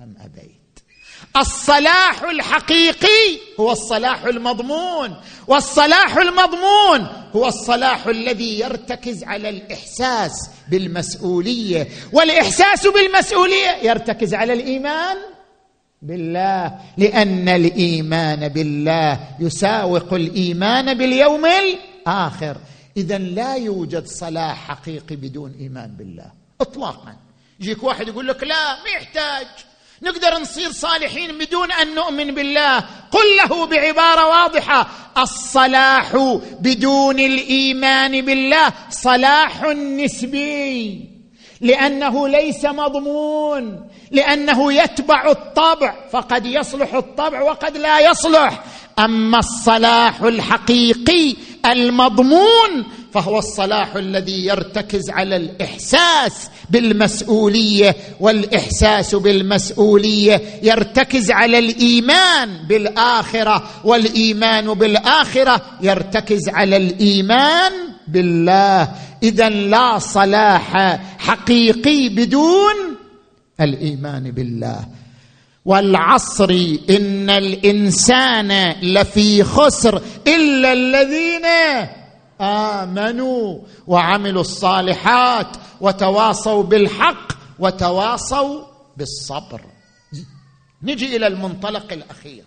أم 0.00 0.14
أبيت؟ 0.20 0.53
الصلاح 1.36 2.22
الحقيقي 2.22 3.38
هو 3.60 3.72
الصلاح 3.72 4.24
المضمون 4.24 5.16
والصلاح 5.46 6.16
المضمون 6.16 7.06
هو 7.36 7.46
الصلاح 7.46 8.06
الذي 8.06 8.60
يرتكز 8.60 9.24
على 9.24 9.48
الإحساس 9.48 10.50
بالمسؤولية. 10.68 11.88
والإحساس 12.12 12.86
بالمسؤولية 12.86 13.70
يرتكز 13.82 14.34
على 14.34 14.52
الإيمان 14.52 15.16
بالله 16.02 16.78
لأن 16.96 17.48
الإيمان 17.48 18.48
بالله 18.48 19.20
يساوق 19.40 20.14
الإيمان 20.14 20.98
باليوم 20.98 21.46
الآخر. 21.46 22.56
اذا 22.96 23.18
لا 23.18 23.54
يوجد 23.54 24.06
صلاح 24.06 24.68
حقيقي 24.68 25.16
بدون 25.16 25.54
إيمان 25.60 25.90
بالله 25.90 26.32
اطلاقا. 26.60 27.16
يجيك 27.60 27.82
واحد 27.82 28.08
يقول 28.08 28.28
لك 28.28 28.42
لا 28.44 28.82
ما 28.82 28.88
يحتاج. 28.96 29.46
نقدر 30.02 30.38
نصير 30.40 30.72
صالحين 30.72 31.38
بدون 31.38 31.72
أن 31.72 31.94
نؤمن 31.94 32.34
بالله. 32.34 32.78
قل 33.10 33.36
له 33.36 33.66
بعبارة 33.66 34.26
واضحة. 34.28 34.86
الصلاح 35.18 36.38
بدون 36.60 37.20
الإيمان 37.20 38.20
بالله 38.20 38.72
صلاح 38.90 39.62
نسبي. 39.74 41.00
لأنه 41.60 42.28
ليس 42.28 42.64
مضمون. 42.64 43.88
لأنه 44.10 44.72
يتبع 44.72 45.30
الطبع. 45.30 45.94
فقد 46.12 46.46
يصلح 46.46 46.94
الطبع 46.94 47.42
وقد 47.42 47.76
لا 47.76 48.10
يصلح. 48.10 48.64
أما 48.98 49.38
الصلاح 49.38 50.22
الحقيقي 50.22 51.36
المضمون 51.66 52.84
فهو 53.14 53.38
الصلاح 53.38 53.96
الذي 53.96 54.46
يرتكز 54.46 55.10
على 55.10 55.36
الإحساس 55.36 56.50
بالمسؤولية 56.70 57.96
والإحساس 58.20 59.14
بالمسؤولية 59.14 60.42
يرتكز 60.62 61.30
على 61.30 61.58
الإيمان 61.58 62.66
بالآخرة 62.68 63.70
والإيمان 63.84 64.74
بالآخرة 64.74 65.62
يرتكز 65.80 66.48
على 66.48 66.76
الإيمان 66.76 67.72
بالله. 68.08 68.88
إذا 69.22 69.48
لا 69.48 69.98
صلاح 69.98 70.98
حقيقي 71.18 72.08
بدون 72.08 72.74
الإيمان 73.60 74.30
بالله. 74.30 74.86
والعصر 75.64 76.50
إن 76.90 77.30
الإنسان 77.30 78.74
لفي 78.82 79.44
خسر 79.44 80.02
إلا 80.26 80.72
الذين 80.72 81.46
آمنوا 82.40 83.60
وعملوا 83.86 84.40
الصالحات 84.40 85.56
وتواصوا 85.80 86.62
بالحق 86.62 87.32
وتواصوا 87.58 88.64
بالصبر. 88.96 89.60
نجي 90.82 91.16
إلى 91.16 91.26
المنطلق 91.26 91.92
الأخير. 91.92 92.44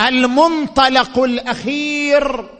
المنطلق 0.00 1.18
الأخير 1.18 2.50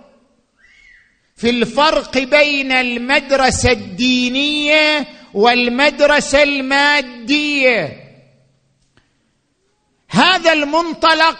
في 1.36 1.50
الفرق 1.50 2.18
بين 2.18 2.72
المدرسة 2.72 3.72
الدينية 3.72 5.08
والمدرسة 5.34 6.42
المادية. 6.42 8.04
هذا 10.08 10.52
المنطلق 10.52 11.38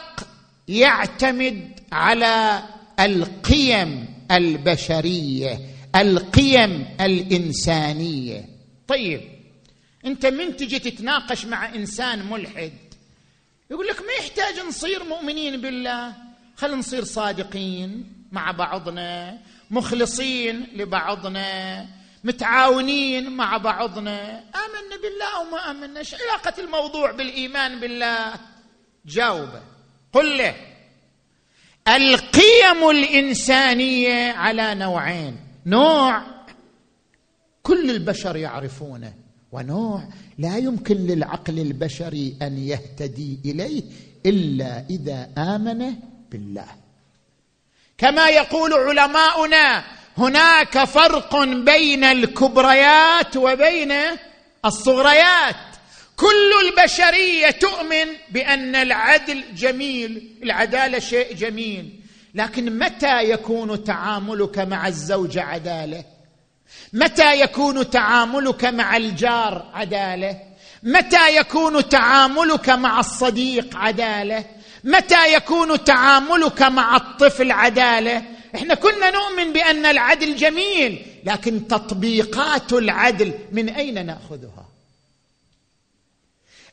يعتمد 0.69 1.81
على 1.93 2.63
القيم. 3.01 4.08
البشرية 4.31 5.61
القيم 5.97 6.97
الإنسانية. 7.01 8.45
طيب 8.89 9.21
أنت 10.05 10.27
من 10.27 10.57
تجي 10.57 10.79
تتناقش 10.79 11.45
مع 11.45 11.75
إنسان 11.75 12.31
ملحد؟ 12.31 12.73
يقول 13.71 13.87
لك 13.87 14.01
ما 14.01 14.13
يحتاج 14.19 14.67
نصير 14.69 15.05
مؤمنين 15.05 15.61
بالله 15.61 16.13
خلينا 16.57 16.77
نصير 16.77 17.05
صادقين 17.05 18.13
مع 18.33 18.51
بعضنا 18.51 19.39
مخلصين 19.71 20.67
لبعضنا 20.77 21.87
متعاونين 22.25 23.31
مع 23.31 23.57
بعضنا. 23.57 24.39
آمنا 24.39 24.97
بالله 25.03 25.37
أو 25.37 25.73
ما 25.73 25.99
إيش 25.99 26.15
علاقة 26.15 26.61
الموضوع 26.61 27.11
بالإيمان 27.11 27.81
بالله. 27.81 28.35
جاوبه. 29.07 29.63
قل 30.13 30.39
له. 30.39 30.55
القيم 31.97 32.91
الإنسانية 32.91 34.33
على 34.33 34.75
نوعين. 34.75 35.37
نوع 35.67 36.23
كل 37.63 37.91
البشر 37.91 38.37
يعرفونه 38.37 39.13
ونوع 39.53 40.03
لا 40.39 40.57
يمكن 40.57 40.97
للعقل 40.97 41.59
البشري 41.59 42.37
أن 42.43 42.59
يهتدي 42.59 43.39
إليه 43.45 43.83
إلا 44.27 44.85
إذا 44.91 45.29
آمن 45.39 45.95
بالله. 46.31 46.67
كما 47.99 48.29
يقول 48.29 48.73
علماؤنا 48.73 49.85
هناك 50.19 50.85
فرق 50.85 51.45
بين 51.45 52.05
الكبريات 52.05 53.37
وبين 53.37 53.93
الصغريات. 54.65 55.57
كل 56.19 56.69
البشرية 56.69 57.51
تؤمن 57.51 58.07
بأن 58.31 58.77
العدل 58.77 59.45
جميل 59.55 60.37
العدالة 60.43 60.99
شيء 60.99 61.35
جميل. 61.35 62.01
لكن 62.35 62.79
متى 62.79 63.31
يكون 63.31 63.85
تعاملك 63.85 64.59
مع 64.59 64.89
الزوجه 64.89 65.43
عدالة؟ 65.43 66.05
متى 66.93 67.41
يكون 67.41 67.91
تعاملك 67.91 68.65
مع 68.65 68.97
الجار 68.97 69.71
عدالة؟ 69.75 70.41
متى 70.83 71.37
يكون 71.37 71.89
تعاملك 71.89 72.71
مع 72.71 73.01
الصديق 73.01 73.77
عدالة؟ 73.77 74.45
متى 74.85 75.35
يكون 75.35 75.85
تعاملك 75.85 76.63
مع 76.63 76.97
الطفل 76.97 77.53
عدالة؟ 77.53 78.23
إحنا 78.55 78.75
كنا 78.75 79.11
نؤمن 79.11 79.53
بأن 79.53 79.87
العدل 79.87 80.37
جميل 80.37 81.07
لكن 81.25 81.69
تطبيقات 81.69 82.73
العدل 82.73 83.33
من 83.53 83.69
أين 83.69 84.07
نأخذها؟ 84.07 84.68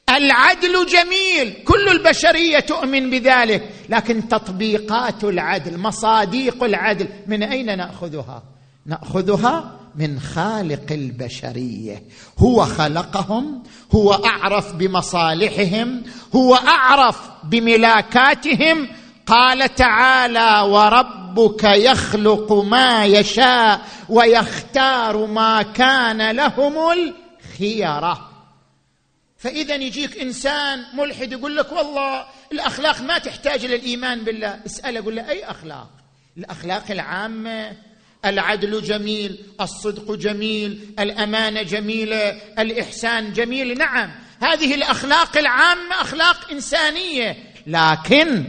العدل 0.10 0.86
جميل 0.86 1.54
كل 1.64 1.90
البشرية 1.90 2.60
تؤمن 2.60 3.10
بذلك 3.10 3.70
لكن 3.90 4.28
تطبيقات 4.28 5.24
العدل 5.24 5.78
مصاديق 5.78 6.64
العدل 6.64 7.08
من 7.28 7.44
أين 7.44 7.78
نأخذها؟ 7.78 8.44
نأخذها 8.86 9.80
من 9.96 10.20
خالق 10.20 10.92
البشرية 10.92 12.04
هو 12.40 12.66
خلقهم 12.66 13.64
هو 13.96 14.14
أعرف 14.14 14.74
بمصالحهم 14.74 16.04
هو 16.36 16.56
أعرف 16.56 17.20
بملاكاتهم. 17.44 18.88
قال 19.28 19.76
تعالى 19.76 20.62
وربك 20.70 21.64
يخلق 21.64 22.54
ما 22.54 23.06
يشاء 23.06 23.82
ويختار 24.10 25.26
ما 25.26 25.62
كان 25.62 26.32
لهم 26.32 26.74
الخيرة. 26.92 28.35
فإذا 29.38 29.76
يجيك 29.76 30.18
إنسان 30.18 30.84
ملحد 30.94 31.32
يقول 31.32 31.58
لك 31.58 31.72
والله 31.72 32.26
الأخلاق 32.52 33.02
ما 33.02 33.18
تحتاج 33.18 33.66
إلى 33.66 33.76
الإيمان 33.76 34.24
بالله. 34.24 34.60
اسأله 34.66 35.02
قل 35.02 35.16
له 35.16 35.30
أي 35.30 35.46
أخلاق؟ 35.46 35.90
الأخلاق 36.38 36.92
العامة. 36.92 37.72
العدل 38.26 38.82
جميل 38.82 39.46
الصدق 39.62 40.12
جميل 40.12 40.94
الأمانة 41.00 41.62
جميلة 41.62 42.30
الإحسان 42.60 43.34
جميل. 43.34 43.78
نعم 43.78 44.12
هذه 44.42 44.76
الأخلاق 44.76 45.38
العامة 45.38 46.02
أخلاق 46.02 46.52
إنسانية. 46.52 47.38
لكن 47.68 48.46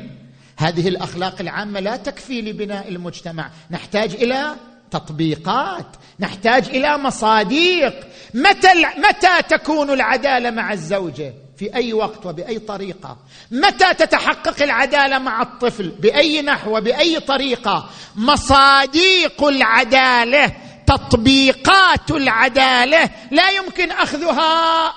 هذه 0.59 0.89
الأخلاق 0.89 1.41
العامة 1.41 1.81
لا 1.81 1.97
تكفي 1.97 2.43
لبناء 2.43 2.89
المجتمع. 2.89 3.51
نحتاج 3.71 4.15
إلى 4.15 4.57
تطبيقات 4.91 5.87
نحتاج 6.21 6.69
إلى 6.69 6.99
مصاديق. 6.99 7.95
متى 8.35 8.69
متى 8.99 9.43
تكون 9.49 9.91
العدالة 9.91 10.51
مع 10.51 10.73
الزوجة؟ 10.73 11.35
في 11.59 11.75
أي 11.75 11.93
وقت 11.93 12.27
وبأي 12.27 12.59
طريقة؟ 12.59 13.17
متى 13.51 13.95
تتحقق 13.95 14.63
العدالة 14.63 15.19
مع 15.19 15.43
الطفل؟ 15.43 15.89
بأي 15.89 16.43
نحو 16.43 16.77
وبأي 16.77 17.21
طريقة؟ 17.21 17.91
مصاديق 18.17 19.45
العدالة 19.45 20.53
تطبيقات 20.87 22.11
العدالة 22.11 23.11
لا 23.31 23.51
يمكن 23.51 23.91
أخذها 23.91 24.93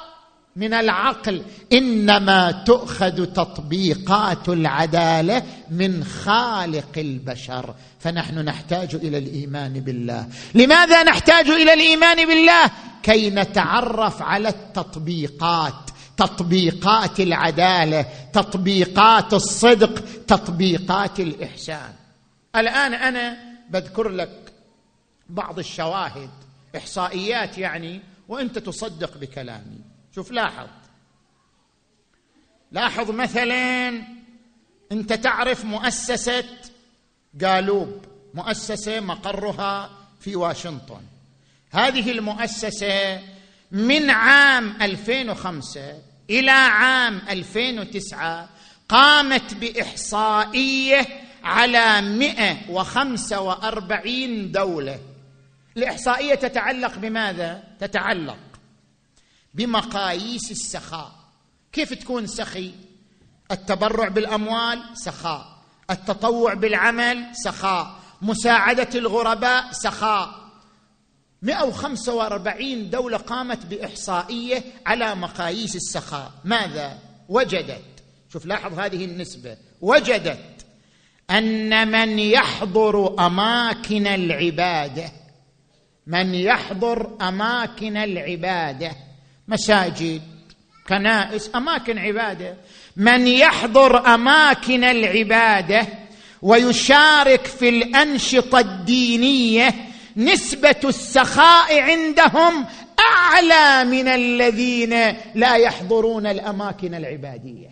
من 0.60 0.74
العقل. 0.74 1.42
إنما 1.74 2.52
تؤخذ 2.52 3.26
تطبيقات 3.26 4.50
العدالة 4.50 5.44
من 5.72 6.04
خالق 6.04 6.98
البشر. 6.98 7.76
فنحن 8.00 8.40
نحتاج 8.40 8.96
إلى 8.96 9.18
الإيمان 9.18 9.74
بالله. 9.74 10.28
لماذا 10.56 11.04
نحتاج 11.04 11.50
إلى 11.50 11.74
الإيمان 11.74 12.28
بالله؟ 12.28 12.72
كي 13.04 13.30
نتعرف 13.30 14.22
على 14.22 14.50
التطبيقات. 14.50 15.74
تطبيقات 16.18 17.20
العدالة 17.20 18.06
تطبيقات 18.34 19.34
الصدق 19.34 20.04
تطبيقات 20.28 21.20
الإحسان. 21.20 21.94
الآن 22.56 22.94
أنا 22.94 23.38
بذكر 23.70 24.10
لك 24.10 24.54
بعض 25.30 25.60
الشواهد 25.60 26.30
إحصائيات 26.78 27.58
يعني 27.58 28.02
وأنت 28.28 28.60
تصدق 28.60 29.18
بكلامي. 29.18 29.89
شوف 30.20 30.32
لاحظ. 30.32 30.68
لاحظ 32.72 33.12
مثلا 33.12 33.90
أنت 34.92 35.14
تعرف 35.14 35.66
مؤسسة 35.66 36.44
قالوب. 37.42 38.06
مؤسسة 38.34 39.00
مقرها 39.00 39.90
في 40.20 40.36
واشنطن. 40.36 41.02
هذه 41.72 42.12
المؤسسة 42.12 43.22
من 43.72 44.10
عام 44.10 44.82
2005 44.82 45.94
إلى 46.30 46.52
عام 46.52 47.22
2009 47.30 48.50
قامت 48.90 49.54
بإحصائية 49.54 51.08
على 51.44 52.02
145 52.02 54.52
دولة. 54.52 55.00
الإحصائية 55.78 56.36
تتعلق 56.36 56.98
بماذا؟ 56.98 57.64
تتعلق 57.80 58.49
بمقاييس 59.54 60.52
السخاء. 60.52 61.12
كيف 61.72 61.94
تكون 61.94 62.28
سخي؟ 62.28 62.72
التبرع 63.52 64.08
بالأموال 64.08 64.84
سخاء. 64.94 65.60
التطوع 65.92 66.54
بالعمل 66.54 67.26
سخاء. 67.34 68.00
مساعدة 68.22 68.90
الغرباء 68.96 69.72
سخاء. 69.72 70.40
145 71.42 72.90
دولة 72.90 73.18
قامت 73.18 73.66
بإحصائية 73.66 74.64
على 74.86 75.16
مقاييس 75.16 75.76
السخاء. 75.76 76.32
ماذا؟ 76.46 76.98
وجدت. 77.30 78.04
شوف 78.34 78.46
لاحظ 78.46 78.80
هذه 78.80 79.06
النسبة. 79.06 79.58
وجدت 79.82 80.66
أن 81.30 81.92
من 81.92 82.20
يحضر 82.20 83.26
أماكن 83.26 84.08
العبادة 84.08 85.12
من 86.08 86.36
يحضر 86.36 87.18
أماكن 87.22 87.98
العبادة 87.98 88.92
مساجد 89.50 90.22
كنائس 90.88 91.50
أماكن 91.56 91.98
عبادة. 91.98 92.58
من 92.98 93.28
يحضر 93.28 94.14
أماكن 94.14 94.84
العبادة 94.84 95.88
ويشارك 96.42 97.46
في 97.46 97.70
الأنشطة 97.70 98.60
الدينية 98.60 99.74
نسبة 100.18 100.80
السخاء 100.84 101.82
عندهم 101.82 102.66
أعلى 103.00 103.90
من 103.90 104.08
الذين 104.08 104.90
لا 105.36 105.56
يحضرون 105.56 106.28
الأماكن 106.28 106.96
العبادية. 106.96 107.70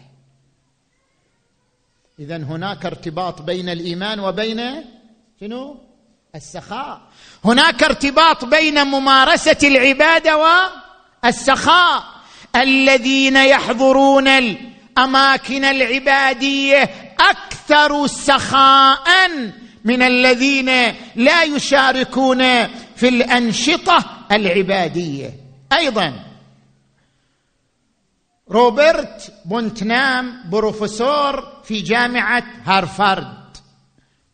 اذا 2.20 2.38
هناك 2.38 2.86
ارتباط 2.86 3.42
بين 3.42 3.70
الإيمان 3.70 4.20
وبين 4.20 4.86
شنو؟ 5.40 5.78
السخاء. 6.36 7.02
هناك 7.46 7.84
ارتباط 7.84 8.46
بين 8.46 8.84
ممارسة 8.84 9.58
العبادة 9.64 10.38
والسخاء 11.28 12.04
الذين 12.56 13.36
يحضرون 13.36 14.28
الأماكن 14.28 15.66
العبادية 15.66 17.14
أكثر 17.20 18.08
سخاء 18.08 19.08
من 19.86 20.02
الذين 20.02 20.70
لا 21.16 21.44
يشاركون 21.44 22.68
في 22.96 23.08
الأنشطة 23.08 24.06
العبادية. 24.32 25.34
أيضا 25.74 26.24
روبرت 28.52 29.34
بونتنام 29.46 30.50
بروفيسور 30.50 31.62
في 31.64 31.82
جامعة 31.82 32.44
هارفارد. 32.66 33.58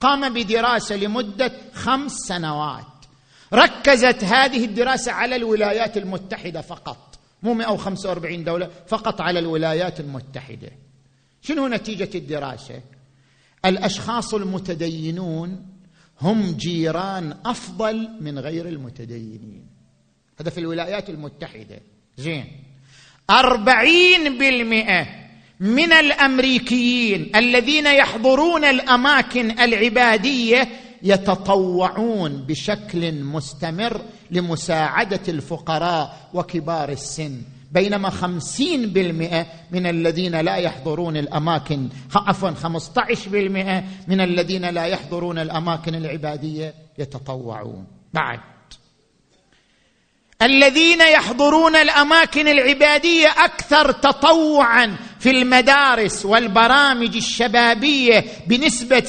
قام 0.01 0.33
بدراسة 0.33 0.95
لمدة 0.95 1.51
خمس 1.73 2.11
سنوات. 2.11 2.92
ركزت 3.53 4.23
هذه 4.23 4.65
الدراسة 4.65 5.11
على 5.11 5.35
الولايات 5.35 5.97
المتحدة 5.97 6.61
فقط. 6.61 7.19
مو 7.43 7.53
145 7.53 8.43
دولة 8.43 8.69
فقط 8.87 9.21
على 9.21 9.39
الولايات 9.39 9.99
المتحدة. 9.99 10.69
شنو 11.41 11.67
نتيجة 11.67 12.09
الدراسة؟ 12.15 12.81
الأشخاص 13.65 14.33
المتدينون 14.33 15.65
هم 16.21 16.51
جيران 16.51 17.37
أفضل 17.45 18.09
من 18.21 18.39
غير 18.39 18.67
المتدينين. 18.67 19.65
هذا 20.39 20.49
في 20.49 20.59
الولايات 20.59 21.09
المتحدة. 21.09 21.79
زين. 22.17 22.45
أربعين 23.29 24.37
بالمئة 24.37 25.07
من 25.59 25.93
الأمريكيين 25.93 27.35
الذين 27.35 27.87
يحضرون 27.87 28.65
الأماكن 28.65 29.59
العبادية 29.59 30.69
يتطوعون 31.03 32.31
بشكل 32.47 33.23
مستمر 33.23 34.01
لمساعدة 34.31 35.21
الفقراء 35.27 36.29
وكبار 36.33 36.89
السن. 36.89 37.41
بينما 37.71 38.09
خمسين 38.09 38.89
بالمئة 38.89 39.45
من 39.71 39.85
الذين 39.85 40.35
لا 40.35 40.55
يحضرون 40.55 41.17
الأماكن 41.17 41.89
عفوا 42.15 42.51
خمسة 42.51 43.01
عشر 43.01 43.31
بالمئة 43.31 43.83
من 44.07 44.21
الذين 44.21 44.69
لا 44.69 44.85
يحضرون 44.85 45.39
الأماكن 45.39 45.95
العبادية 45.95 46.73
يتطوعون. 46.97 47.87
بعد. 48.13 48.52
الذين 50.43 51.01
يحضرون 51.01 51.75
الأماكن 51.75 52.47
العبادية 52.47 53.27
أكثر 53.27 53.91
تطوعا 53.91 54.95
في 55.19 55.29
المدارس 55.29 56.25
والبرامج 56.25 57.15
الشبابية 57.15 58.25
بنسبة 58.47 58.99
36% 58.99 59.03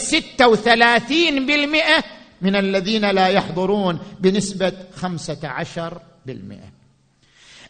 من 2.42 2.56
الذين 2.56 3.10
لا 3.10 3.28
يحضرون 3.28 3.98
بنسبة 4.20 4.72
15% 5.02 5.06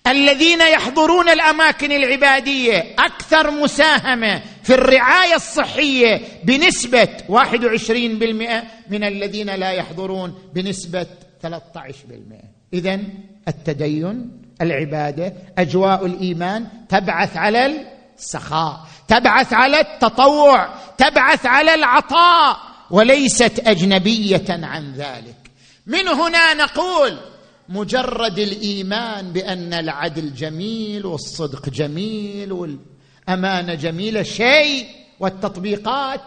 الذين 0.06 0.60
يحضرون 0.60 1.28
الأماكن 1.28 1.92
العبادية 1.92 2.94
أكثر 2.98 3.50
مساهمة 3.50 4.42
في 4.62 4.74
الرعاية 4.74 5.34
الصحية 5.34 6.20
بنسبة 6.44 7.08
21% 7.28 7.32
من 8.90 9.04
الذين 9.04 9.50
لا 9.50 9.70
يحضرون 9.70 10.34
بنسبة 10.54 11.06
13% 11.46 11.48
اذا 12.72 13.00
التدين 13.48 14.42
العبادة 14.60 15.32
أجواء 15.58 16.06
الإيمان 16.06 16.66
تبعث 16.88 17.36
على 17.36 17.86
السخاء 18.18 18.80
تبعث 19.08 19.52
على 19.52 19.80
التطوع 19.80 20.68
تبعث 20.98 21.46
على 21.46 21.74
العطاء 21.74 22.56
وليست 22.90 23.62
أجنبية 23.66 24.44
عن 24.48 24.92
ذلك. 24.92 25.36
من 25.86 26.08
هنا 26.08 26.54
نقول 26.54 27.18
مجرد 27.68 28.38
الإيمان 28.38 29.32
بأن 29.32 29.74
العدل 29.74 30.34
جميل 30.34 31.06
والصدق 31.06 31.68
جميل 31.68 32.52
والامانه 32.52 33.74
جميله 33.74 34.22
شيء 34.22 34.86
والتطبيقات 35.20 36.20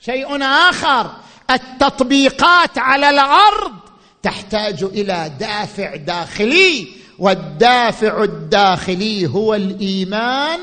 شيء 0.00 0.42
آخر. 0.42 1.10
التطبيقات 1.50 2.78
على 2.78 3.10
الأرض 3.10 3.81
تحتاج 4.22 4.82
إلى 4.82 5.32
دافع 5.40 5.96
داخلي 5.96 6.88
والدافع 7.18 8.24
الداخلي 8.24 9.26
هو 9.26 9.54
الإيمان 9.54 10.60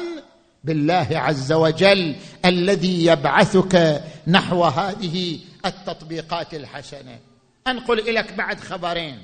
بالله 0.64 1.08
عز 1.12 1.52
وجل 1.52 2.16
الذي 2.46 3.06
يبعثك 3.06 4.04
نحو 4.28 4.64
هذه 4.64 5.40
التطبيقات 5.66 6.54
الحسنة. 6.54 7.20
أنقل 7.68 8.00
إليك 8.00 8.34
بعد 8.34 8.60
خبرين. 8.60 9.24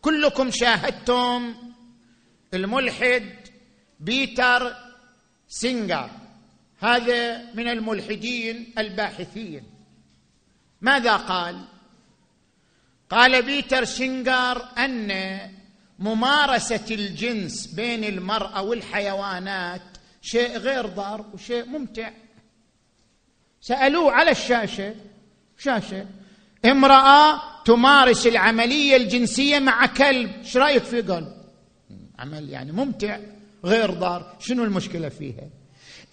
كلكم 0.00 0.50
شاهدتم 0.50 1.54
الملحد 2.54 3.24
بيتر 4.00 4.74
سينجر 5.48 6.10
هذا 6.80 7.42
من 7.54 7.68
الملحدين 7.68 8.72
الباحثين. 8.78 9.62
ماذا 10.80 11.16
قال؟ 11.16 11.56
قال 13.10 13.42
بيتر 13.42 13.84
سينجر 13.84 14.64
أن 14.78 15.38
ممارسة 15.98 16.84
الجنس 16.90 17.66
بين 17.66 18.04
المرأة 18.04 18.62
والحيوانات 18.62 19.82
شيء 20.22 20.58
غير 20.58 20.86
ضار 20.86 21.26
وشيء 21.34 21.64
ممتع. 21.66 22.10
سألوه 23.60 24.12
على 24.12 24.30
الشاشة 24.30 24.94
شاشة 25.58 26.06
امرأة 26.64 27.40
تمارس 27.64 28.26
العملية 28.26 28.96
الجنسية 28.96 29.58
مع 29.58 29.86
كلب 29.86 30.30
إيش 30.38 30.56
رأيك 30.56 30.82
في 30.82 31.00
قال 31.00 31.34
عمل 32.18 32.50
يعني 32.50 32.72
ممتع 32.72 33.18
غير 33.64 33.90
ضار 33.90 34.36
شنو 34.40 34.64
المشكلة 34.64 35.08
فيها؟ 35.08 35.48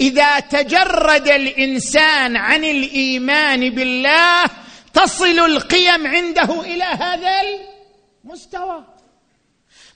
إذا 0.02 0.40
تجرد 0.40 1.28
الإنسان 1.28 2.38
عن 2.38 2.64
الإيمان 2.64 3.70
بالله 3.70 4.44
تصل 4.96 5.40
القيم 5.40 6.08
عنده 6.08 6.62
إلى 6.62 6.84
هذا 6.84 7.32
المستوى. 8.24 8.84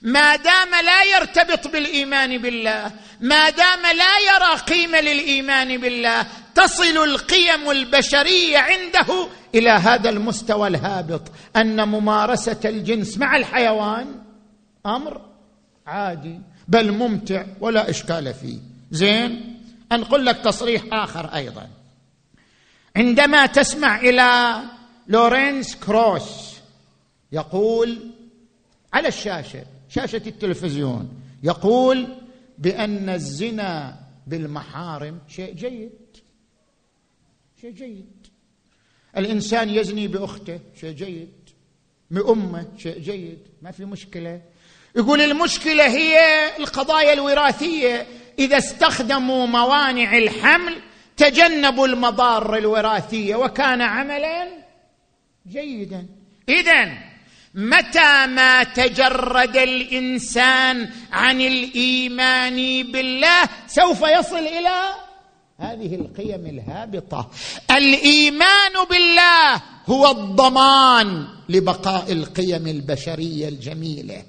ما 0.02 0.36
دام 0.36 0.70
لا 0.84 1.02
يرتبط 1.02 1.68
بالإيمان 1.68 2.38
بالله 2.38 2.92
ما 3.20 3.50
دام 3.50 3.82
لا 3.82 4.18
يرى 4.18 4.60
قيمة 4.60 5.00
للإيمان 5.00 5.78
بالله 5.78 6.26
تصل 6.54 6.96
القيم 7.04 7.70
البشرية 7.70 8.58
عنده 8.58 9.28
إلى 9.54 9.70
هذا 9.70 10.10
المستوى 10.10 10.68
الهابط. 10.68 11.22
أن 11.56 11.88
ممارسة 11.88 12.60
الجنس 12.64 13.18
مع 13.18 13.36
الحيوان 13.36 14.22
أمر 14.86 15.20
عادي 15.86 16.40
بل 16.68 16.92
ممتع 16.92 17.44
ولا 17.60 17.90
إشكال 17.90 18.34
فيه. 18.34 18.58
زين؟ 18.90 19.56
أنقل 19.92 20.24
لك 20.24 20.36
تصريح 20.36 20.82
آخر 20.92 21.34
أيضا. 21.34 21.68
عندما 22.96 23.46
تسمع 23.46 24.00
إلى 24.00 24.60
لورينس 25.10 25.76
كروس 25.76 26.56
يقول 27.32 28.10
على 28.92 29.08
الشاشة 29.08 29.64
شاشة 29.88 30.22
التلفزيون 30.26 31.22
يقول 31.42 32.08
بأن 32.58 33.08
الزنا 33.08 34.00
بالمحارم 34.26 35.18
شيء 35.28 35.54
جيد. 35.54 35.90
شيء 37.60 37.70
جيد. 37.70 38.26
الإنسان 39.16 39.68
يزني 39.68 40.06
بأخته 40.06 40.60
شيء 40.80 40.92
جيد. 40.92 41.32
بأمه 42.10 42.66
شيء 42.78 42.98
جيد. 42.98 43.38
ما 43.62 43.70
في 43.70 43.84
مشكلة. 43.84 44.40
يقول 44.96 45.20
المشكلة 45.20 45.86
هي 45.86 46.16
القضايا 46.58 47.12
الوراثية. 47.12 48.06
إذا 48.38 48.58
استخدموا 48.58 49.46
موانع 49.46 50.18
الحمل 50.18 50.76
تجنبوا 51.16 51.86
المضار 51.86 52.56
الوراثية. 52.56 53.36
وكان 53.36 53.80
عملا 53.82 54.59
جيدا. 55.46 56.06
اذا 56.48 56.88
متى 57.54 58.26
ما 58.26 58.62
تجرد 58.62 59.56
الإنسان 59.56 60.90
عن 61.12 61.40
الإيمان 61.40 62.82
بالله 62.92 63.42
سوف 63.66 64.02
يصل 64.02 64.38
إلى 64.38 64.80
هذه 65.58 65.94
القيم 65.94 66.46
الهابطة. 66.46 67.30
الإيمان 67.70 68.72
بالله 68.90 69.62
هو 69.86 70.10
الضمان 70.10 71.26
لبقاء 71.48 72.12
القيم 72.12 72.66
البشرية 72.66 73.48
الجميلة. 73.48 74.22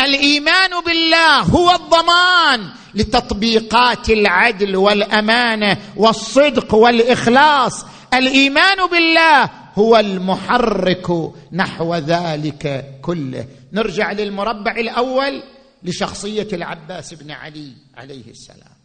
الإيمان 0.00 0.70
بالله 0.86 1.38
هو 1.38 1.74
الضمان 1.74 2.68
لتطبيقات 2.94 4.10
العدل 4.10 4.76
والأمانة 4.76 5.78
والصدق 5.96 6.74
والإخلاص. 6.74 7.84
الإيمان 8.14 8.86
بالله 8.86 9.50
هو 9.78 9.96
المحرك 9.96 11.06
نحو 11.52 11.94
ذلك 11.94 12.94
كله. 13.02 13.48
نرجع 13.72 14.12
للمربع 14.12 14.72
الأول 14.72 15.42
لشخصية 15.82 16.48
العباس 16.52 17.14
بن 17.14 17.30
علي 17.30 17.72
عليه 17.96 18.30
السلام. 18.30 18.78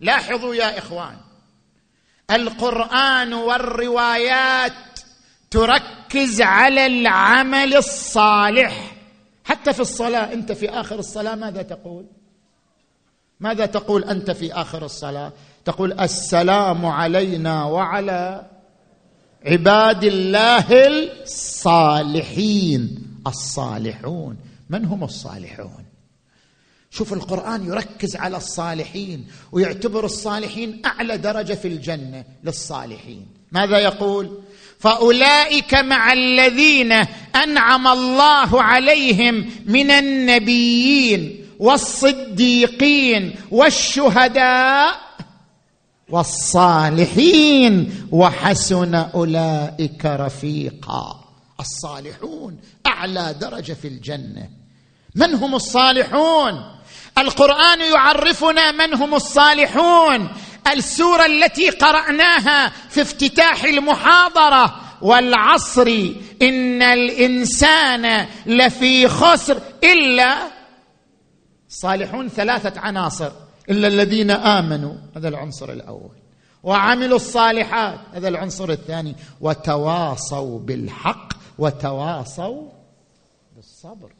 لاحظوا 0.00 0.54
يا 0.54 0.78
إخوان 0.78 1.16
القرآن 2.30 3.32
والروايات 3.34 4.72
تركز 5.50 6.40
على 6.40 6.86
العمل 6.86 7.76
الصالح. 7.76 8.96
حتى 9.44 9.72
في 9.72 9.80
الصلاة 9.80 10.32
أنت 10.32 10.52
في 10.52 10.70
آخر 10.70 10.98
الصلاة 10.98 11.34
ماذا 11.34 11.62
تقول؟ 11.62 12.06
ماذا 13.40 13.66
تقول 13.66 14.04
أنت 14.04 14.30
في 14.30 14.52
آخر 14.52 14.84
الصلاة؟ 14.84 15.32
تقول 15.64 16.00
السلام 16.00 16.86
علينا 16.86 17.64
وعلى 17.64 18.50
عباد 19.46 20.04
الله 20.04 20.66
الصالحين. 21.22 23.06
الصالحون. 23.26 24.36
من 24.70 24.84
هم 24.84 25.04
الصالحون؟ 25.04 25.84
شوف 26.90 27.12
القرآن 27.12 27.66
يركز 27.66 28.16
على 28.16 28.36
الصالحين 28.36 29.26
ويعتبر 29.52 30.04
الصالحين 30.04 30.82
أعلى 30.86 31.18
درجة 31.18 31.54
في 31.54 31.68
الجنة 31.68 32.24
للصالحين. 32.44 33.26
ماذا 33.52 33.78
يقول؟ 33.78 34.38
فأولئك 34.78 35.74
مع 35.74 36.12
الذين 36.12 36.92
أنعم 37.44 37.86
الله 37.86 38.62
عليهم 38.62 39.50
من 39.66 39.90
النبيين 39.90 41.46
والصديقين 41.58 43.34
والشهداء 43.50 45.09
والصالحين 46.10 48.06
وحسن 48.12 48.94
أولئك 48.94 50.04
رفيقا. 50.04 51.24
الصالحون 51.60 52.58
أعلى 52.86 53.34
درجة 53.40 53.72
في 53.72 53.88
الجنة. 53.88 54.48
من 55.14 55.34
هم 55.34 55.54
الصالحون؟ 55.54 56.64
القرآن 57.18 57.80
يعرفنا 57.80 58.72
من 58.72 58.94
هم 58.94 59.14
الصالحون. 59.14 60.28
السورة 60.72 61.26
التي 61.26 61.70
قرأناها 61.70 62.72
في 62.90 63.02
افتتاح 63.02 63.64
المحاضرة 63.64 64.80
والعصر 65.02 65.86
إن 66.42 66.82
الإنسان 66.82 68.26
لفي 68.46 69.08
خسر 69.08 69.60
إلا 69.84 70.36
صالحون 71.68 72.28
ثلاثة 72.28 72.80
عناصر. 72.80 73.30
إلا 73.70 73.88
الذين 73.88 74.30
آمنوا. 74.30 74.94
هذا 75.16 75.28
العنصر 75.28 75.72
الأول. 75.72 76.16
وعملوا 76.62 77.16
الصالحات. 77.16 77.98
هذا 78.12 78.28
العنصر 78.28 78.70
الثاني. 78.70 79.16
وتواصوا 79.40 80.58
بالحق 80.58 81.32
وتواصوا 81.58 82.68
بالصبر. 83.56 84.12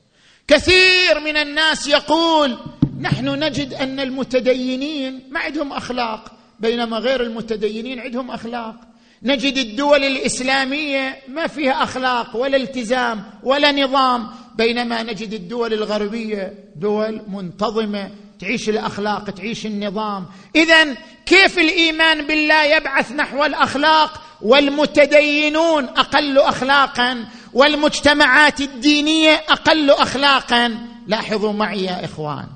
كثير 0.49 1.21
من 1.25 1.37
الناس 1.37 1.87
يقول 1.87 2.59
نحن 3.01 3.29
نجد 3.45 3.75
أن 3.75 4.01
المتدينين 4.01 5.21
ما 5.31 5.41
عندهم 5.41 5.73
أخلاق 5.73 6.33
بينما 6.61 6.99
غير 6.99 7.23
المتدينين 7.23 8.01
عندهم 8.01 8.31
أخلاق. 8.31 8.75
نجد 9.23 9.57
الدول 9.57 10.05
الإسلامية 10.05 11.17
ما 11.29 11.47
فيها 11.47 11.83
أخلاق 11.83 12.37
ولا 12.37 12.57
التزام 12.57 13.25
ولا 13.43 13.73
نظام 13.73 14.29
بينما 14.55 15.03
نجد 15.03 15.33
الدول 15.33 15.73
الغربية 15.73 16.55
دول 16.77 17.23
منتظمة 17.29 18.11
تعيش 18.41 18.69
الأخلاق 18.69 19.31
تعيش 19.31 19.67
النظام. 19.67 20.27
اذا 20.57 20.97
كيف 21.27 21.59
الإيمان 21.59 22.27
بالله 22.27 22.65
يبعث 22.77 23.13
نحو 23.13 23.45
الأخلاق؟ 23.45 24.23
والمتدينون 24.43 25.85
أقل 25.85 26.39
اخلاقا 26.39 27.25
والمجتمعات 27.53 28.61
الدينية 28.61 29.45
أقل 29.49 29.91
اخلاقا. 29.91 30.79
لاحظوا 31.07 31.53
معي 31.53 31.85
يا 31.85 32.05
إخوان 32.05 32.47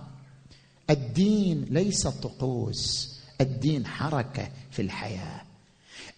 الدين 0.91 1.67
ليس 1.71 2.07
طقوس 2.07 3.09
الدين 3.41 3.87
حركة 3.87 4.49
في 4.73 4.83
الحياة. 4.83 5.43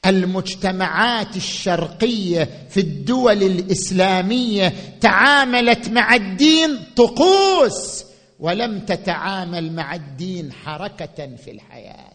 المجتمعات 0.06 1.36
الشرقية 1.36 2.48
في 2.70 2.80
الدول 2.80 3.42
الإسلامية 3.42 4.72
تعاملت 5.00 5.88
مع 5.88 6.14
الدين 6.14 6.78
طقوس. 6.96 8.04
ولم 8.40 8.80
تتعامل 8.80 9.72
مع 9.72 9.94
الدين 9.94 10.52
حركة 10.52 11.36
في 11.44 11.50
الحياة. 11.50 12.12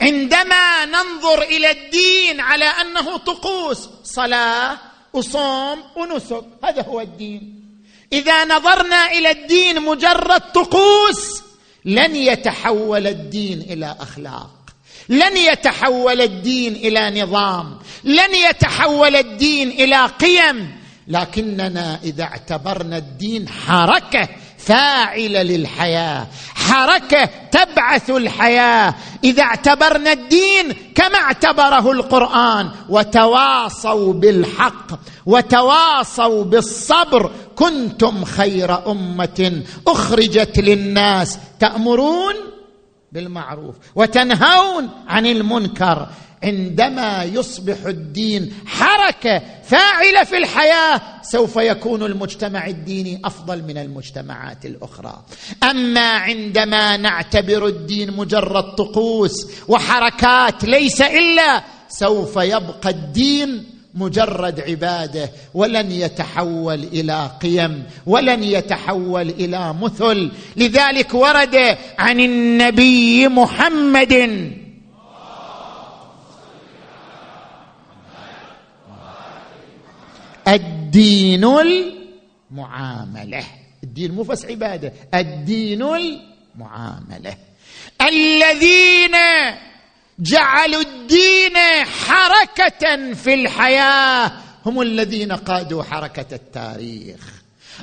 عندما 0.00 0.84
ننظر 0.84 1.42
إلى 1.42 1.70
الدين 1.70 2.40
على 2.40 2.64
أنه 2.64 3.16
طقوس 3.16 3.88
صلاة 4.04 4.78
وصوم 5.12 5.78
ونسك 5.96 6.44
هذا 6.64 6.82
هو 6.82 7.00
الدين. 7.00 7.54
إذا 8.12 8.44
نظرنا 8.44 9.10
إلى 9.12 9.30
الدين 9.30 9.82
مجرد 9.82 10.40
طقوس 10.40 11.42
لن 11.84 12.16
يتحول 12.16 13.06
الدين 13.06 13.60
إلى 13.60 13.96
أخلاق. 14.00 14.50
لن 15.08 15.36
يتحول 15.36 16.20
الدين 16.20 16.74
إلى 16.74 17.22
نظام. 17.22 17.78
لن 18.04 18.34
يتحول 18.34 19.16
الدين 19.16 19.70
إلى 19.70 20.06
قيم. 20.06 20.78
لكننا 21.08 22.00
إذا 22.04 22.24
اعتبرنا 22.24 22.96
الدين 22.96 23.48
حركة 23.48 24.28
فاعله 24.68 25.42
للحياة. 25.42 26.26
حركة 26.54 27.28
تبعث 27.52 28.10
الحياة. 28.10 28.94
إذا 29.24 29.42
اعتبرنا 29.42 30.12
الدين 30.12 30.72
كما 30.94 31.18
اعتبره 31.18 31.92
القرآن. 31.92 32.70
وتواصوا 32.88 34.12
بالحق. 34.12 34.86
وتواصوا 35.26 36.44
بالصبر. 36.44 37.30
كنتم 37.56 38.24
خير 38.24 38.90
أمة 38.90 39.62
أخرجت 39.86 40.58
للناس 40.58 41.38
تأمرون 41.60 42.34
بالمعروف 43.12 43.74
وتنهون 43.94 44.88
عن 45.08 45.26
المنكر. 45.26 46.06
عندما 46.44 47.24
يصبح 47.24 47.76
الدين 47.86 48.52
حركة 48.66 49.42
فاعلة 49.64 50.24
في 50.24 50.36
الحياة 50.36 51.00
سوف 51.22 51.56
يكون 51.56 52.02
المجتمع 52.02 52.66
الديني 52.66 53.20
أفضل 53.24 53.62
من 53.62 53.78
المجتمعات 53.78 54.66
الأخرى. 54.66 55.22
أما 55.62 56.00
عندما 56.10 56.96
نعتبر 56.96 57.66
الدين 57.66 58.16
مجرد 58.16 58.74
طقوس 58.74 59.46
وحركات 59.68 60.64
ليس 60.64 61.00
إلا 61.02 61.62
سوف 61.88 62.36
يبقى 62.36 62.90
الدين 62.90 63.64
مجرد 63.94 64.60
عبادة 64.60 65.30
ولن 65.54 65.90
يتحول 65.92 66.84
إلى 66.84 67.30
قيم 67.42 67.82
ولن 68.06 68.42
يتحول 68.42 69.28
إلى 69.28 69.74
مثل. 69.82 70.30
لذلك 70.56 71.14
ورد 71.14 71.76
عن 71.98 72.20
النبي 72.20 73.28
محمد 73.28 74.52
الدين 80.98 81.44
المعاملة. 82.50 83.44
الدين 83.84 84.10
مو 84.12 84.22
بس 84.22 84.44
عبادة 84.44 84.92
الدين 85.14 85.82
المعاملة. 85.82 87.36
الذين 88.02 89.16
جعلوا 90.18 90.80
الدين 90.80 91.56
حركة 92.06 93.12
في 93.14 93.34
الحياة 93.34 94.32
هم 94.66 94.80
الذين 94.80 95.32
قادوا 95.32 95.82
حركة 95.82 96.34
التاريخ. 96.34 97.20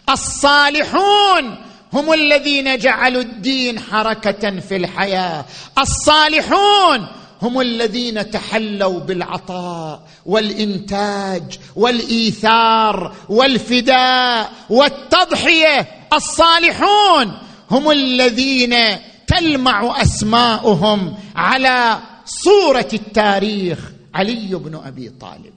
الصالحون 0.10 1.58
هم 1.94 2.14
الذين 2.14 2.78
جعلوا 2.78 3.22
الدين 3.22 3.80
حركة 3.80 4.60
في 4.60 4.76
الحياة. 4.76 5.46
الصالحون 5.78 7.08
هم 7.42 7.60
الذين 7.60 8.32
تحلوا 8.32 9.00
بالعطاء 9.00 10.02
والإنتاج 10.26 11.60
والإيثار 11.76 13.16
والفداء 13.30 14.52
والتضحية 14.70 15.88
الصالحون. 16.14 17.38
هم 17.72 17.92
الذين 17.92 18.76
تلمع 19.28 20.02
أسماؤهم 20.02 21.16
على 21.36 22.00
صورة 22.26 22.90
التاريخ 22.94 23.80
علي 24.16 24.56
بن 24.56 24.76
أبي 24.86 25.10
طالب. 25.10 25.55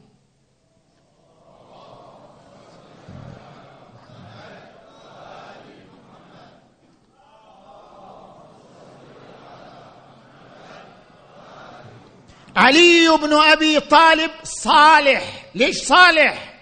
علي 12.59 13.19
بن 13.23 13.33
أبي 13.33 13.81
طالب 13.81 14.31
صالح. 14.45 15.23
ليش 15.55 15.77
صالح؟ 15.77 16.55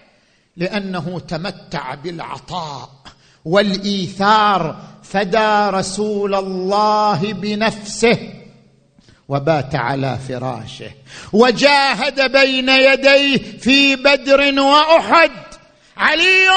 لأنه 0.57 1.19
تمتع 1.19 1.95
بالعطاء 1.95 2.89
والإيثار 3.45 4.77
فدى 5.03 5.69
رسول 5.77 6.35
الله 6.35 7.33
بنفسه 7.33 8.33
وبات 9.29 9.75
على 9.75 10.19
فراشه 10.27 10.91
وجاهد 11.33 12.31
بين 12.31 12.69
يديه 12.69 13.59
في 13.59 13.95
بدر 13.95 14.61
وأحد. 14.61 15.31
علي 15.97 16.47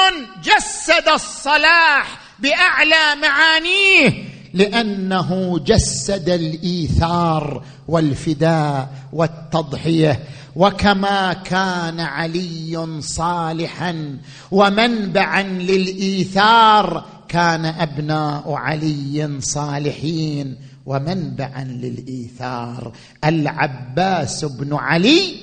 جسد 0.43 1.07
الصلاح 1.07 2.19
بأعلى 2.39 3.15
معانيه 3.21 4.23
لأنه 4.53 5.59
جسد 5.59 6.29
الإيثار 6.29 7.63
والفداء 7.87 8.89
والتضحية 9.13 10.19
وكما 10.55 11.33
كان 11.33 11.99
علي 11.99 13.01
صالحا 13.01 14.17
ومنبعا 14.51 15.43
للإيثار 15.43 17.05
كان 17.27 17.65
أبناء 17.65 18.51
علي 18.53 19.37
صالحين 19.39 20.57
ومنبعا 20.85 21.63
للإيثار. 21.63 22.91
العباس 23.25 24.45
بن 24.45 24.73
علي 24.73 25.35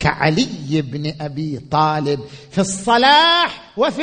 كعلي 0.00 0.82
بن 0.82 1.14
أبي 1.20 1.60
طالب 1.70 2.20
في 2.50 2.60
الصلاح 2.60 3.72
وفي 3.76 4.02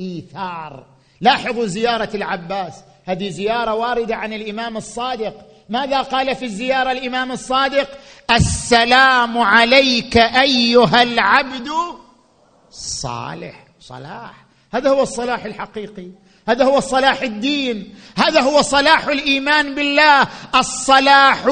الإيثار. 0.00 0.86
لاحظوا 1.20 1.66
زيارة 1.66 2.10
العباس. 2.16 2.74
هذه 3.04 3.28
زيارة 3.28 3.74
واردة 3.74 4.16
عن 4.16 4.32
الإمام 4.32 4.76
الصادق. 4.76 5.34
ماذا 5.68 6.02
قال 6.02 6.36
في 6.36 6.44
الزيارة 6.44 6.92
الإمام 6.92 7.32
الصادق؟ 7.32 7.88
السلام 8.30 9.38
عليك 9.38 10.16
أيها 10.16 11.02
العبد 11.02 11.68
الصالح 12.70 13.66
صلاح. 13.80 14.46
هذا 14.74 14.90
هو 14.90 15.02
الصلاح 15.02 15.44
الحقيقي. 15.44 16.08
هذا 16.48 16.64
هو 16.64 16.80
صلاح 16.80 17.22
الدين. 17.22 17.94
هذا 18.16 18.40
هو 18.40 18.62
صلاح 18.62 19.06
الإيمان 19.06 19.74
بالله. 19.74 20.28
الصلاح 20.54 21.44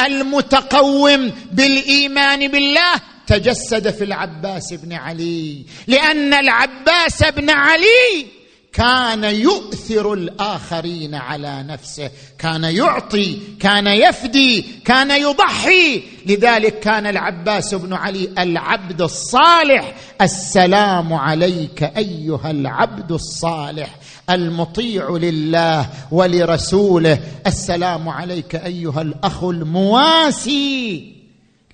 المتقوم 0.00 1.32
بالإيمان 1.52 2.48
بالله. 2.48 2.92
تجسد 3.26 3.90
في 3.90 4.04
العباس 4.04 4.72
بن 4.72 4.92
علي. 4.92 5.66
لأن 5.86 6.34
العباس 6.34 7.24
بن 7.24 7.50
علي 7.50 8.37
كان 8.72 9.24
يؤثر 9.24 10.12
الآخرين 10.12 11.14
على 11.14 11.62
نفسه. 11.62 12.10
كان 12.38 12.64
يعطي 12.64 13.38
كان 13.60 13.86
يفدي 13.86 14.62
كان 14.84 15.10
يضحي. 15.10 16.02
لذلك 16.26 16.80
كان 16.80 17.06
العباس 17.06 17.74
بن 17.74 17.92
علي 17.92 18.28
العبد 18.38 19.02
الصالح. 19.02 19.94
السلام 20.20 21.12
عليك 21.12 21.82
أيها 21.82 22.50
العبد 22.50 23.12
الصالح. 23.12 23.94
المطيع 24.30 25.10
لله 25.10 25.90
ولرسوله. 26.10 27.20
السلام 27.46 28.08
عليك 28.08 28.54
أيها 28.54 29.02
الأخ 29.02 29.44
المواسي. 29.44 31.14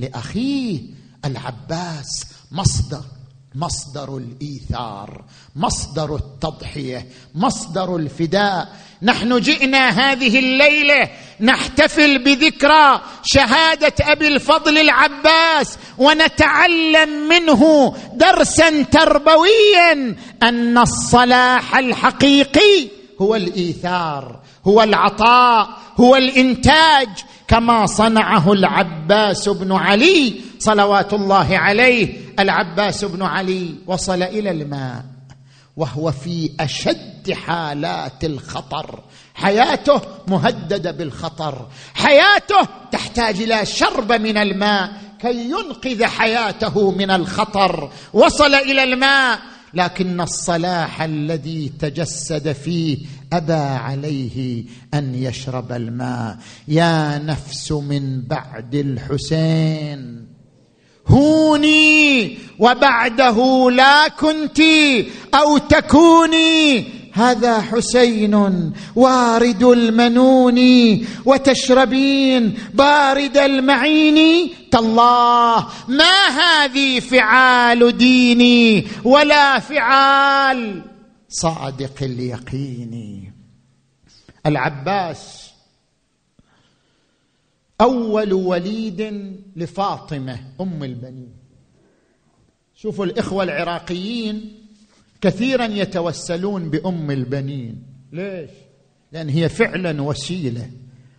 لأخيه 0.01 0.81
العباس 1.25 2.27
مصدر. 2.53 3.14
مصدر 3.55 4.17
الإيثار 4.17 5.25
مصدر 5.57 6.15
التضحية 6.17 7.09
مصدر 7.35 7.97
الفداء. 7.97 8.69
نحن 9.03 9.41
جئنا 9.41 9.89
هذه 9.89 10.39
الليلة 10.39 11.11
نحتفل 11.41 12.19
بذكرى 12.25 13.01
شهادة 13.25 13.93
أبي 14.01 14.29
الفضل 14.29 14.79
العباس 14.79 15.79
ونتعلم 15.99 17.29
منه 17.29 17.95
درسا 18.15 18.83
تربويا 18.83 20.17
أن 20.43 20.79
الصلاح 20.79 21.77
الحقيقي 21.77 22.89
هو 23.21 23.35
الإيثار 23.35 24.41
هو 24.67 24.83
العطاء 24.83 25.69
هو 25.97 26.17
الإنتاج. 26.17 27.09
كما 27.49 27.87
صنعه 27.87 28.53
العباس 28.53 29.49
بن 29.49 29.73
علي 29.73 30.35
صلوات 30.59 31.13
الله 31.13 31.59
عليه. 31.59 32.17
العباس 32.39 33.05
بن 33.05 33.23
علي 33.23 33.75
وصل 33.87 34.23
إلى 34.23 34.51
الماء 34.51 35.05
وهو 35.77 36.13
في 36.13 36.51
أشد 36.61 37.33
حالات 37.33 38.25
الخطر. 38.25 39.01
حياته 39.35 40.01
مهددة 40.29 40.91
بالخطر. 40.91 41.67
حياته 41.95 42.69
تحتاج 42.93 43.43
إلى 43.43 43.67
شرب 43.67 44.13
من 44.13 44.37
الماء 44.37 44.93
كي 45.21 45.51
ينقذ 45.51 46.05
حياته 46.05 46.91
من 46.91 47.11
الخطر. 47.11 47.91
وصل 48.13 48.55
إلى 48.55 48.85
الماء 48.85 49.39
لكن 49.75 50.21
الصلاح 50.21 51.03
الذي 51.03 51.73
تجسد 51.81 52.53
فيه 52.53 52.99
أبى 53.37 53.53
عليه 53.53 54.65
أن 54.95 55.15
يشرب 55.15 55.73
الماء. 55.73 56.39
يا 56.69 57.19
نفس 57.19 57.73
من 57.73 58.23
بعد 58.23 58.75
الحسين 58.75 60.27
هوني 61.07 62.39
وبعده 62.59 63.71
لا 63.71 64.09
كنت 64.09 64.61
أو 65.35 65.59
تكوني. 65.59 66.85
هذا 67.13 67.61
حسين 67.61 68.35
وارد 68.97 69.63
المنون 69.63 70.59
وتشربين 71.25 72.59
بارد 72.75 73.37
المعين. 73.37 74.51
تالله 74.71 75.67
ما 75.89 76.29
هذه 76.29 77.01
فعال 77.01 77.97
ديني 77.97 78.87
ولا 79.05 79.59
فعال 79.59 80.83
صادق 81.29 82.03
اليقين؟ 82.03 83.14
العباس 84.47 85.51
أول 87.81 88.33
وليد 88.33 89.33
لفاطمة 89.57 90.39
أم 90.61 90.85
البنين. 90.85 91.33
شوفوا 92.75 93.05
الإخوة 93.05 93.45
العراقيين 93.45 94.53
كثيرا 95.21 95.65
يتوسلون 95.65 96.71
بأم 96.71 97.11
البنين. 97.11 97.83
ليش؟ 98.13 98.51
لأن 99.13 99.29
هي 99.29 99.49
فعلا 99.49 100.03
وسيلة 100.03 100.71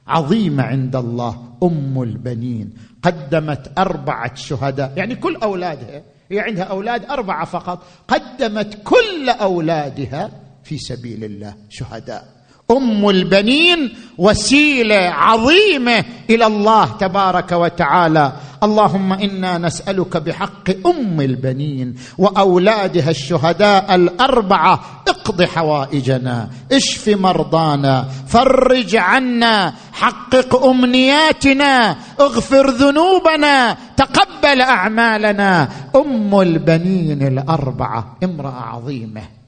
عظيمة 0.08 0.64
عند 0.64 0.96
الله 0.96 1.58
أم 1.64 2.02
البنين. 2.02 2.74
قدمت 3.02 3.72
أربعة 3.78 4.36
شهداء 4.36 4.94
يعني 4.98 5.16
كل 5.16 5.36
أولادها 5.36 6.04
هي 6.32 6.40
عندها 6.40 6.64
أولاد 6.64 7.06
أربعة 7.06 7.46
فقط 7.46 7.86
قدمت 8.08 8.82
كل 8.84 9.30
أولادها 9.30 10.32
في 10.64 10.78
سبيل 10.78 11.24
الله 11.24 11.56
شهداء. 11.70 12.35
أم 12.72 13.10
البنين 13.10 13.94
وسيلة 14.18 14.96
عظيمة 14.96 16.06
إلى 16.30 16.46
الله 16.46 16.86
تبارك 16.86 17.52
وتعالى. 17.52 18.34
اللهم 18.64 19.14
إنا 19.14 19.58
نسألك 19.58 20.18
بحق 20.18 20.70
أم 20.88 21.22
البنين 21.22 21.96
وأولادها 22.18 23.10
الشهداء 23.10 23.96
الأربعة. 23.96 25.04
اقض 25.08 25.44
حوائجنا 25.44 26.50
اشف 26.72 27.10
مرضانا 27.10 28.06
فرج 28.28 28.96
عنا 28.96 29.74
حقق 29.94 30.66
أمنياتنا 30.66 31.96
اغفر 32.20 32.70
ذنوبنا 32.70 33.78
تقبل 33.98 34.62
أعمالنا. 34.62 35.70
أم 35.96 36.42
البنين 36.42 37.28
الأربعة 37.28 38.18
امرأة 38.24 38.62
عظيمة. 38.62 39.45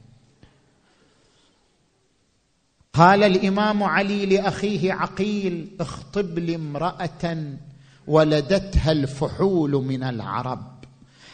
قال 2.97 3.23
الإمام 3.23 3.83
علي 3.83 4.25
لأخيه 4.25 4.93
عقيل 4.93 5.67
اخطب 5.79 6.39
لي 6.39 6.55
امراه 6.55 7.09
ولدتها 8.07 8.91
الفحول 8.91 9.71
من 9.71 10.03
العرب 10.03 10.77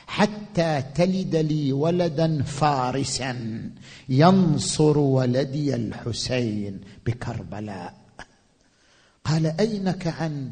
حتى 0.07 0.83
تلد 0.95 1.35
لي 1.35 1.73
ولدا 1.73 2.43
فارسا 2.43 3.61
ينصر 4.09 4.97
ولدي 4.97 5.75
الحسين 5.75 6.81
بكربلاء. 7.05 7.93
قال 9.25 9.45
أينك 9.59 10.07
عن 10.07 10.51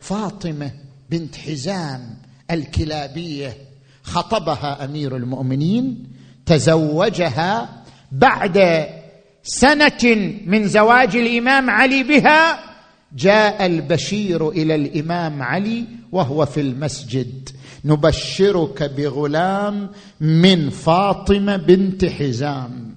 فاطمة 0.00 0.70
بنت 1.10 1.36
حزام 1.36 2.16
الكلابية؟ 2.50 3.56
خطبها 4.02 4.84
أمير 4.84 5.16
المؤمنين 5.16 6.06
تزوجها 6.46 7.82
بعد 8.12 8.58
سنة 9.42 10.32
من 10.46 10.68
زواج 10.68 11.16
الإمام 11.16 11.70
علي 11.70 12.02
بها 12.02 12.58
جاء 13.16 13.66
البشير 13.66 14.48
إلى 14.48 14.74
الإمام 14.74 15.42
علي 15.42 15.84
وهو 16.12 16.46
في 16.46 16.60
المسجد. 16.60 17.48
نبشرك 17.84 18.82
بغلام 18.82 19.90
من 20.20 20.70
فاطمة 20.70 21.56
بنت 21.56 22.04
حزام. 22.04 22.96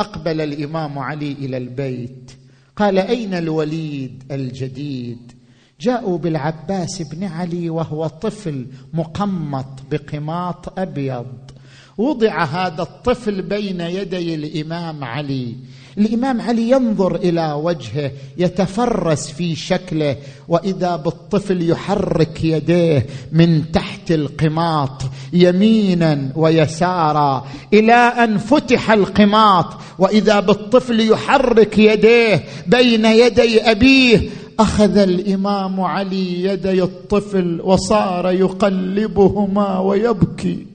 أقبل 0.00 0.40
الإمام 0.40 0.98
علي 0.98 1.32
إلى 1.32 1.56
البيت. 1.56 2.32
قال 2.76 2.98
أين 2.98 3.34
الوليد 3.34 4.22
الجديد؟ 4.30 5.32
جاءوا 5.80 6.18
بالعباس 6.18 7.02
بن 7.02 7.24
علي 7.24 7.70
وهو 7.70 8.06
طفل 8.06 8.66
مقمط 8.92 9.82
بقماط 9.90 10.78
أبيض. 10.78 11.51
وضع 11.98 12.44
هذا 12.44 12.82
الطفل 12.82 13.42
بين 13.42 13.80
يدي 13.80 14.34
الإمام 14.34 15.04
علي. 15.04 15.56
الإمام 15.98 16.40
علي 16.40 16.70
ينظر 16.70 17.16
إلى 17.16 17.52
وجهه 17.52 18.12
يتفرس 18.38 19.30
في 19.30 19.56
شكله 19.56 20.16
وإذا 20.48 20.96
بالطفل 20.96 21.70
يحرك 21.70 22.44
يديه 22.44 23.06
من 23.32 23.72
تحت 23.72 24.12
القماط 24.12 25.02
يمينا 25.32 26.32
ويسارا 26.36 27.46
إلى 27.72 27.94
أن 27.94 28.38
فتح 28.38 28.90
القماط 28.90 29.66
وإذا 29.98 30.40
بالطفل 30.40 31.00
يحرك 31.10 31.78
يديه 31.78 32.44
بين 32.66 33.04
يدي 33.04 33.60
أبيه 33.60 34.30
أخذ 34.58 34.96
الإمام 34.96 35.80
علي 35.80 36.44
يدي 36.44 36.82
الطفل 36.82 37.60
وصار 37.64 38.30
يقلبهما 38.30 39.78
ويبكي. 39.78 40.71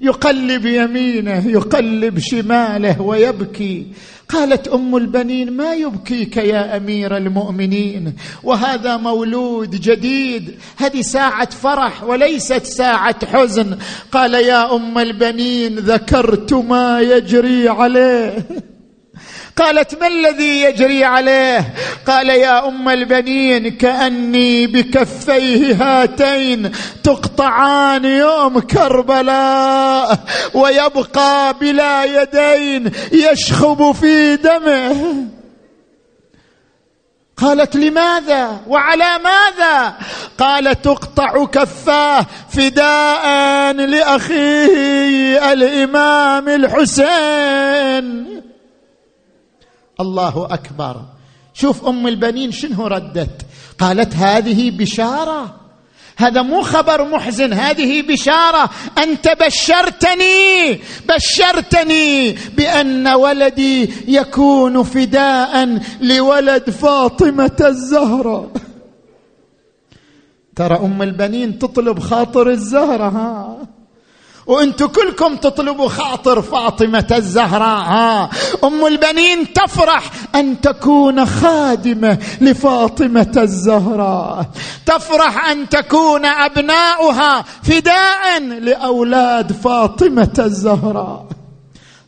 يقلب 0.00 0.66
يمينه 0.66 1.48
يقلب 1.48 2.18
شماله 2.18 3.02
ويبكي. 3.02 3.86
قالت 4.28 4.68
أم 4.68 4.96
البنين 4.96 5.52
ما 5.52 5.74
يبكيك 5.74 6.36
يا 6.36 6.76
أمير 6.76 7.16
المؤمنين؟ 7.16 8.14
وهذا 8.42 8.96
مولود 8.96 9.70
جديد 9.70 10.54
هذه 10.76 11.00
ساعة 11.00 11.50
فرح 11.50 12.04
وليست 12.04 12.64
ساعة 12.64 13.26
حزن. 13.26 13.78
قال 14.12 14.34
يا 14.34 14.76
أم 14.76 14.98
البنين 14.98 15.78
ذكرت 15.78 16.54
ما 16.54 17.00
يجري 17.00 17.68
عليه. 17.68 18.46
قالت 19.58 20.00
ما 20.00 20.06
الذي 20.06 20.62
يجري 20.62 21.04
عليه؟ 21.04 21.74
قال 22.06 22.28
يا 22.28 22.68
أم 22.68 22.88
البنين 22.88 23.70
كأني 23.70 24.66
بكفيه 24.66 25.74
هاتين 25.74 26.72
تقطعان 27.04 28.04
يوم 28.04 28.58
كربلاء 28.60 30.18
ويبقى 30.54 31.54
بلا 31.60 32.04
يدين 32.04 32.92
يشخب 33.12 33.92
في 33.92 34.36
دمه. 34.36 35.14
قالت 37.36 37.76
لماذا؟ 37.76 38.60
وعلى 38.66 39.18
ماذا؟ 39.24 39.94
قال 40.38 40.82
تقطع 40.82 41.44
كفاه 41.44 42.26
فداء 42.50 43.72
لأخيه 43.72 45.52
الإمام 45.52 46.48
الحسين. 46.48 48.38
الله 50.00 50.48
أكبر. 50.50 50.96
شوف 51.54 51.86
أم 51.86 52.06
البنين 52.06 52.52
شنو 52.52 52.86
ردت؟ 52.86 53.46
قالت 53.78 54.16
هذه 54.16 54.70
بشارة. 54.70 55.54
هذا 56.16 56.42
مو 56.42 56.62
خبر 56.62 57.04
محزن 57.08 57.52
هذه 57.52 58.02
بشارة. 58.02 58.70
أنت 58.98 59.28
بشرتني 59.28 60.80
بشرتني 61.08 62.32
بأن 62.32 63.08
ولدي 63.08 63.90
يكون 64.08 64.82
فداء 64.82 65.80
لولد 66.00 66.70
فاطمة 66.70 67.56
الزهراء 67.60 68.50
ترى 70.56 70.76
أم 70.76 71.02
البنين 71.02 71.58
تطلب 71.58 71.98
خاطر 71.98 72.50
الزهرة 72.50 73.08
ها؟ 73.08 73.58
وأنتم 74.48 74.86
كلكم 74.86 75.36
تطلبوا 75.36 75.88
خاطر 75.88 76.42
فاطمة 76.42 77.06
الزهراء 77.12 77.80
ها. 77.80 78.30
أم 78.64 78.86
البنين 78.86 79.52
تفرح 79.52 80.10
أن 80.34 80.60
تكون 80.60 81.26
خادمة 81.26 82.18
لفاطمة 82.40 83.32
الزهراء. 83.36 84.46
تفرح 84.86 85.48
أن 85.48 85.68
تكون 85.68 86.24
أبناؤها 86.24 87.44
فداء 87.62 88.40
لأولاد 88.40 89.52
فاطمة 89.52 90.34
الزهراء. 90.38 91.26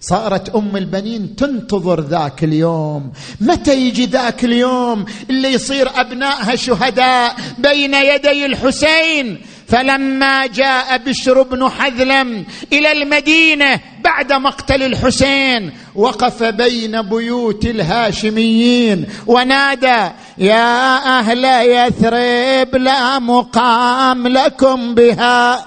صارت 0.01 0.55
أم 0.55 0.77
البنين 0.77 1.37
تنتظر 1.37 2.01
ذاك 2.01 2.45
اليوم. 2.45 3.13
متى 3.41 3.75
يجي 3.75 4.07
ذاك 4.07 4.45
اليوم 4.45 5.05
اللي 5.31 5.53
يصير 5.53 5.91
أبنائها 5.95 6.57
شهداء 6.57 7.37
بين 7.59 7.95
يدي 7.95 8.47
الحسين؟ 8.47 9.41
فلما 9.71 10.47
جاء 10.47 10.99
بشر 10.99 11.43
بن 11.43 11.69
حذلم 11.69 12.45
إلى 12.73 12.93
المدينة 12.93 13.81
بعد 14.05 14.33
مقتل 14.33 14.83
الحسين 14.83 15.73
وقف 15.95 16.43
بين 16.43 17.03
بيوت 17.03 17.65
الهاشميين 17.65 19.07
ونادى 19.27 20.11
يا 20.39 20.97
أهل 21.19 21.45
يثرب 21.45 22.77
لا 22.77 23.19
مقام 23.19 24.29
لكم 24.29 24.95
بها. 24.95 25.67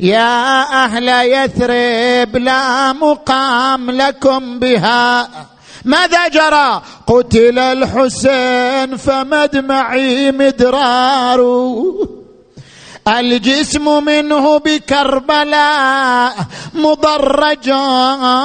يا 0.00 0.62
أهل 0.84 1.08
يثرب 1.08 2.36
لا 2.36 2.92
مقام 2.92 3.90
لكم 3.90 4.58
بها. 4.58 5.28
ماذا 5.84 6.28
جرى؟ 6.28 6.82
قتل 7.06 7.58
الحسين 7.58 8.96
فمدمعي 8.96 10.32
مدرار 10.32 11.40
الجسم 13.08 14.04
منه 14.04 14.58
بكربلاء 14.58 16.34
مضرجان 16.74 18.36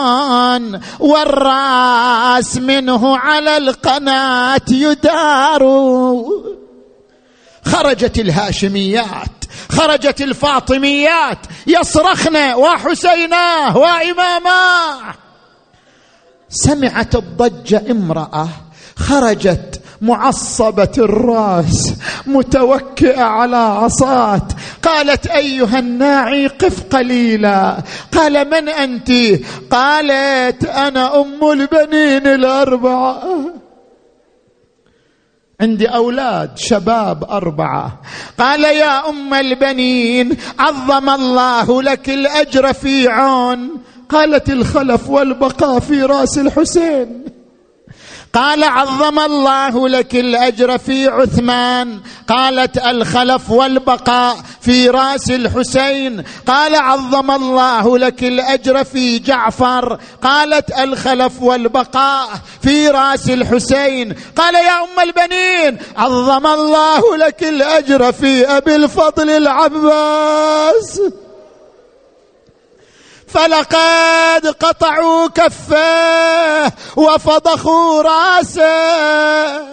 والرأس 1.00 2.58
منه 2.58 3.18
على 3.18 3.58
القناة 3.58 4.62
يدار. 4.70 5.64
خرجت 7.66 8.20
الهاشميات 8.20 9.46
خرجت 9.72 10.22
الفاطميات 10.22 11.38
يصرخن 11.68 12.54
وحسيناه 12.54 13.78
واماماه 13.78 15.14
سمعت 16.50 17.16
الضجة 17.16 17.84
امرأة 17.92 18.50
خرجت 18.96 19.81
معصبة 20.02 20.92
الراس 20.98 21.94
متوكئة 22.28 23.22
على 23.22 23.58
عصات 23.58 24.54
قالت 24.84 25.28
أيها 25.28 25.80
الناعي 25.80 26.48
قف 26.48 26.84
قليلا. 26.84 27.78
قال 28.12 28.50
من 28.50 28.70
أنت؟ 28.70 29.12
قالت 29.72 30.66
أنا 30.66 31.22
أم 31.22 31.52
البنين 31.52 32.28
الأربعة. 32.28 33.24
عندي 35.62 35.88
أولاد 35.88 36.58
شباب 36.58 37.24
أربعة. 37.24 38.02
قال 38.40 38.64
يا 38.64 39.10
أم 39.10 39.34
البنين 39.34 40.38
عظم 40.60 41.10
الله 41.10 41.82
لك 41.82 42.10
الأجر 42.10 42.74
في 42.74 43.08
عون. 43.08 43.70
قالت 44.10 44.50
الخلف 44.50 45.10
والبقاء 45.10 45.80
في 45.80 46.04
راس 46.04 46.38
الحسين. 46.38 47.26
قال 48.34 48.64
عظم 48.64 49.20
الله 49.20 49.90
لك 49.90 50.16
الأجر 50.16 50.78
في 50.78 51.08
عثمان. 51.08 52.00
قالت 52.28 52.78
الخلف 52.78 53.52
والبقاء 53.52 54.38
في 54.62 54.90
رأس 54.90 55.32
الحسين. 55.32 56.24
قال 56.48 56.76
عظم 56.76 57.32
الله 57.32 57.98
لك 57.98 58.24
الأجر 58.24 58.84
في 58.84 59.20
جعفر. 59.20 60.00
قالت 60.24 60.80
الخلف 60.80 61.42
والبقاء 61.42 62.30
في 62.62 62.88
رأس 62.88 63.30
الحسين. 63.30 64.16
قال 64.38 64.56
يا 64.56 64.84
أم 64.84 65.00
البنين 65.00 65.78
عظم 65.98 66.48
الله 66.48 67.18
لك 67.18 67.44
الأجر 67.44 68.12
في 68.12 68.48
أبي 68.48 68.76
الفضل 68.76 69.30
العباس. 69.30 71.02
فلقد 73.34 74.48
قطعوا 74.48 75.28
كفاه 75.28 76.72
وفضخوا 76.96 78.02
راسه. 78.02 79.72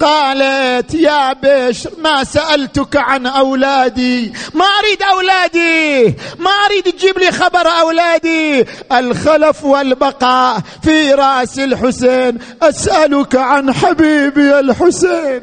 قالت 0.00 0.94
يا 0.94 1.32
بشر 1.32 1.90
ما 1.98 2.24
سألتك 2.24 2.96
عن 2.96 3.26
أولادي؟ 3.26 4.32
ما 4.54 4.64
أريد 4.64 5.02
أولادي. 5.02 6.14
ما 6.38 6.50
أريد 6.50 6.84
تجيب 6.84 7.18
لي 7.18 7.32
خبر 7.32 7.68
أولادي. 7.80 8.66
الخلف 8.92 9.64
والبقاء 9.64 10.60
في 10.82 11.14
رأس 11.14 11.58
الحسين. 11.58 12.38
أسألك 12.62 13.36
عن 13.36 13.72
حبيبي 13.74 14.58
الحسين. 14.60 15.42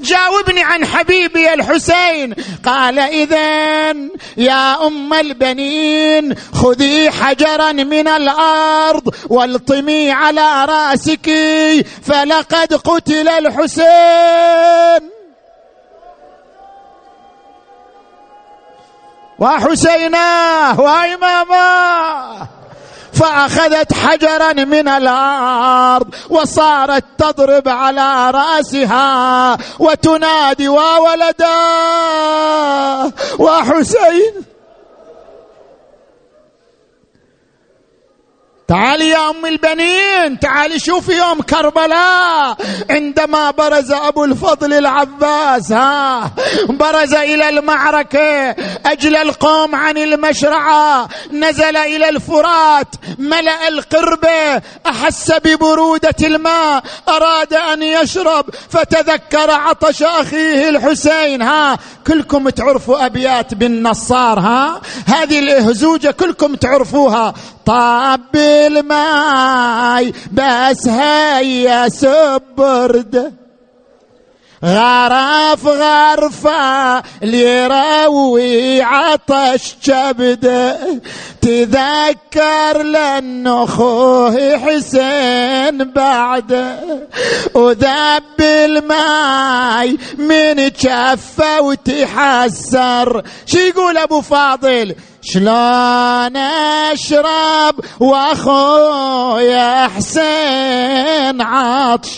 جاوبني 0.00 0.62
عن 0.62 0.86
حبيبي 0.86 1.54
الحسين. 1.54 2.34
قال 2.64 2.98
اذا 2.98 3.90
يا 4.36 4.86
أم 4.86 5.14
البنين 5.14 6.34
خذي 6.54 7.10
حجرا 7.10 7.72
من 7.72 8.08
الأرض 8.08 9.14
والطمي 9.30 10.10
على 10.10 10.64
رأسك 10.64 11.30
فلقد 12.02 12.74
قتل 12.74 13.28
الحسين. 13.28 15.10
وحسيناه 19.38 20.80
وإماماه. 20.80 22.48
فأخذت 23.16 23.92
حجرا 23.92 24.52
من 24.52 24.88
الأرض 24.88 26.14
وصارت 26.30 27.04
تضرب 27.18 27.68
على 27.68 28.30
رأسها 28.30 29.58
وتنادي 29.78 30.68
وولدا 30.68 31.56
وحسين 33.38 34.55
تعالي 38.68 39.08
يا 39.08 39.30
أم 39.30 39.46
البنين 39.46 40.40
تعالي 40.40 40.78
شوفي 40.78 41.12
يوم 41.12 41.42
كربلاء. 41.42 42.56
عندما 42.90 43.50
برز 43.50 43.92
أبو 43.92 44.24
الفضل 44.24 44.72
العباس 44.72 45.72
ها 45.72 46.30
برز 46.68 47.14
إلى 47.14 47.48
المعركة. 47.48 48.50
أجل 48.86 49.16
القوم 49.16 49.74
عن 49.74 49.98
المشرعة 49.98 51.08
نزل 51.32 51.76
إلى 51.76 52.08
الفرات 52.08 52.88
ملأ 53.18 53.68
القربه 53.68 54.62
أحس 54.86 55.32
ببرودة 55.44 56.16
الماء 56.22 56.82
أراد 57.08 57.54
أن 57.54 57.82
يشرب. 57.82 58.44
فتذكر 58.70 59.50
عطش 59.50 60.02
أخيه 60.02 60.68
الحسين 60.68 61.42
ها 61.42 61.78
كلكم 62.06 62.48
تعرفوا 62.48 63.06
أبيات 63.06 63.54
بن 63.54 63.82
نصار 63.88 64.40
ها 64.40 64.80
هذه 65.06 65.38
الاهزوجه 65.38 66.10
كلكم 66.10 66.54
تعرفوها. 66.54 67.34
طب 67.66 68.36
الماي 68.36 70.12
بس 70.32 70.88
هيس 70.88 71.88
ببرده 71.88 73.32
غرف 74.64 75.66
غرفة 75.66 77.02
ليروي 77.22 78.82
عطش 78.82 79.74
كبده 79.86 80.78
تذكر 81.42 82.82
لأن 82.82 83.46
أخوه 83.46 84.58
حسين 84.58 85.92
بعده 85.92 86.78
وذب 87.54 88.40
الماي 88.40 89.98
من 90.18 90.68
جفة 90.68 91.60
وتحسر. 91.60 93.22
شي 93.46 93.68
يقول 93.68 93.98
أبو 93.98 94.20
فاضل؟ 94.20 94.94
شلون 95.32 96.36
اشرب 96.36 97.74
واخويا 98.00 99.88
حسين 99.88 101.42
عطش؟ 101.42 102.10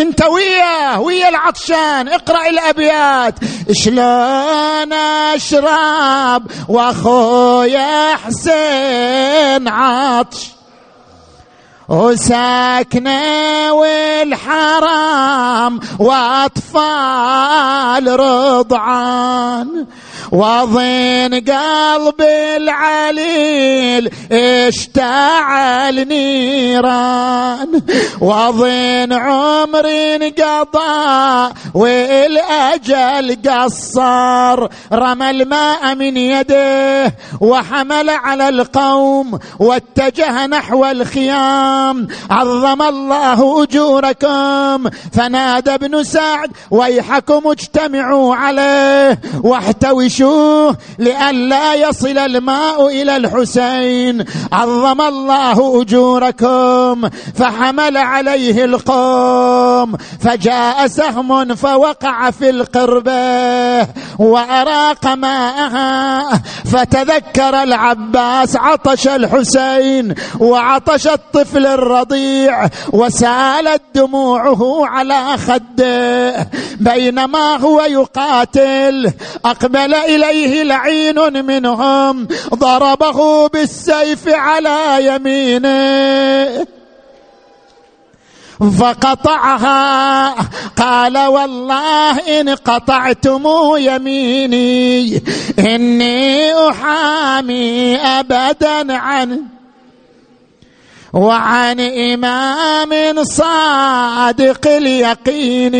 انت 0.00 0.22
وياه 0.22 1.00
ويا 1.00 1.28
العطشان 1.28 2.08
اقرأ 2.08 2.48
الأبيات. 2.48 3.34
شلون 3.72 4.92
اشرب 5.34 6.42
واخويا 6.68 8.16
حسين 8.16 9.68
عطش؟ 9.68 10.46
وساكنة 11.88 13.72
والحرام 13.72 15.80
وأطفال 15.98 17.00
رضعان. 18.20 19.86
وظن 20.32 21.34
قلب 21.34 22.20
العليل 22.56 24.10
اشتعل 24.32 26.08
نيران. 26.08 27.82
وظن 28.20 29.12
عمر 29.12 29.86
انقضى 29.86 31.54
والأجل 31.74 33.36
قصر. 33.48 34.68
رمى 34.92 35.30
الماء 35.30 35.94
من 35.94 36.16
يده 36.16 37.14
وحمل 37.40 38.10
على 38.10 38.48
القوم 38.48 39.38
واتجه 39.58 40.46
نحو 40.46 40.84
الخيام. 40.86 42.08
عظم 42.30 42.82
الله 42.82 43.62
أجوركم. 43.62 44.90
فنادى 45.12 45.74
ابن 45.74 46.04
سعد 46.04 46.50
ويحكم 46.70 47.48
اجتمعوا 47.50 48.34
عليه. 48.36 49.20
واحتوشوا 49.44 50.09
شوه 50.10 50.76
لئلا 50.98 51.74
يصل 51.74 52.18
الماء 52.18 52.86
إلى 52.86 53.16
الحسين. 53.16 54.24
عظم 54.52 55.00
الله 55.00 55.82
أجوركم 55.82 57.08
فحمل 57.34 57.96
عليه 57.96 58.64
القوم 58.64 59.96
فجاء 60.20 60.86
سهم 60.86 61.54
فوقع 61.54 62.30
في 62.30 62.50
القربه 62.50 63.88
وأراق 64.18 65.06
ماءها 65.06 66.42
فتذكر 66.72 67.62
العباس 67.62 68.56
عطش 68.56 69.08
الحسين 69.08 70.14
وعطش 70.40 71.06
الطفل 71.06 71.66
الرضيع 71.66 72.68
وسالت 72.92 73.82
دموعه 73.94 74.86
على 74.86 75.36
خده. 75.38 76.48
بينما 76.80 77.56
هو 77.56 77.80
يقاتل 77.82 79.12
أقبل 79.44 79.94
إليه 80.04 80.62
لعين 80.62 81.46
منهم 81.46 82.28
ضربه 82.54 83.48
بالسيف 83.48 84.28
على 84.28 85.06
يمينه. 85.06 86.66
فقطعها 88.80 90.30
قال 90.76 91.18
والله 91.18 92.40
إن 92.40 92.48
قطعتم 92.48 93.42
يميني 93.76 95.22
إني 95.58 96.52
أحامي 96.68 97.96
ابدا 97.96 98.96
عنه 98.96 99.59
وعن 101.12 101.80
إمام 101.80 103.24
صادق 103.24 104.66
اليقين. 104.66 105.76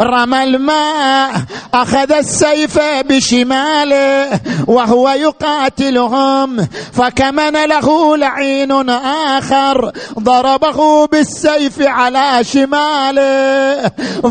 رمى 0.00 0.42
الماء 0.44 1.32
أخذ 1.74 2.12
السيف 2.12 2.78
بشماله 3.08 4.40
وهو 4.66 5.08
يقاتلهم. 5.08 6.68
فكمن 6.92 7.64
له 7.64 8.16
لعين 8.16 8.90
آخر 9.36 9.92
ضربه 10.18 11.06
بالسيف 11.06 11.82
على 11.82 12.44
شماله. 12.44 13.90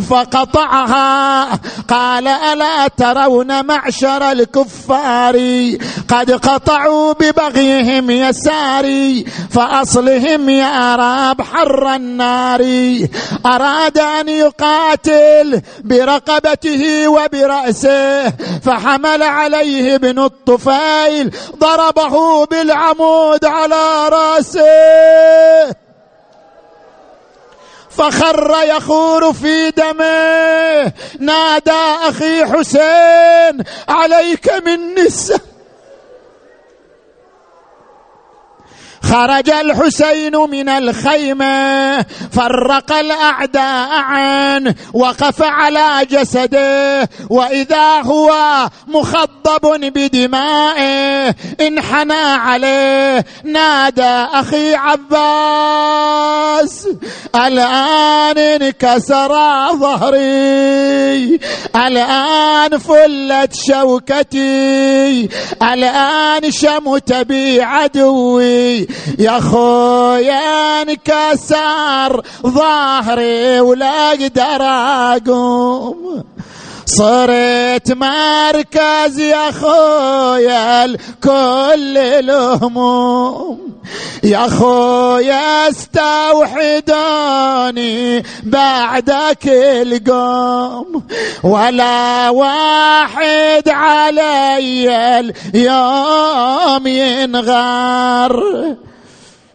فقطعها 0.09 1.45
قال 1.89 2.27
ألا 2.27 2.87
ترون 2.87 3.65
معشر 3.65 4.31
الكفار؟ 4.31 5.35
قد 6.09 6.31
قطعوا 6.31 7.13
ببغيهم 7.13 8.09
يساري 8.09 9.25
فاصلهم 9.79 10.49
يا 10.49 10.95
راب 10.95 11.41
حر 11.41 11.95
النار. 11.95 12.61
أراد 13.45 13.97
أن 13.97 14.29
يقاتل 14.29 15.61
برقبته 15.83 17.07
وبرأسه 17.07 18.29
فحمل 18.65 19.23
عليه 19.23 19.95
ابن 19.95 20.19
الطفيل 20.19 21.31
ضربه 21.59 22.45
بالعمود 22.45 23.45
على 23.45 24.09
رأسه. 24.09 25.75
فخر 27.89 28.55
يخور 28.63 29.33
في 29.33 29.71
دمه. 29.71 30.91
نادى 31.19 32.09
أخي 32.09 32.45
حسين 32.45 33.63
عليك 33.89 34.51
من 34.65 34.95
نسه 34.95 35.48
خرج 39.03 39.49
الحسين 39.49 40.35
من 40.35 40.69
الخيمة 40.69 41.99
فرق 42.31 42.91
الأعداء 42.91 43.89
عنه 43.91 44.75
وقف 44.93 45.41
على 45.41 46.05
جسده 46.11 47.09
وإذا 47.29 48.01
هو 48.01 48.33
مخضب 48.87 49.91
بدمائه 49.95 51.35
انحنى 51.61 52.13
عليه 52.13 53.25
نادى 53.43 54.25
أخي 54.33 54.75
عباس 54.75 56.87
الآن 57.35 58.37
انكسر 58.37 59.29
ظهري 59.73 61.39
الآن 61.75 62.77
فلت 62.77 63.55
شوكتي 63.67 65.29
الآن 65.63 66.51
شمت 66.51 67.13
بي 67.13 67.61
عدوي 67.61 68.88
يا 69.19 69.39
خويا 69.39 70.81
انكسر 70.81 72.21
ظهري 72.47 73.59
ولا 73.59 74.11
أقدر 74.11 74.61
أقوم. 74.61 76.23
صرت 76.85 77.91
مركز 77.91 79.19
يا 79.19 79.51
خويا 79.51 80.97
كل 81.23 81.97
الهموم 81.97 83.69
يا 84.23 84.47
خويا 84.47 85.69
استوحدوني 85.69 88.23
بعدك 88.43 89.47
القوم. 89.47 91.03
ولا 91.43 92.29
واحد 92.29 93.69
علي 93.69 94.89
اليوم 95.55 96.87
ينغر. 96.87 98.43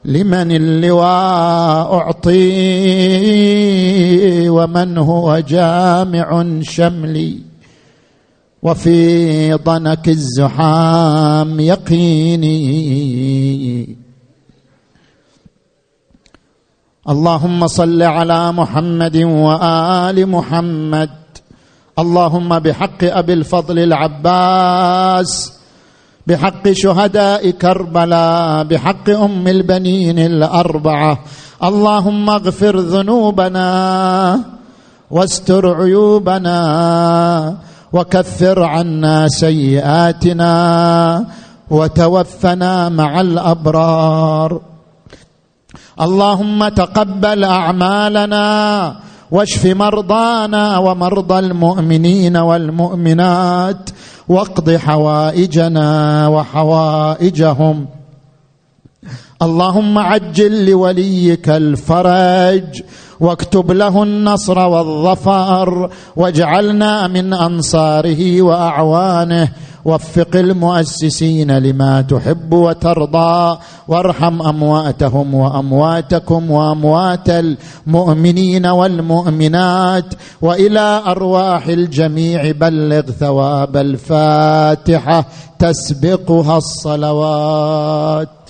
لمن 0.05 0.53
اللواء 0.53 1.95
اعطي 1.95 2.39
ومن 4.49 4.99
هو 4.99 5.39
جامع 5.39 6.47
شملي 6.61 7.39
وفي 8.63 9.53
ضنك 9.55 10.09
الزحام 10.09 11.61
يقيني. 11.61 12.65
اللهم 17.09 17.67
صل 17.67 18.03
على 18.03 18.53
محمد 18.53 19.17
وآل 19.17 20.29
محمد. 20.29 21.11
اللهم 21.99 22.59
بحق 22.59 23.05
أبي 23.05 23.33
الفضل 23.33 23.79
العباس 23.79 25.53
بحق 26.27 26.73
شهداء 26.73 27.51
كربلاء 27.51 28.65
بحق 28.65 29.11
أم 29.11 29.49
البنين 29.49 30.19
الأربعة. 30.19 31.19
اللهم 31.65 32.31
اغفر 32.31 32.77
ذنوبنا 32.77 33.69
واستر 35.11 35.65
عيوبنا 35.83 36.59
وكفر 37.93 38.63
عنا 38.63 39.29
سيئاتنا 39.29 40.55
وتوفنا 41.71 42.89
مع 42.89 43.21
الأبرار. 43.21 44.61
اللهم 46.01 46.69
تقبل 46.69 47.45
أعمالنا 47.45 48.47
واشف 49.31 49.67
مرضانا 49.67 50.79
ومرضى 50.79 51.39
المؤمنين 51.39 52.37
والمؤمنات 52.37 53.91
واقض 54.29 54.71
حوائجنا 54.71 56.29
وحوائجهم. 56.29 57.87
اللهم 59.43 59.99
عجل 59.99 60.71
لوليك 60.71 61.49
الفرج 61.49 62.83
واكتب 63.21 63.73
له 63.73 64.03
النصر 64.03 64.59
والظفر 64.59 65.91
واجعلنا 66.17 67.09
من 67.09 67.35
أنصاره 67.35 68.43
وأعوانه 68.43 69.49
وفق 69.85 70.36
المؤسسين 70.36 71.59
لما 71.59 72.02
تحب 72.02 72.52
وترضى 72.52 73.59
وارحم 73.89 74.43
أمواتهم 74.43 75.35
وأمواتكم 75.35 76.51
وأموات 76.51 77.28
المؤمنين 77.31 78.66
والمؤمنات 78.66 80.15
وإلى 80.43 81.02
أرواح 81.06 81.66
الجميع 81.66 82.51
بلغ 82.51 83.01
ثواب 83.01 83.77
الفاتحة 83.77 85.27
تسبقها 85.59 86.56
الصلوات. 86.59 88.44